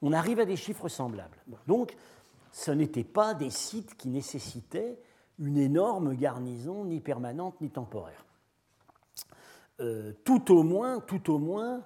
On 0.03 0.13
arrive 0.13 0.41
à 0.41 0.47
des 0.47 0.57
chiffres 0.57 0.89
semblables. 0.89 1.37
Donc, 1.67 1.95
ce 2.51 2.71
n'étaient 2.71 3.05
pas 3.05 3.35
des 3.35 3.51
sites 3.51 3.97
qui 3.97 4.09
nécessitaient 4.09 4.99
une 5.39 5.59
énorme 5.59 6.15
garnison, 6.15 6.85
ni 6.85 7.01
permanente, 7.01 7.61
ni 7.61 7.71
temporaire. 7.71 8.25
Euh, 9.81 10.13
tout 10.25 10.53
au 10.53 10.63
moins, 10.63 11.01
tout 11.01 11.33
au 11.33 11.39
moins, 11.39 11.83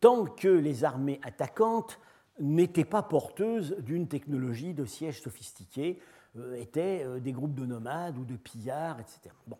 tant 0.00 0.24
que 0.24 0.48
les 0.48 0.84
armées 0.84 1.20
attaquantes 1.22 1.98
n'étaient 2.40 2.84
pas 2.84 3.02
porteuses 3.02 3.76
d'une 3.80 4.08
technologie 4.08 4.74
de 4.74 4.84
siège 4.84 5.20
sophistiquée, 5.20 5.98
euh, 6.36 6.54
étaient 6.54 7.02
euh, 7.04 7.20
des 7.20 7.32
groupes 7.32 7.54
de 7.54 7.64
nomades 7.64 8.18
ou 8.18 8.24
de 8.24 8.36
pillards, 8.36 9.00
etc. 9.00 9.34
Bon. 9.46 9.56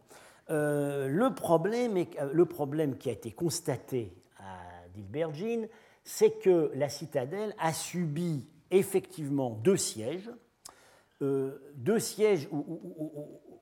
Euh, 0.51 1.09
le, 1.09 1.35
problème 1.35 2.05
le 2.33 2.45
problème 2.47 2.97
qui 2.97 3.09
a 3.09 3.13
été 3.13 3.31
constaté 3.31 4.13
à 4.39 4.59
Dilbergin, 4.95 5.67
c'est 6.05 6.39
que 6.39 6.71
la 6.75 6.89
citadelle 6.89 7.55
a 7.59 7.73
subi 7.73 8.47
effectivement 8.71 9.51
deux 9.51 9.77
sièges, 9.77 10.31
deux 11.21 11.99
sièges 11.99 12.49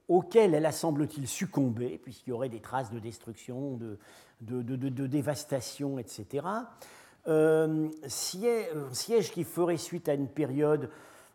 auxquels 0.09 0.55
elle 0.55 0.67
a 0.67 0.73
semble-t-il 0.73 1.27
succombé, 1.27 1.99
puisqu'il 1.99 2.31
y 2.31 2.33
aurait 2.33 2.49
des 2.49 2.61
traces 2.61 2.93
de 2.93 3.01
destruction, 3.01 3.77
de, 3.77 3.99
de, 4.43 4.63
de 4.63 5.07
dévastation, 5.07 5.99
etc. 5.99 6.47
Euh, 7.29 7.89
siège, 8.07 9.33
qui 9.33 9.45
ferait 9.45 9.77
suite 9.77 10.09
à 10.09 10.15
une 10.15 10.29
période 10.29 10.91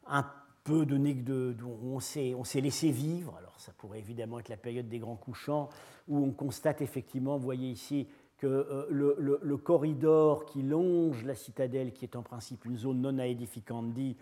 un 0.07 0.25
peu 0.63 0.85
de, 0.85 0.97
de, 0.97 1.55
on 1.63 1.99
s'est 1.99 2.61
laissé 2.61 2.91
vivre. 2.91 3.35
Alors 3.37 3.55
ça 3.57 3.73
pourrait 3.77 3.99
évidemment 3.99 4.39
être 4.39 4.49
la 4.49 4.57
période 4.57 4.87
des 4.87 4.99
grands 4.99 5.15
couchants, 5.15 5.69
où 6.07 6.23
on 6.23 6.31
constate 6.31 6.81
effectivement, 6.81 7.37
vous 7.37 7.43
voyez 7.43 7.69
ici, 7.69 8.07
que 8.37 8.47
euh, 8.47 8.85
le, 8.89 9.39
le, 9.41 9.57
corridor 9.57 10.45
qui 10.45 10.63
longe 10.63 11.23
la 11.25 11.35
citadelle, 11.35 11.93
qui 11.93 12.05
est 12.05 12.15
en 12.15 12.23
principe 12.23 12.65
une 12.65 12.77
zone 12.77 13.01
non 13.01 13.19
aedificandi, 13.19 14.17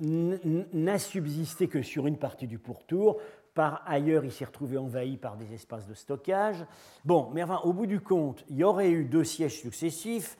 n'a 0.00 0.98
subsisté 0.98 1.68
que 1.68 1.82
sur 1.82 2.06
une 2.06 2.18
partie 2.18 2.48
du 2.48 2.58
pourtour. 2.58 3.20
Par 3.54 3.82
ailleurs, 3.86 4.24
il 4.24 4.32
s'est 4.32 4.44
retrouvé 4.44 4.76
envahi 4.76 5.16
par 5.16 5.36
des 5.36 5.54
espaces 5.54 5.86
de 5.86 5.94
stockage. 5.94 6.66
Bon, 7.04 7.30
mais 7.32 7.42
enfin, 7.42 7.60
au 7.62 7.72
bout 7.72 7.86
du 7.86 8.00
compte, 8.00 8.44
il 8.50 8.56
y 8.56 8.64
aurait 8.64 8.90
eu 8.90 9.04
deux 9.04 9.22
sièges 9.22 9.60
successifs 9.60 10.36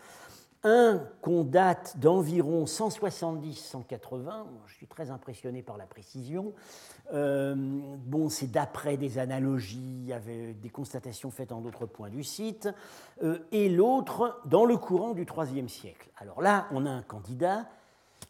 un 0.64 1.06
qu'on 1.20 1.44
date 1.44 1.98
d'environ 1.98 2.64
170-180, 2.64 4.32
je 4.66 4.74
suis 4.74 4.86
très 4.86 5.10
impressionné 5.10 5.62
par 5.62 5.76
la 5.76 5.84
précision. 5.84 6.54
Euh, 7.12 7.54
bon, 7.54 8.30
c'est 8.30 8.50
d'après 8.50 8.96
des 8.96 9.18
analogies, 9.18 10.10
avec 10.12 10.60
des 10.60 10.70
constatations 10.70 11.30
faites 11.30 11.52
en 11.52 11.60
d'autres 11.60 11.86
points 11.86 12.08
du 12.08 12.24
site, 12.24 12.68
euh, 13.22 13.38
et 13.52 13.68
l'autre 13.68 14.40
dans 14.46 14.64
le 14.64 14.78
courant 14.78 15.12
du 15.12 15.26
IIIe 15.26 15.68
siècle. 15.68 16.08
Alors 16.16 16.40
là, 16.40 16.66
on 16.72 16.86
a 16.86 16.90
un 16.90 17.02
candidat, 17.02 17.66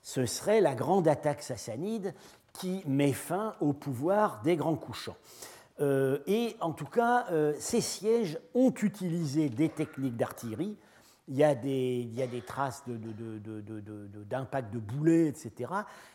ce 0.02 0.26
serait 0.26 0.60
la 0.60 0.74
grande 0.74 1.06
attaque 1.06 1.42
sassanide 1.42 2.14
qui 2.52 2.82
met 2.86 3.12
fin 3.12 3.54
au 3.60 3.72
pouvoir 3.72 4.42
des 4.42 4.56
grands 4.56 4.76
couchants. 4.76 5.16
Euh, 5.80 6.18
et 6.26 6.56
en 6.60 6.72
tout 6.72 6.84
cas, 6.84 7.26
ces 7.58 7.80
sièges 7.80 8.38
ont 8.54 8.72
utilisé 8.82 9.48
des 9.48 9.68
techniques 9.68 10.16
d'artillerie 10.16 10.76
il 11.28 11.36
y 11.36 11.44
a 11.44 11.54
des, 11.54 12.42
traces 12.46 12.84
d'impact 12.86 14.72
de, 14.72 14.78
boulets, 14.78 15.28
etc. 15.28 15.72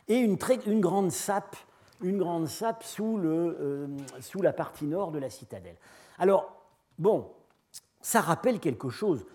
Et 0.07 0.17
une, 0.17 0.35
grande 0.79 1.11
sape, 1.11 1.55
une 2.01 2.17
grande 2.17 2.47
sape 2.47 2.83
euh, 2.99 3.87
sous 4.19 4.41
la 4.41 4.53
partie 4.53 4.85
nord 4.85 5.11
de 5.11 5.19
la 5.19 5.29
citadelle. 5.29 5.77
Alors, 6.19 6.63
bon, 6.97 7.31
ça 8.01 8.21
rappelle 8.21 8.59
quelque 8.59 8.89
chose. 8.89 9.25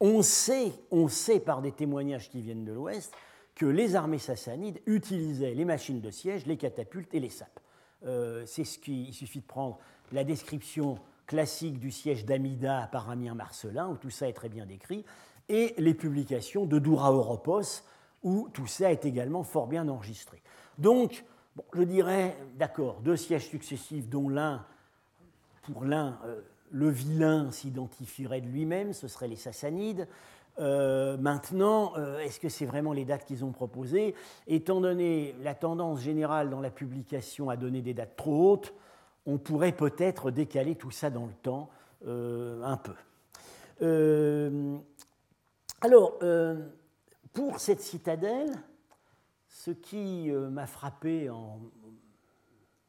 On 0.00 0.22
sait, 0.22 0.72
on 0.90 1.08
sait 1.08 1.40
par 1.40 1.62
des 1.62 1.72
témoignages 1.72 2.30
qui 2.30 2.40
viennent 2.40 2.64
de 2.64 2.72
l'Ouest 2.72 3.12
que 3.54 3.66
les 3.66 3.94
armées 3.94 4.18
sassanides 4.18 4.80
utilisaient 4.86 5.54
les 5.54 5.66
machines 5.66 6.00
de 6.00 6.10
siège, 6.10 6.46
les 6.46 6.56
catapultes 6.56 7.14
et 7.14 7.20
les 7.20 7.28
sapes. 7.28 7.60
Euh, 8.06 8.44
c'est 8.46 8.64
ce 8.64 8.78
qui, 8.78 9.04
il 9.08 9.12
suffit 9.12 9.40
de 9.40 9.46
prendre 9.46 9.78
la 10.12 10.24
description 10.24 10.98
classique 11.30 11.78
du 11.78 11.92
siège 11.92 12.24
d'Amida 12.24 12.88
par 12.90 13.08
Amir 13.08 13.36
Marcelin, 13.36 13.88
où 13.88 13.96
tout 13.96 14.10
ça 14.10 14.28
est 14.28 14.32
très 14.32 14.48
bien 14.48 14.66
décrit, 14.66 15.04
et 15.48 15.74
les 15.78 15.94
publications 15.94 16.66
de 16.66 16.80
Doura 16.80 17.12
Oropos, 17.12 17.84
où 18.24 18.48
tout 18.52 18.66
ça 18.66 18.90
est 18.90 19.04
également 19.04 19.44
fort 19.44 19.68
bien 19.68 19.86
enregistré. 19.86 20.42
Donc, 20.76 21.24
je 21.72 21.84
dirais, 21.84 22.36
d'accord, 22.58 23.00
deux 23.02 23.16
sièges 23.16 23.46
successifs, 23.46 24.08
dont 24.08 24.28
l'un, 24.28 24.66
pour 25.62 25.84
l'un, 25.84 26.18
euh, 26.24 26.40
le 26.72 26.88
vilain 26.88 27.52
s'identifierait 27.52 28.40
de 28.40 28.48
lui-même, 28.48 28.92
ce 28.92 29.06
seraient 29.06 29.28
les 29.28 29.36
Sassanides. 29.36 30.08
Euh, 30.58 31.16
maintenant, 31.16 31.92
euh, 31.96 32.18
est-ce 32.18 32.40
que 32.40 32.48
c'est 32.48 32.66
vraiment 32.66 32.92
les 32.92 33.04
dates 33.04 33.24
qu'ils 33.24 33.44
ont 33.44 33.52
proposées? 33.52 34.16
Étant 34.48 34.80
donné 34.80 35.36
la 35.44 35.54
tendance 35.54 36.00
générale 36.00 36.50
dans 36.50 36.60
la 36.60 36.70
publication 36.70 37.50
à 37.50 37.56
donner 37.56 37.82
des 37.82 37.94
dates 37.94 38.16
trop 38.16 38.50
hautes, 38.50 38.74
on 39.30 39.38
pourrait 39.38 39.72
peut-être 39.72 40.30
décaler 40.30 40.74
tout 40.74 40.90
ça 40.90 41.08
dans 41.08 41.26
le 41.26 41.32
temps 41.32 41.70
euh, 42.06 42.62
un 42.64 42.76
peu. 42.76 42.94
Euh, 43.82 44.76
alors, 45.80 46.18
euh, 46.22 46.66
pour 47.32 47.60
cette 47.60 47.80
citadelle, 47.80 48.50
ce 49.48 49.70
qui 49.70 50.30
m'a 50.30 50.66
frappé 50.66 51.30
en 51.30 51.60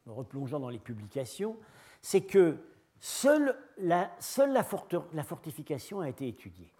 replongeant 0.06 0.58
dans 0.58 0.68
les 0.68 0.78
publications, 0.78 1.56
c'est 2.00 2.22
que 2.22 2.56
seule, 2.98 3.56
la, 3.78 4.10
seule 4.18 4.52
la, 4.52 4.66
la, 5.12 5.22
fortification 5.22 6.00
a 6.00 6.08
été 6.08 6.26
étudiée. 6.26 6.72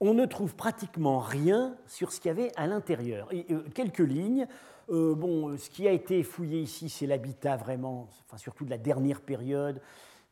On 0.00 0.14
ne 0.14 0.24
trouve 0.26 0.56
pratiquement 0.56 1.20
rien 1.20 1.76
sur 1.86 2.12
ce 2.12 2.20
qu'il 2.20 2.30
y 2.30 2.32
avait 2.32 2.50
à 2.56 2.66
l'intérieur. 2.66 3.28
Quelques 3.74 3.98
lignes, 3.98 4.48
euh, 4.90 5.14
bon, 5.14 5.56
ce 5.56 5.70
qui 5.70 5.86
a 5.86 5.92
été 5.92 6.22
fouillé 6.22 6.60
ici, 6.60 6.88
c'est 6.88 7.06
l'habitat 7.06 7.56
vraiment, 7.56 8.08
surtout 8.36 8.64
de 8.64 8.70
la 8.70 8.78
dernière 8.78 9.20
période, 9.20 9.80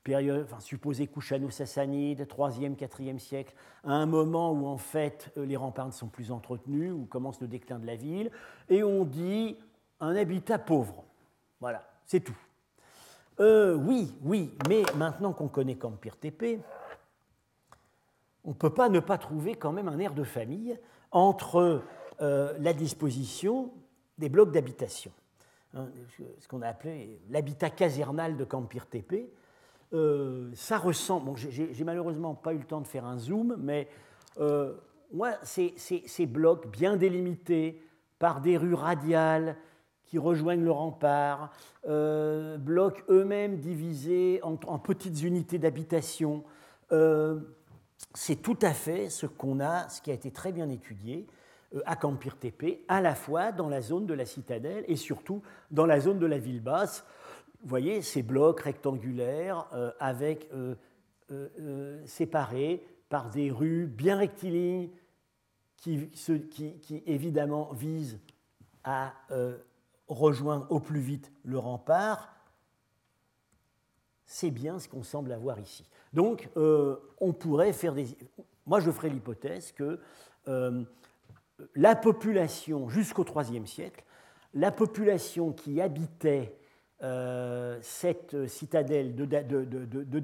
période 0.03 0.49
supposée 0.59 1.07
Kushano-Sassanide, 1.07 2.27
3e, 2.27 2.77
4e 2.77 3.19
siècle, 3.19 3.55
à 3.85 3.93
un 3.93 4.07
moment 4.07 4.53
où 4.53 4.67
en 4.67 4.77
fait 4.77 5.31
euh, 5.37 5.47
les 5.47 5.57
remparts 5.57 5.87
ne 5.87 5.93
sont 5.93 6.09
plus 6.09 6.33
entretenus, 6.33 6.93
où 6.93 7.07
commence 7.07 7.41
le 7.41 7.47
déclin 7.47 7.79
de 7.79 7.87
la 7.87 7.95
ville, 7.95 8.33
et 8.69 8.83
on 8.83 9.05
dit 9.05 9.57
un 10.01 10.17
habitat 10.17 10.59
pauvre. 10.59 11.05
Voilà, 11.61 11.89
c'est 12.07 12.21
tout. 12.21 12.39
Euh, 13.39 13.77
oui, 13.77 14.13
oui, 14.23 14.53
mais 14.69 14.83
maintenant 14.97 15.33
qu'on 15.33 15.49
connaît 15.49 15.77
Campir 15.77 16.17
TP, 16.17 16.61
on 18.45 18.51
ne 18.51 18.55
peut 18.55 18.75
pas 18.75 18.89
ne 18.89 18.99
pas 18.99 19.19
trouver 19.19 19.55
quand 19.55 19.71
même 19.71 19.89
un 19.89 20.01
air 20.01 20.15
de 20.15 20.25
famille 20.25 20.79
entre 21.13 21.83
la 22.21 22.73
disposition 22.73 23.71
des 24.19 24.29
blocs 24.29 24.53
d'habitation, 24.53 25.13
hein, 25.75 25.89
ce 26.39 26.49
qu'on 26.49 26.63
a 26.63 26.69
appelé 26.69 27.21
l'habitat 27.31 27.71
casernal 27.71 28.37
de 28.37 28.45
Campir 28.45 28.87
TP. 28.87 29.31
ça 30.55 30.79
ressemble, 30.79 31.27
bon, 31.27 31.37
j'ai 31.37 31.85
malheureusement 31.85 32.35
pas 32.35 32.53
eu 32.53 32.59
le 32.59 32.65
temps 32.65 32.81
de 32.81 32.87
faire 32.87 33.05
un 33.05 33.19
zoom, 33.19 33.57
mais 33.59 33.89
moi, 35.13 35.33
ces, 35.43 35.75
ces, 35.77 36.27
blocs 36.27 36.71
bien 36.71 36.97
délimités 36.97 37.83
par 38.19 38.41
des 38.41 38.57
rues 38.57 38.75
radiales 38.75 39.57
qui 40.05 40.19
rejoignent 40.19 40.65
le 40.65 40.71
rempart, 40.71 41.53
euh, 41.87 42.57
blocs 42.57 43.05
eux-mêmes 43.11 43.59
divisés 43.59 44.41
en, 44.43 44.79
petites 44.79 45.23
unités 45.23 45.59
d'habitation, 45.59 46.45
euh, 46.93 47.41
c'est 48.15 48.37
tout 48.37 48.59
à 48.63 48.73
fait 48.73 49.11
ce 49.11 49.27
qu'on 49.27 49.61
a, 49.61 49.89
ce 49.89 50.01
qui 50.01 50.11
a 50.11 50.15
été 50.15 50.31
très 50.31 50.53
bien 50.53 50.69
étudié 50.71 51.27
euh, 51.27 51.33
à 51.85 51.97
Campir 51.97 52.39
TP, 52.39 52.85
à 52.89 53.01
la 53.01 53.15
fois 53.15 53.53
dans 53.53 53.69
la 53.69 53.81
zone 53.81 54.07
de 54.07 54.15
la 54.15 54.25
citadelle 54.25 54.85
et 54.89 54.97
surtout 54.97 55.43
dans 55.71 55.87
la 55.87 56.01
zone 56.01 56.19
de 56.19 56.27
la 56.27 56.39
ville 56.39 56.63
basse. 56.63 57.05
Vous 57.61 57.69
voyez 57.69 58.03
ces 58.03 58.23
blocs 58.23 58.61
rectangulaires 58.61 59.67
avec 59.99 60.49
séparés 62.07 62.83
par 63.09 63.31
des 63.31 63.51
rues 63.51 63.87
bien 63.87 64.17
rectilignes 64.17 64.91
qui, 65.79 66.09
qui, 66.11 67.03
évidemment 67.07 67.73
visent 67.73 68.19
à 68.85 69.15
euh, 69.31 69.57
rejoindre 70.09 70.67
au 70.71 70.81
plus 70.81 71.01
vite 71.01 71.33
le 71.45 71.59
rempart, 71.59 72.35
c'est 74.27 74.51
bien 74.51 74.79
ce 74.79 74.89
qu'on 74.89 75.03
semble 75.03 75.33
avoir 75.33 75.59
ici. 75.59 75.89
Donc, 76.13 76.49
euh, 76.57 76.97
on 77.21 77.33
pourrait 77.33 77.73
faire 77.73 77.95
des. 77.95 78.07
Moi, 78.67 78.81
je 78.81 78.91
ferai 78.91 79.09
l'hypothèse 79.09 79.73
que 79.73 80.01
euh, 80.49 80.85
la 81.75 81.97
population, 81.97 82.89
jusqu'au 82.89 83.25
IIIe 83.25 83.67
siècle, 83.67 84.05
la 84.55 84.71
population 84.71 85.53
qui 85.53 85.81
habitait 85.81 86.55
euh, 87.03 87.79
cette 87.81 88.49
citadelle 88.49 89.15
de, 89.15 89.25
de, 89.25 90.23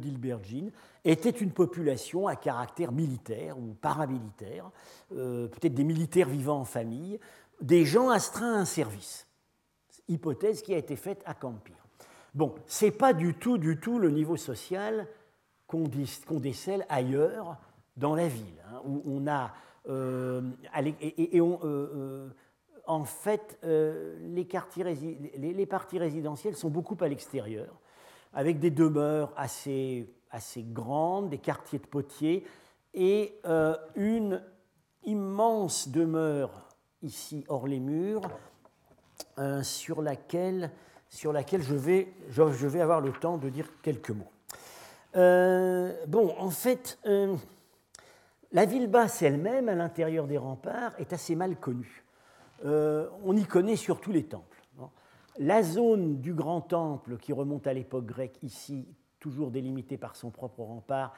était 1.05 1.31
une 1.31 1.53
population 1.53 2.27
à 2.27 2.35
caractère 2.35 2.91
militaire 2.91 3.59
ou 3.59 3.75
paramilitaire, 3.75 4.71
euh, 5.13 5.47
peut-être 5.49 5.75
des 5.75 5.85
militaires 5.85 6.29
vivant 6.29 6.61
en 6.61 6.65
famille, 6.65 7.21
des 7.61 7.85
gens 7.85 8.11
astreints 8.11 8.55
à 8.55 8.59
un 8.59 8.65
service. 8.65 9.27
Hypothèse 10.09 10.63
qui 10.63 10.75
a 10.75 10.79
été 10.79 10.97
faite 10.97 11.23
à 11.27 11.35
Campire. 11.35 11.77
Bon, 12.35 12.55
ce 12.67 12.87
n'est 12.87 12.91
pas 12.91 13.13
du 13.13 13.35
tout, 13.35 13.59
du 13.59 13.79
tout 13.79 13.99
le 13.99 14.11
niveau 14.11 14.37
social 14.37 15.07
qu'on 15.69 15.89
décèle 16.41 16.85
ailleurs 16.89 17.57
dans 17.97 18.15
la 18.15 18.27
ville, 18.29 18.63
hein, 18.69 18.81
où 18.85 19.03
on 19.07 19.27
a. 19.29 19.53
Euh, 19.89 20.43
et, 21.01 21.41
on, 21.41 21.59
en 22.87 23.05
fait, 23.05 23.59
euh, 23.65 24.17
les, 24.35 24.47
quartiers, 24.47 24.85
les, 25.37 25.67
parties 25.67 25.99
résidentielles 25.99 26.57
sont 26.57 26.69
beaucoup 26.69 26.97
à 27.01 27.09
l'extérieur, 27.09 27.75
avec 28.33 28.59
des 28.59 28.71
demeures 28.71 29.33
assez, 29.37 30.09
assez 30.31 30.63
grandes, 30.63 31.31
des 31.31 31.39
quartiers 31.39 31.79
de 31.79 31.87
potiers, 31.87 32.45
et 32.93 33.39
euh, 33.47 33.77
une 33.97 34.43
immense 35.05 35.89
demeure 35.89 36.69
ici 37.03 37.45
hors 37.49 37.67
les 37.67 37.81
murs, 37.81 38.23
euh, 39.39 39.63
sur, 39.63 40.03
laquelle, 40.03 40.71
sur 41.09 41.33
laquelle 41.33 41.63
je 41.63 41.75
vais, 41.75 42.13
je, 42.31 42.67
vais 42.67 42.81
avoir 42.81 43.01
le 43.01 43.13
temps 43.13 43.39
de 43.39 43.49
dire 43.49 43.69
quelques 43.83 44.11
mots. 44.11 44.31
bon, 45.15 46.35
en 46.39 46.51
fait, 46.51 46.99
la 48.55 48.65
ville 48.67 48.87
basse 48.87 49.21
elle-même, 49.21 49.69
à 49.69 49.75
l'intérieur 49.75 50.29
des 50.29 50.39
remparts, 50.39 50.95
est 50.99 51.13
assez 51.13 51.35
mal 51.35 51.57
connue. 51.57 52.05
Euh, 52.65 53.09
on 53.25 53.37
y 53.37 53.45
connaît 53.45 53.77
surtout 53.77 54.13
les 54.13 54.25
temples. 54.25 54.63
La 55.39 55.65
zone 55.65 56.21
du 56.21 56.33
grand 56.33 56.61
temple, 56.61 57.17
qui 57.19 57.33
remonte 57.33 57.67
à 57.67 57.73
l'époque 57.73 58.07
grecque, 58.07 58.39
ici, 58.45 58.87
toujours 59.19 59.51
délimitée 59.51 59.99
par 59.99 60.15
son 60.15 60.31
propre 60.31 60.63
rempart, 60.63 61.13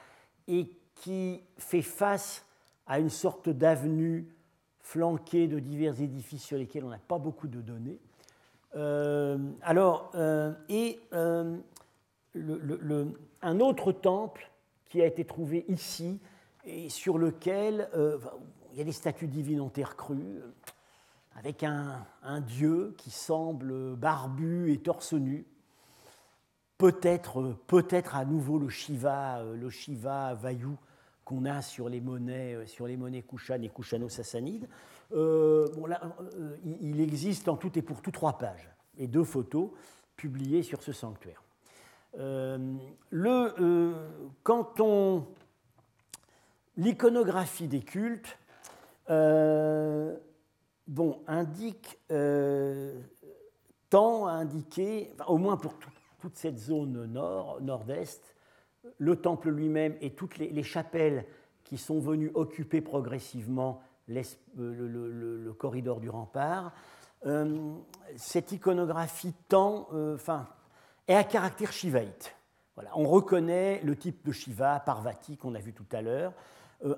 et 0.47 0.71
qui 0.95 1.43
fait 1.59 1.83
face 1.83 2.43
à 2.87 2.97
une 2.97 3.11
sorte 3.11 3.49
d'avenue 3.49 4.27
flanquée 4.79 5.47
de 5.47 5.59
divers 5.59 6.01
édifices 6.01 6.43
sur 6.43 6.57
lesquels 6.57 6.83
on 6.83 6.89
n'a 6.89 6.97
pas 6.97 7.19
beaucoup 7.19 7.47
de 7.47 7.61
données. 7.61 7.99
Euh, 8.75 9.37
alors, 9.61 10.09
euh, 10.15 10.53
et 10.69 10.99
un 11.11 11.59
autre 13.59 13.91
temple 13.91 14.49
qui 14.89 15.03
a 15.03 15.05
été 15.05 15.23
trouvé 15.23 15.65
ici, 15.67 16.19
et 16.67 16.89
sur 16.89 17.17
lequel 17.17 17.89
il 18.71 18.77
y 18.77 18.81
a 18.81 18.83
des 18.83 18.91
statues 18.91 19.27
divines 19.27 19.61
en 19.61 19.69
terre 19.69 19.95
crue, 19.95 20.41
avec 21.37 21.63
un, 21.63 22.05
dieu 22.41 22.95
qui 22.97 23.11
semble 23.11 23.95
barbu 23.95 24.71
et 24.71 24.77
torse 24.79 25.13
nu. 25.13 25.45
Peut-être 26.79 27.55
peut 27.67 27.85
à 28.11 28.25
nouveau 28.25 28.59
le 28.59 28.69
Shiva, 28.69 29.39
euh, 29.39 29.55
le 29.55 29.69
Shiva 29.69 30.33
Vayu 30.35 30.75
qu'on 31.25 31.45
a 31.45 31.61
sur 31.61 31.89
les 31.89 32.01
monnaies, 32.01 32.53
euh, 32.53 32.65
sur 32.65 32.85
les 32.85 32.97
monnaies 32.97 33.23
Kushan 33.23 33.61
et 33.63 33.69
Kushano-Sassanides. 33.69 34.67
Euh, 35.13 35.65
il 36.81 37.01
existe 37.01 37.49
en 37.49 37.55
tout 37.55 37.77
et 37.77 37.81
pour 37.81 38.01
tout 38.01 38.11
trois 38.11 38.37
pages 38.37 38.69
et 38.97 39.07
deux 39.07 39.23
photos 39.23 39.71
publiées 40.15 40.63
sur 40.63 40.81
ce 40.83 40.91
sanctuaire. 40.91 41.41
le, 42.13 43.93
quand 44.43 44.79
on 44.79 45.27
l'iconographie 46.77 47.67
des 47.67 47.81
cultes 47.81 48.37
bon, 50.87 51.19
indique, 51.27 51.99
euh, 52.11 52.99
tend 53.89 54.27
à 54.27 54.31
indiquer, 54.31 55.13
au 55.27 55.37
moins 55.37 55.57
pour 55.57 55.73
toute 56.19 56.35
cette 56.35 56.57
zone 56.57 57.05
nord, 57.05 57.59
nord-est, 57.61 58.35
le 58.97 59.15
temple 59.17 59.49
lui-même 59.49 59.95
et 60.01 60.11
toutes 60.11 60.37
les, 60.37 60.63
chapelles 60.63 61.25
qui 61.63 61.77
sont 61.77 61.99
venues 61.99 62.31
occuper 62.33 62.81
progressivement 62.81 63.81
euh, 64.09 64.23
le, 64.57 65.53
corridor 65.53 65.99
du 65.99 66.09
rempart, 66.09 66.73
euh, 67.25 67.73
cette 68.15 68.51
iconographie 68.51 69.33
tend, 69.49 69.89
enfin, 70.13 70.47
est 71.07 71.15
à 71.15 71.23
caractère 71.23 71.71
shivaïte. 71.71 72.33
Voilà, 72.75 72.91
on 72.95 73.07
reconnaît 73.07 73.81
le 73.83 73.95
type 73.95 74.23
de 74.23 74.31
Shiva, 74.31 74.79
Parvati, 74.79 75.35
qu'on 75.35 75.55
a 75.55 75.59
vu 75.59 75.73
tout 75.73 75.87
à 75.91 76.03
l'heure, 76.03 76.31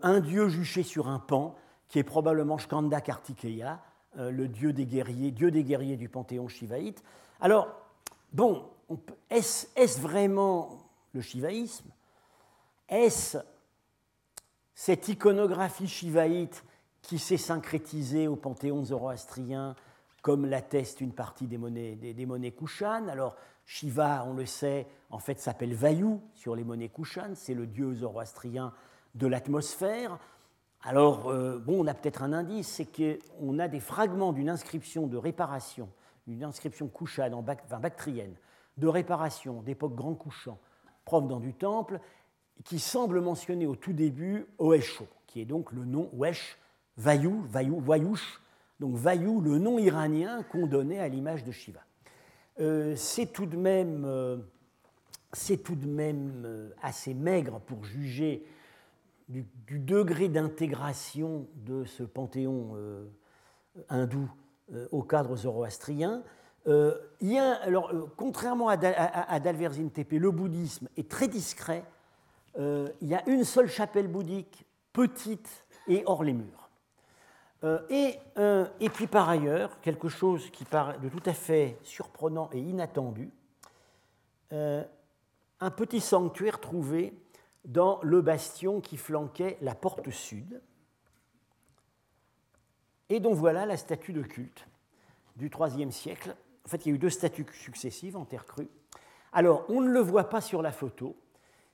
un 0.02 0.20
dieu 0.20 0.50
juché 0.50 0.84
sur 0.84 1.08
un 1.08 1.20
pan, 1.20 1.56
qui 1.88 2.00
est 2.00 2.04
probablement 2.04 2.58
Skanda 2.58 3.02
Kartikeya, 3.02 3.82
euh, 4.18 4.32
le 4.32 4.48
dieu 4.48 4.74
des 4.74 4.86
guerriers, 4.86 5.32
dieu 5.32 5.52
des 5.52 5.64
guerriers 5.64 5.98
du 5.98 6.10
panthéon 6.10 6.48
shivaïte. 6.48 7.04
Alors, 7.42 7.68
bon, 8.32 8.70
est-ce 9.30 10.00
vraiment 10.00 10.80
le 11.14 11.22
shivaïsme 11.22 11.90
Est-ce 12.88 13.38
cette 14.74 15.10
iconographie 15.10 15.88
shivaïte 15.88 16.64
qui 17.02 17.20
s'est 17.20 17.38
syncrétisée 17.38 18.28
au 18.28 18.36
panthéon 18.36 18.84
zoroastrien, 18.84 19.76
comme 20.22 20.46
l'atteste 20.46 21.02
une 21.02 21.14
partie 21.14 21.48
des 21.48 21.58
monnaies, 21.58 21.96
des, 21.96 22.28
Alors, 23.10 23.36
Shiva, 23.66 24.26
on 24.28 24.34
le 24.34 24.46
sait, 24.46 24.88
en 25.12 25.20
fait 25.20 25.40
s'appelle 25.40 25.76
Vayu 25.76 26.20
sur 26.34 26.56
les 26.56 26.64
monnaies 26.64 26.90
Kushan, 26.90 27.34
c'est 27.36 27.54
le 27.54 27.68
dieu 27.68 27.94
zoroastrien 27.94 28.74
de 29.16 29.28
l'atmosphère. 29.28 30.20
Alors, 30.82 31.30
euh, 31.30 31.60
bon, 31.60 31.84
on 31.84 31.88
a 31.88 31.94
peut-être 31.94 32.24
un 32.24 32.32
indice, 32.32 32.68
c'est 32.68 32.86
qu'on 32.86 33.60
a 33.60 33.68
des 33.68 33.80
fragments 33.80 34.32
d'une 34.32 34.50
inscription 34.50 35.08
de 35.08 35.18
réparation, 35.18 35.90
une 36.28 36.44
inscription 36.44 36.88
couchane, 36.88 37.34
enfin, 37.34 37.80
bactrienne, 37.80 38.36
de 38.78 38.88
réparation 38.88 39.62
d'époque 39.62 39.96
grand 39.96 40.16
couchant, 40.16 40.58
provenant 41.04 41.40
du 41.40 41.54
temple, 41.54 42.00
qui 42.64 42.80
semble 42.80 43.20
mentionner 43.22 43.66
au 43.66 43.76
tout 43.76 43.94
début 43.94 44.46
Oesho, 44.58 45.08
qui 45.28 45.42
est 45.42 45.46
donc 45.46 45.72
le 45.72 45.84
nom 45.84 46.10
Wesh, 46.14 46.58
Vayu, 46.98 47.42
Vayu, 47.46 47.80
Vayush, 47.80 48.42
donc 48.80 48.96
Vayu, 48.96 49.42
le 49.42 49.58
nom 49.58 49.80
iranien 49.80 50.44
qu'on 50.44 50.66
donnait 50.66 51.00
à 51.00 51.08
l'image 51.08 51.44
de 51.44 51.52
Shiva. 51.52 51.82
Euh, 52.60 52.96
c'est 52.96 53.28
tout 53.28 53.50
euh, 53.56 54.38
c'est 55.34 55.58
tout 55.58 55.76
de 55.76 55.88
même 55.88 56.72
assez 56.82 57.14
maigre 57.14 57.60
pour 57.60 57.84
juger 57.84 58.46
du, 59.30 59.46
degré 59.80 60.28
d'intégration 60.28 61.48
de 61.56 61.86
ce 61.86 62.04
panthéon 62.04 62.72
euh, 62.76 63.06
hindou 63.88 64.30
euh, 64.74 64.88
au 64.92 65.04
cadre 65.04 65.36
zoroastrien. 65.36 66.24
Euh, 66.68 66.98
il 67.22 67.38
alors, 67.38 67.94
contrairement 68.18 68.70
à, 68.70 68.74
à, 68.74 69.40
Dalverzin 69.40 69.88
Tepe, 69.90 70.14
le 70.14 70.32
bouddhisme 70.32 70.90
est 70.98 71.10
très 71.10 71.28
discret. 71.28 71.84
il 72.58 73.08
y 73.08 73.16
a 73.16 73.28
une 73.30 73.44
seule 73.44 73.70
chapelle 73.70 74.08
bouddhique, 74.08 74.66
petite 74.92 75.66
et 75.88 76.04
hors 76.06 76.24
les 76.24 76.34
murs. 76.34 76.70
Et, 77.90 78.18
et, 78.80 78.90
puis 78.90 79.08
par 79.08 79.30
ailleurs, 79.30 79.80
quelque 79.82 80.10
chose 80.10 80.50
qui 80.50 80.66
paraît 80.66 80.98
de 81.00 81.10
tout 81.10 81.24
à 81.26 81.34
fait 81.34 81.78
surprenant 81.84 82.50
et 82.54 82.60
inattendu, 82.60 83.32
un 84.52 85.72
petit 85.72 86.02
sanctuaire 86.02 86.60
trouvé 86.60 87.14
dans 87.66 88.00
le 88.04 88.22
bastion 88.22 88.82
qui 88.82 88.98
flanquait 88.98 89.58
la 89.62 89.76
porte 89.76 90.10
sud, 90.10 90.62
et 93.10 93.20
dont 93.20 93.34
voilà 93.34 93.66
la 93.66 93.78
statue 93.78 94.14
de 94.14 94.22
culte 94.22 94.68
du 95.36 95.50
IIIe 95.50 95.92
siècle. 95.92 96.36
En 96.66 96.70
fait, 96.70 96.86
il 96.86 96.90
y 96.90 96.92
a 96.92 96.96
eu 96.96 97.00
deux 97.00 97.10
statues 97.10 97.46
successives 97.52 98.16
en 98.16 98.26
terre 98.26 98.46
crue. 98.46 98.70
Alors, 99.34 99.66
on 99.70 99.82
ne 99.82 99.90
le 99.90 100.00
voit 100.00 100.30
pas 100.30 100.42
sur 100.42 100.62
la 100.62 100.72
photo. 100.72 101.16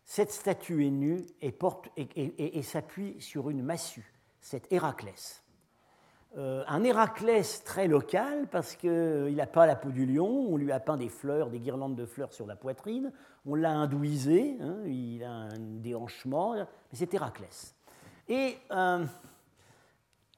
Cette 0.06 0.32
statue 0.32 0.86
est 0.86 0.92
nue 0.92 1.26
et, 1.42 1.52
porte, 1.52 1.90
et, 1.98 2.62
s'appuie 2.62 3.20
sur 3.20 3.50
une 3.50 3.64
massue, 3.64 4.14
cet 4.40 4.72
Héraclès. 4.72 5.42
Euh, 6.38 6.64
un 6.68 6.84
Héraclès 6.84 7.64
très 7.64 7.88
local 7.88 8.48
parce 8.52 8.76
qu'il 8.76 9.36
n'a 9.36 9.48
pas 9.48 9.66
la 9.66 9.76
peau 9.76 9.90
du 9.90 10.06
lion, 10.06 10.28
on 10.28 10.58
lui 10.58 10.72
a 10.72 10.80
peint 10.80 10.98
des 10.98 11.10
fleurs, 11.10 11.50
des 11.50 11.60
guirlandes 11.60 11.96
de 11.96 12.06
fleurs 12.06 12.34
sur 12.34 12.46
la 12.46 12.56
poitrine, 12.56 13.12
on 13.46 13.56
l'a 13.56 13.72
hindouisé, 13.72 14.58
hein, 14.62 14.78
il 14.86 15.24
a 15.24 15.32
un 15.32 15.60
déhanchement, 15.60 16.56
mais 16.56 16.66
c'est 16.94 17.14
Héraclès. 17.14 17.76
Et 18.28 18.58
euh, 18.72 19.06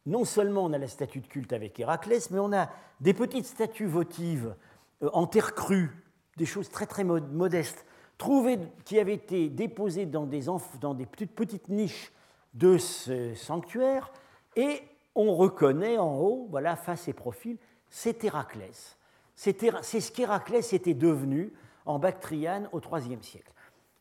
non 0.06 0.26
seulement 0.26 0.66
on 0.66 0.74
a 0.74 0.78
la 0.78 0.88
statue 0.88 1.22
de 1.22 1.28
culte 1.28 1.54
avec 1.54 1.80
Héraclès, 1.80 2.32
mais 2.32 2.40
on 2.40 2.52
a 2.52 2.70
des 3.00 3.14
petites 3.14 3.46
statues 3.46 3.86
votives 3.86 4.56
euh, 5.04 5.10
en 5.14 5.26
terre 5.26 5.56
crue, 5.56 5.92
des 6.36 6.46
choses 6.46 6.70
très 6.70 6.86
très 6.86 7.04
modestes, 7.04 7.86
trouvées, 8.18 8.60
qui 8.84 9.00
avaient 9.00 9.14
été 9.14 9.50
déposées 9.50 10.06
dans 10.06 10.26
des, 10.26 10.46
dans 10.82 10.94
des 10.94 11.06
petites, 11.06 11.36
petites 11.36 11.70
niches 11.70 12.12
de 12.54 12.78
ce 12.78 13.36
sanctuaire, 13.36 14.12
et 14.56 14.82
on 15.16 15.36
reconnaît 15.36 15.98
en 15.98 16.16
haut, 16.18 16.48
voilà, 16.50 16.76
face 16.76 17.08
et 17.08 17.14
profil, 17.14 17.58
c'est 17.90 18.24
Héraclès. 18.24 18.98
C'est 19.36 19.62
ce 19.62 20.12
qu'Héraclès 20.12 20.74
était 20.74 20.96
devenu 20.96 21.54
en 21.88 22.00
Bactriane 22.00 22.70
au 22.72 22.80
IIIe 22.80 23.24
siècle. 23.24 23.52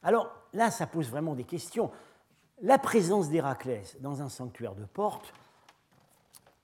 Alors 0.03 0.31
là, 0.53 0.71
ça 0.71 0.87
pose 0.87 1.09
vraiment 1.09 1.35
des 1.35 1.45
questions. 1.45 1.91
La 2.61 2.79
présence 2.79 3.31
d'Héraclès 3.31 3.97
dans 4.01 4.23
un 4.23 4.29
sanctuaire 4.29 4.75
de 4.75 4.85
porte, 4.85 5.33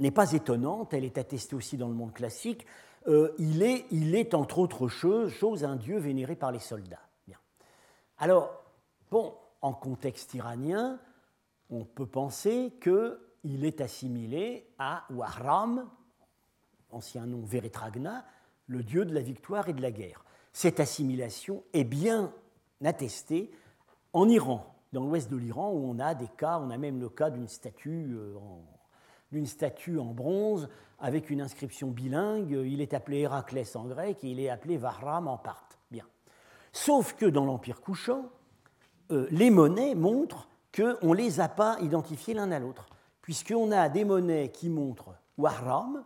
n'est 0.02 0.10
pas 0.10 0.32
étonnante, 0.32 0.92
elle 0.92 1.04
est 1.04 1.16
attestée 1.16 1.54
aussi 1.54 1.76
dans 1.76 1.88
le 1.88 1.94
monde 1.94 2.12
classique. 2.12 2.66
Euh, 3.08 3.32
il, 3.38 3.62
est, 3.62 3.86
il, 3.90 4.14
est, 4.14 4.34
entre 4.34 4.58
autres 4.58 4.88
choses, 4.88 5.64
un 5.64 5.76
dieu 5.76 5.98
vénéré 5.98 6.36
par 6.36 6.52
les 6.52 6.58
soldats. 6.58 7.00
Bien. 7.26 7.38
Alors, 8.18 8.62
bon, 9.10 9.34
en 9.60 9.72
contexte 9.72 10.34
iranien, 10.34 10.98
on 11.70 11.84
peut 11.84 12.06
penser 12.06 12.74
qu'il 12.82 13.64
est 13.64 13.80
assimilé 13.80 14.68
à 14.78 15.04
Wahram, 15.10 15.88
ancien 16.90 17.26
nom 17.26 17.42
Veretragna, 17.42 18.24
le 18.66 18.82
dieu 18.82 19.04
de 19.04 19.14
la 19.14 19.20
victoire 19.20 19.68
et 19.68 19.72
de 19.72 19.82
la 19.82 19.90
guerre. 19.90 20.24
Cette 20.52 20.80
assimilation 20.80 21.62
est 21.72 21.84
bien 21.84 22.32
attestée 22.84 23.50
en 24.12 24.28
Iran, 24.28 24.74
dans 24.92 25.04
l'ouest 25.04 25.30
de 25.30 25.36
l'Iran, 25.36 25.72
où 25.72 25.88
on 25.88 25.98
a 25.98 26.14
des 26.14 26.28
cas, 26.36 26.58
on 26.58 26.70
a 26.70 26.76
même 26.76 27.00
le 27.00 27.08
cas 27.08 27.30
d'une 27.30 27.48
statue 27.48 28.14
euh, 28.14 28.36
en, 28.36 28.62
d'une 29.32 29.46
statue 29.46 29.98
en 29.98 30.12
bronze 30.12 30.68
avec 30.98 31.30
une 31.30 31.40
inscription 31.40 31.88
bilingue. 31.88 32.50
Il 32.50 32.80
est 32.80 32.94
appelé 32.94 33.20
Héraclès 33.20 33.74
en 33.74 33.84
grec 33.86 34.22
et 34.22 34.28
il 34.28 34.40
est 34.40 34.50
appelé 34.50 34.76
Vahram 34.76 35.26
en 35.26 35.38
parthe. 35.38 35.78
Bien. 35.90 36.06
Sauf 36.72 37.14
que 37.14 37.26
dans 37.26 37.44
l'Empire 37.44 37.80
couchant, 37.80 38.26
euh, 39.10 39.26
les 39.30 39.50
monnaies 39.50 39.94
montrent 39.94 40.48
qu'on 40.74 41.10
ne 41.10 41.16
les 41.16 41.40
a 41.40 41.48
pas 41.48 41.78
identifiées 41.80 42.34
l'un 42.34 42.50
à 42.50 42.58
l'autre, 42.58 42.86
puisqu'on 43.20 43.72
a 43.72 43.88
des 43.88 44.04
monnaies 44.04 44.50
qui 44.50 44.68
montrent 44.68 45.14
Wahram, 45.38 46.04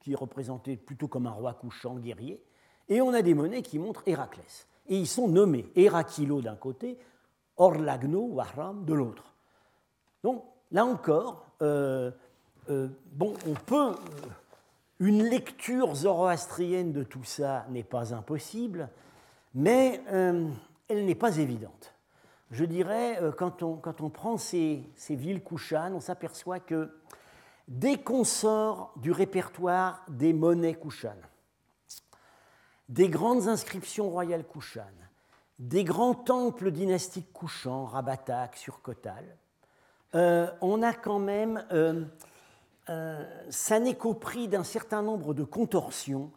qui 0.00 0.12
est 0.12 0.16
représenté 0.16 0.76
plutôt 0.76 1.08
comme 1.08 1.26
un 1.26 1.32
roi 1.32 1.54
couchant 1.54 1.96
guerrier, 1.96 2.42
et 2.88 3.00
on 3.00 3.12
a 3.12 3.22
des 3.22 3.34
monnaies 3.34 3.62
qui 3.62 3.78
montrent 3.78 4.02
Héraclès. 4.06 4.66
Et 4.88 4.96
ils 4.96 5.06
sont 5.06 5.28
nommés 5.28 5.70
Hérakilo 5.76 6.40
d'un 6.40 6.56
côté, 6.56 6.98
Orlagno, 7.56 8.20
Wahram 8.20 8.84
de 8.84 8.94
l'autre. 8.94 9.34
Donc, 10.22 10.44
là 10.72 10.84
encore, 10.84 11.46
euh, 11.62 12.10
euh, 12.70 12.88
bon, 13.12 13.34
on 13.46 13.54
peut. 13.54 13.94
Une 15.00 15.22
lecture 15.22 15.94
zoroastrienne 15.94 16.92
de 16.92 17.04
tout 17.04 17.22
ça 17.22 17.66
n'est 17.70 17.84
pas 17.84 18.14
impossible, 18.14 18.88
mais 19.54 20.00
euh, 20.08 20.48
elle 20.88 21.06
n'est 21.06 21.14
pas 21.14 21.36
évidente. 21.36 21.94
Je 22.50 22.64
dirais, 22.64 23.20
quand 23.36 23.62
on, 23.62 23.76
prend 24.10 24.38
ces, 24.38 24.82
ces 24.96 25.14
villes 25.14 25.42
couchanes, 25.42 25.94
on 25.94 26.00
s'aperçoit 26.00 26.58
que 26.58 26.90
dès 27.68 27.98
qu'on 27.98 28.24
sort 28.24 28.92
du 28.96 29.12
répertoire 29.12 30.02
des 30.08 30.32
monnaies 30.32 30.74
couchanes, 30.74 31.22
des 32.88 33.08
grandes 33.08 33.48
inscriptions 33.48 34.08
royales 34.10 34.44
couchanes, 34.44 34.84
des 35.58 35.84
grands 35.84 36.14
temples 36.14 36.70
dynastiques 36.70 37.32
couchants, 37.32 37.84
Rabatak, 37.84 38.56
Surkotal, 38.56 39.24
on 40.14 40.82
a 40.82 40.94
quand 40.94 41.18
même 41.18 41.62
euh, 42.90 43.22
ça 43.50 43.80
n'est 43.80 43.94
qu'au 43.94 44.14
prix 44.14 44.48
d'un 44.48 44.64
certain 44.64 45.02
nombre 45.02 45.34
de 45.34 45.44
contorsions 45.44 46.30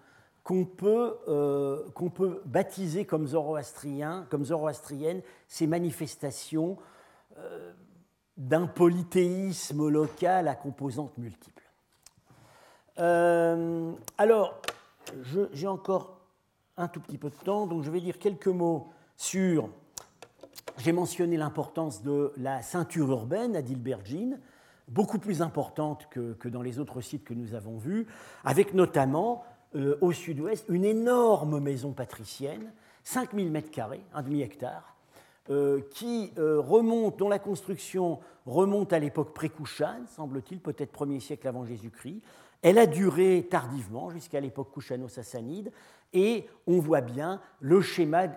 qu'on 0.44 0.66
peut, 0.66 1.18
euh, 1.28 1.88
peut 2.14 2.42
baptiser 2.46 3.06
comme 3.06 3.28
zoroastrien, 3.28 4.26
comme 4.30 4.44
zoroastrienne 4.44 5.22
ces 5.48 5.68
manifestations 5.68 6.78
euh, 7.38 7.72
d'un 8.38 8.68
polythéisme 8.68 9.88
local 9.88 10.48
à 10.48 10.56
composantes 10.56 11.18
multiples. 11.18 11.50
alors, 14.18 14.62
j'ai 15.54 15.68
encore 15.68 16.21
un 16.82 16.88
tout 16.88 17.00
petit 17.00 17.18
peu 17.18 17.30
de 17.30 17.36
temps, 17.36 17.68
donc 17.68 17.84
je 17.84 17.92
vais 17.92 18.02
dire 18.02 18.20
quelques 18.20 18.48
mots 18.48 18.90
sur. 19.16 19.70
J'ai 20.78 20.92
mentionné 20.92 21.38
l'importance 21.38 22.02
de 22.02 22.34
la 22.38 22.62
ceinture 22.62 23.10
urbaine 23.12 23.56
à 23.56 23.62
Dilbergine 23.62 24.40
beaucoup 24.88 25.20
plus 25.20 25.42
importante 25.42 26.08
que, 26.10 26.48
dans 26.50 26.62
les 26.62 26.80
autres 26.80 27.02
sites 27.02 27.24
que 27.24 27.34
nous 27.34 27.56
avons 27.56 27.78
vus, 27.78 28.08
avec 28.44 28.74
notamment 28.74 29.44
euh, 29.76 29.98
au 30.02 30.12
sud-ouest 30.12 30.66
une 30.70 30.84
énorme 30.86 31.60
maison 31.60 31.94
patricienne, 31.94 32.72
5000 33.04 33.52
m2, 33.52 34.00
un 34.14 34.22
demi-hectare, 34.22 34.96
euh, 35.50 35.82
qui 35.92 36.32
euh, 36.38 36.60
remonte, 36.60 37.18
dont 37.18 37.30
la 37.30 37.40
construction 37.40 38.20
remonte 38.46 38.94
à 38.94 39.00
l'époque 39.00 39.34
pré-Kouchan, 39.34 40.06
semble-t-il, 40.08 40.60
peut-être 40.60 40.94
1er 40.94 41.20
siècle 41.20 41.48
avant 41.48 41.66
Jésus-Christ. 41.66 42.22
Elle 42.62 42.78
a 42.78 42.86
duré 42.86 43.48
tardivement, 43.50 44.10
jusqu'à 44.10 44.40
l'époque 44.40 44.72
kouchano-sassanide, 44.72 45.72
et 46.14 46.46
on 46.68 46.80
voit 46.80 47.02
bien 47.02 47.42
le 47.60 47.82
schéma, 47.82 48.28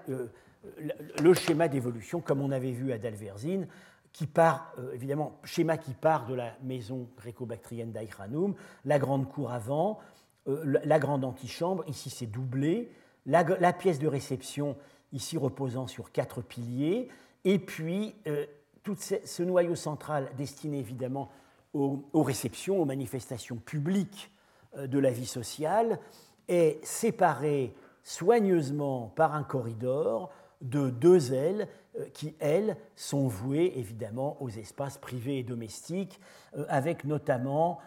le 1.22 1.34
schéma 1.34 1.68
d'évolution, 1.68 2.20
comme 2.20 2.40
on 2.40 2.50
avait 2.50 2.72
vu 2.72 2.92
à 2.92 2.98
Dalverzine, 2.98 3.68
qui 4.14 4.26
part, 4.28 4.72
euh, 4.78 4.94
évidemment, 4.94 5.38
schéma 5.42 5.76
qui 5.76 5.92
part 5.92 6.26
de 6.26 6.34
la 6.34 6.54
maison 6.62 7.08
gréco-bactrienne 7.16 7.90
d'Aïchanoum, 7.90 8.54
la 8.84 8.98
grande 8.98 9.28
cour 9.28 9.50
avant, 9.50 9.98
euh, 10.46 10.78
la 10.84 10.98
grande 11.00 11.24
antichambre, 11.24 11.84
ici 11.88 12.10
c'est 12.10 12.26
doublé, 12.26 12.90
la, 13.26 13.72
pièce 13.72 13.98
de 13.98 14.06
réception, 14.06 14.76
ici 15.12 15.36
reposant 15.36 15.88
sur 15.88 16.12
quatre 16.12 16.42
piliers, 16.42 17.08
et 17.44 17.58
puis 17.58 18.14
euh, 18.28 18.46
tout 18.84 18.96
ce, 18.96 19.42
noyau 19.42 19.74
central 19.74 20.30
destiné 20.36 20.78
évidemment 20.78 21.30
aux, 21.74 22.22
réceptions, 22.22 22.80
aux 22.80 22.84
manifestations 22.84 23.56
publiques 23.56 24.30
de 24.76 24.98
la 24.98 25.10
vie 25.10 25.26
sociale, 25.26 25.98
est 26.48 26.84
séparé 26.84 27.74
soigneusement 28.02 29.12
par 29.16 29.34
un 29.34 29.42
corridor 29.42 30.30
de 30.60 30.90
deux 30.90 31.32
ailes 31.32 31.68
euh, 31.98 32.06
qui, 32.12 32.34
elles, 32.38 32.76
sont 32.96 33.28
vouées 33.28 33.72
évidemment 33.76 34.40
aux 34.42 34.50
espaces 34.50 34.98
privés 34.98 35.38
et 35.38 35.42
domestiques, 35.42 36.20
euh, 36.56 36.64
avec 36.68 37.04
notamment 37.04 37.78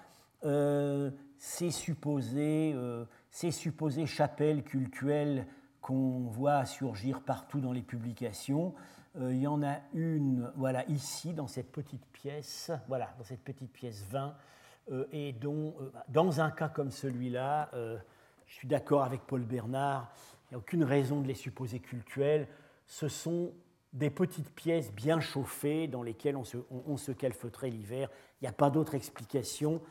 euh, 0.45 1.11
ces, 1.37 1.71
supposées, 1.71 2.75
ces 3.31 3.51
supposées 3.51 4.05
chapelles 4.05 4.63
cultuelles 4.63 5.45
qu'on 5.81 6.25
voit 6.29 6.65
surgir 6.65 7.21
partout 7.21 7.59
dans 7.59 7.71
les 7.71 7.81
publications. 7.81 8.73
Il 9.19 9.39
y 9.39 9.47
en 9.47 9.63
a 9.63 9.77
une, 9.93 10.51
voilà, 10.55 10.85
ici, 10.89 11.33
dans 11.33 11.47
cette 11.47 11.71
petite 11.71 12.05
pièce, 12.07 12.71
voilà, 12.87 13.13
dans 13.17 13.23
cette 13.23 13.41
petite 13.41 13.71
pièce 13.71 14.05
20, 14.09 14.35
et 15.11 15.33
dont, 15.33 15.75
dans 16.07 16.39
un 16.39 16.51
cas 16.51 16.69
comme 16.69 16.91
celui-là, 16.91 17.69
je 18.45 18.53
suis 18.53 18.67
d'accord 18.67 19.03
avec 19.03 19.21
Paul 19.21 19.41
Bernard, 19.41 20.11
il 20.49 20.53
n'y 20.53 20.55
a 20.55 20.57
aucune 20.59 20.83
raison 20.83 21.21
de 21.21 21.27
les 21.27 21.35
supposer 21.35 21.79
cultuelles. 21.79 22.47
Ce 22.85 23.09
sont 23.09 23.51
des 23.93 24.09
petites 24.09 24.49
pièces 24.53 24.91
bien 24.93 25.19
chauffées 25.19 25.87
dans 25.87 26.03
lesquelles 26.03 26.37
on 26.37 26.43
se, 26.43 26.57
on, 26.69 26.95
calfeutrait 27.13 27.69
l'hiver. 27.69 28.09
Il 28.39 28.45
n'y 28.45 28.47
a 28.47 28.53
pas 28.53 28.69
d'autre 28.69 28.95
explication 28.95 29.81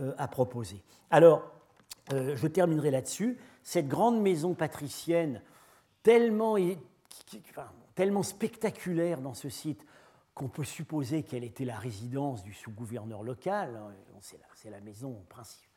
euh, 0.00 0.14
à 0.16 0.28
proposer. 0.28 0.82
Alors, 1.10 1.42
euh, 2.12 2.36
je 2.36 2.46
terminerai 2.46 2.90
là-dessus. 2.90 3.38
Cette 3.62 3.88
grande 3.88 4.20
maison 4.20 4.54
patricienne, 4.54 5.42
tellement, 6.02 6.56
tellement 7.98 8.22
spectaculaire 8.22 9.20
dans 9.20 9.34
ce 9.34 9.48
site 9.48 9.84
qu'on 10.32 10.48
peut 10.48 10.62
supposer 10.62 11.24
qu'elle 11.24 11.42
était 11.42 11.64
la 11.64 11.76
résidence 11.76 12.44
du 12.44 12.52
sous-gouverneur 12.52 13.24
local, 13.24 13.76
c'est 14.20 14.70
la, 14.70 14.80
maison 14.80 15.20
principale. 15.28 15.68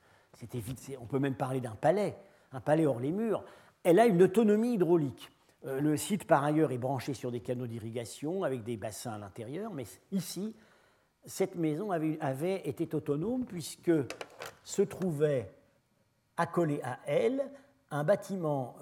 On 1.00 1.08
peut 1.08 1.18
même 1.18 1.34
parler 1.34 1.62
d'un 1.62 1.74
palais, 1.74 2.16
un 2.52 2.60
palais 2.60 2.86
hors 2.86 3.00
les 3.00 3.12
murs. 3.12 3.44
Elle 3.84 4.00
a 4.00 4.06
une 4.06 4.22
autonomie 4.22 4.76
hydraulique. 4.76 5.32
le 5.64 5.98
site, 5.98 6.28
par 6.28 6.44
ailleurs, 6.44 6.72
est 6.72 6.78
branché 6.78 7.16
sur 7.16 7.32
des 7.32 7.40
canaux 7.40 7.66
d'irrigation 7.66 8.44
avec 8.44 8.64
des 8.64 8.78
bassins 8.78 9.14
à 9.14 9.18
l'intérieur, 9.18 9.74
mais 9.74 9.88
ici, 10.12 10.56
cette 11.26 11.56
maison 11.56 11.90
avait, 11.90 12.62
été 12.70 12.96
autonome 12.96 13.46
puisque 13.46 13.92
se 14.64 14.84
trouvait 14.84 15.52
accolé 16.38 16.82
à 16.84 17.00
elle 17.08 17.44
un 17.90 18.04
bâtiment 18.04 18.76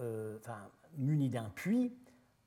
muni 0.97 1.29
d'un 1.29 1.49
puits 1.55 1.93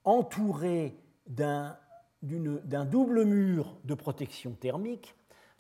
entouré 0.05 0.97
d'un 1.27 1.77
double 2.23 3.25
mur 3.25 3.77
de 3.85 3.95
protection 3.95 4.53
thermique 4.53 5.15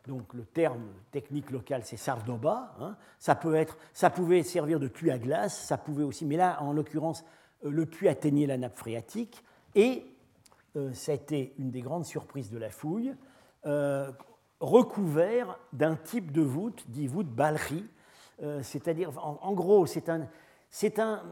donc 0.07 0.35
le 0.35 0.45
terme 0.45 0.89
technique 1.13 1.51
local, 1.51 1.83
c'est 1.85 1.97
Sardoba. 1.97 2.75
Hein. 2.81 2.97
Ça, 3.19 3.35
peut 3.35 3.55
être, 3.55 3.79
ça 3.93 4.11
pouvait 4.11 4.43
servir 4.43 4.81
de 4.81 4.89
puits 4.89 5.11
à 5.11 5.19
glace, 5.19 5.57
ça 5.57 5.79
pouvait 5.79 6.03
aussi, 6.03 6.27
mais 6.27 6.37
là, 6.37 6.61
en 6.61 6.73
l'occurrence, 6.73 7.25
euh, 7.65 7.71
le 7.71 7.87
puits 7.87 8.09
atteignait 8.09 8.47
la 8.47 8.57
nappe 8.57 8.77
phréatique. 8.77 9.45
Et 9.75 10.05
euh, 10.77 10.93
ça 10.93 11.13
a 11.13 11.15
été 11.15 11.55
une 11.59 11.71
des 11.71 11.83
grandes 11.83 12.05
surprises 12.05 12.51
de 12.51 12.59
la 12.59 12.71
fouille, 12.71 13.15
euh, 13.67 14.11
recouvert 14.59 15.59
d'un 15.73 15.95
type 15.95 16.33
de 16.33 16.43
voûte, 16.43 16.85
dit 16.89 17.07
voûte 17.07 17.29
balri, 17.29 17.85
c'est-à-dire, 18.63 19.13
en, 19.23 19.53
gros, 19.53 19.87
c'est 19.87 20.09
un, 20.09 20.27
un, 20.99 21.23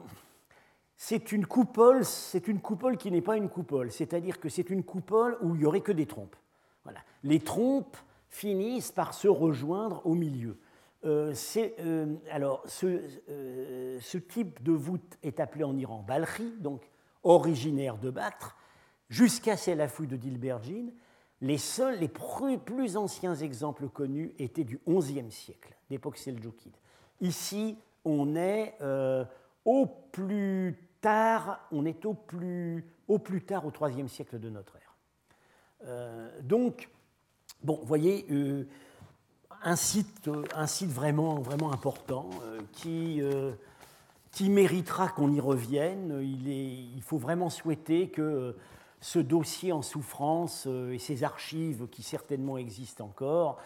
c'est 1.02 1.32
une 1.32 1.46
coupole, 1.46 2.04
c'est 2.04 2.46
une 2.46 2.60
coupole 2.60 2.98
qui 2.98 3.10
n'est 3.10 3.22
pas 3.22 3.38
une 3.38 3.48
coupole, 3.48 3.90
c'est-à-dire 3.90 4.38
que 4.38 4.50
c'est 4.50 4.68
une 4.68 4.84
coupole 4.84 5.38
où 5.40 5.54
il 5.54 5.60
n'y 5.60 5.64
aurait 5.64 5.80
que 5.80 5.92
des 5.92 6.04
trompes. 6.04 6.36
Voilà. 6.84 7.00
Les 7.24 7.40
trompes 7.40 7.96
finissent 8.28 8.92
par 8.92 9.14
se 9.14 9.26
rejoindre 9.26 10.02
au 10.04 10.14
milieu. 10.14 10.58
Euh, 11.06 11.34
euh, 11.56 12.14
alors, 12.30 12.66
euh, 12.84 13.98
ce, 13.98 14.18
type 14.18 14.62
de 14.62 14.72
voûte 14.72 15.16
est 15.22 15.40
appelé 15.40 15.64
en 15.64 15.74
Iran 15.78 16.04
balri, 16.06 16.52
donc 16.58 16.82
originaire 17.22 17.96
de 17.96 18.10
Bactre, 18.10 18.54
jusqu'à 19.08 19.56
la 19.74 19.88
fouille 19.88 20.06
de 20.06 20.16
Dilbergine. 20.16 20.92
Les 21.40 21.56
seuls, 21.56 21.98
les 21.98 22.10
plus 22.58 22.98
anciens 22.98 23.36
exemples 23.36 23.88
connus 23.88 24.34
étaient 24.38 24.64
du 24.64 24.78
XIe 24.86 25.32
siècle, 25.32 25.74
d'époque 25.88 26.18
seldjoukide. 26.18 26.76
Ici, 27.22 27.78
on 28.04 28.36
est 28.36 28.76
au 29.64 29.86
plus 29.86 30.89
tard, 31.00 31.60
on 31.72 31.84
est 31.84 32.04
au 32.04 32.14
plus, 32.14 32.84
au 33.08 33.18
plus 33.18 33.42
tard 33.42 33.64
au 33.66 33.88
IIIe 33.88 34.08
siècle 34.08 34.38
de 34.38 34.50
notre 34.50 34.76
ère. 34.76 34.96
donc, 36.42 36.88
Bon, 37.62 37.76
vous 37.76 37.86
voyez, 37.86 38.24
euh, 38.30 38.66
un, 39.62 39.76
site, 39.76 40.30
un 40.54 40.66
site 40.66 40.90
vraiment, 40.90 41.40
vraiment 41.40 41.72
important 41.72 42.30
euh, 42.42 42.58
qui, 42.72 43.20
euh, 43.20 43.52
qui 44.32 44.48
méritera 44.48 45.08
qu'on 45.08 45.30
y 45.30 45.40
revienne. 45.40 46.20
Il, 46.22 46.48
est, 46.48 46.72
il, 46.96 47.02
faut 47.02 47.18
vraiment 47.18 47.50
souhaiter 47.50 48.08
que 48.08 48.56
ce 49.02 49.18
dossier 49.18 49.72
en 49.72 49.82
souffrance 49.82 50.66
et 50.66 50.98
ces 50.98 51.22
archives 51.22 51.86
qui 51.88 52.02
certainement 52.02 52.56
existent 52.56 53.04
encore 53.04 53.58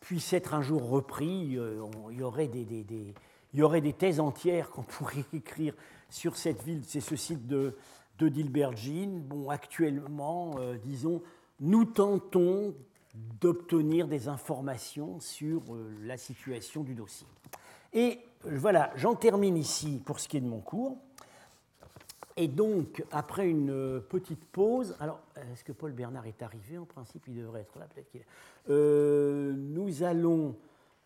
puissent 0.00 0.32
être 0.32 0.54
un 0.54 0.62
jour 0.62 0.88
repris. 0.88 1.58
il, 2.10 2.16
y 2.16 2.22
aurait 2.22 2.48
des, 2.48 2.64
des, 2.64 2.84
des, 2.84 3.14
il 3.52 3.60
y 3.60 3.62
aurait 3.62 3.82
des 3.82 3.92
thèses 3.92 4.20
entières 4.20 4.70
qu'on 4.70 4.82
pourrait 4.82 5.24
écrire 5.34 5.74
sur 6.10 6.36
cette 6.36 6.62
ville, 6.62 6.82
c'est 6.86 7.00
ce 7.00 7.16
site 7.16 7.46
de, 7.46 7.76
de. 8.18 9.18
Bon, 9.18 9.50
actuellement, 9.50 10.56
disons, 10.84 11.22
nous 11.60 11.84
tentons 11.84 12.74
d'obtenir 13.40 14.08
des 14.08 14.28
informations 14.28 15.20
sur 15.20 15.62
euh, 15.74 15.90
la 16.02 16.16
situation 16.16 16.82
du 16.82 16.94
dossier. 16.94 17.26
Et 17.92 18.20
euh, 18.46 18.56
voilà, 18.58 18.92
j'en 18.96 19.14
termine 19.14 19.56
ici 19.56 20.02
pour 20.04 20.20
ce 20.20 20.28
qui 20.28 20.36
est 20.36 20.40
de 20.40 20.48
mon 20.48 20.60
cours. 20.60 20.96
Et 22.36 22.48
donc, 22.48 23.02
après 23.10 23.48
une 23.48 23.70
euh, 23.70 24.00
petite 24.00 24.44
pause, 24.44 24.94
alors, 25.00 25.20
est-ce 25.52 25.64
que 25.64 25.72
Paul 25.72 25.92
Bernard 25.92 26.26
est 26.26 26.42
arrivé 26.42 26.76
En 26.76 26.84
principe, 26.84 27.24
il 27.28 27.36
devrait 27.36 27.62
être 27.62 27.78
là, 27.78 27.86
peut-être 27.86 28.10
qu'il 28.10 28.20
est. 28.20 29.52
nous, 29.56 30.02
allons, 30.02 30.54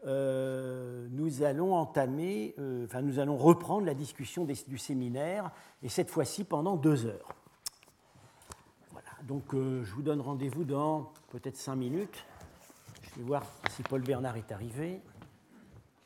nous 0.05 1.43
allons 1.43 1.75
entamer, 1.75 2.55
enfin, 2.85 3.03
nous 3.03 3.19
allons 3.19 3.37
reprendre 3.37 3.87
la 3.87 3.95
discussion 3.95 4.45
du 4.45 4.79
séminaire, 4.79 5.51
et 5.83 5.89
cette 5.89 6.11
fois-ci 6.11 6.45
pendant 6.45 6.77
deux 6.77 7.07
heures. 7.07 7.35
Donc 9.31 9.55
euh, 9.55 9.83
je 9.85 9.93
vous 9.93 10.03
donne 10.03 10.21
rendez-vous 10.21 10.65
dans 10.65 11.13
peut-être 11.31 11.57
cinq 11.57 11.77
minutes. 11.77 12.25
Je 13.03 13.21
vais 13.21 13.23
voir 13.23 13.47
si 13.71 13.85
Paul 13.85 14.03
Bernard 14.03 14.37
est 14.37 14.51
arrivé. 14.51 15.01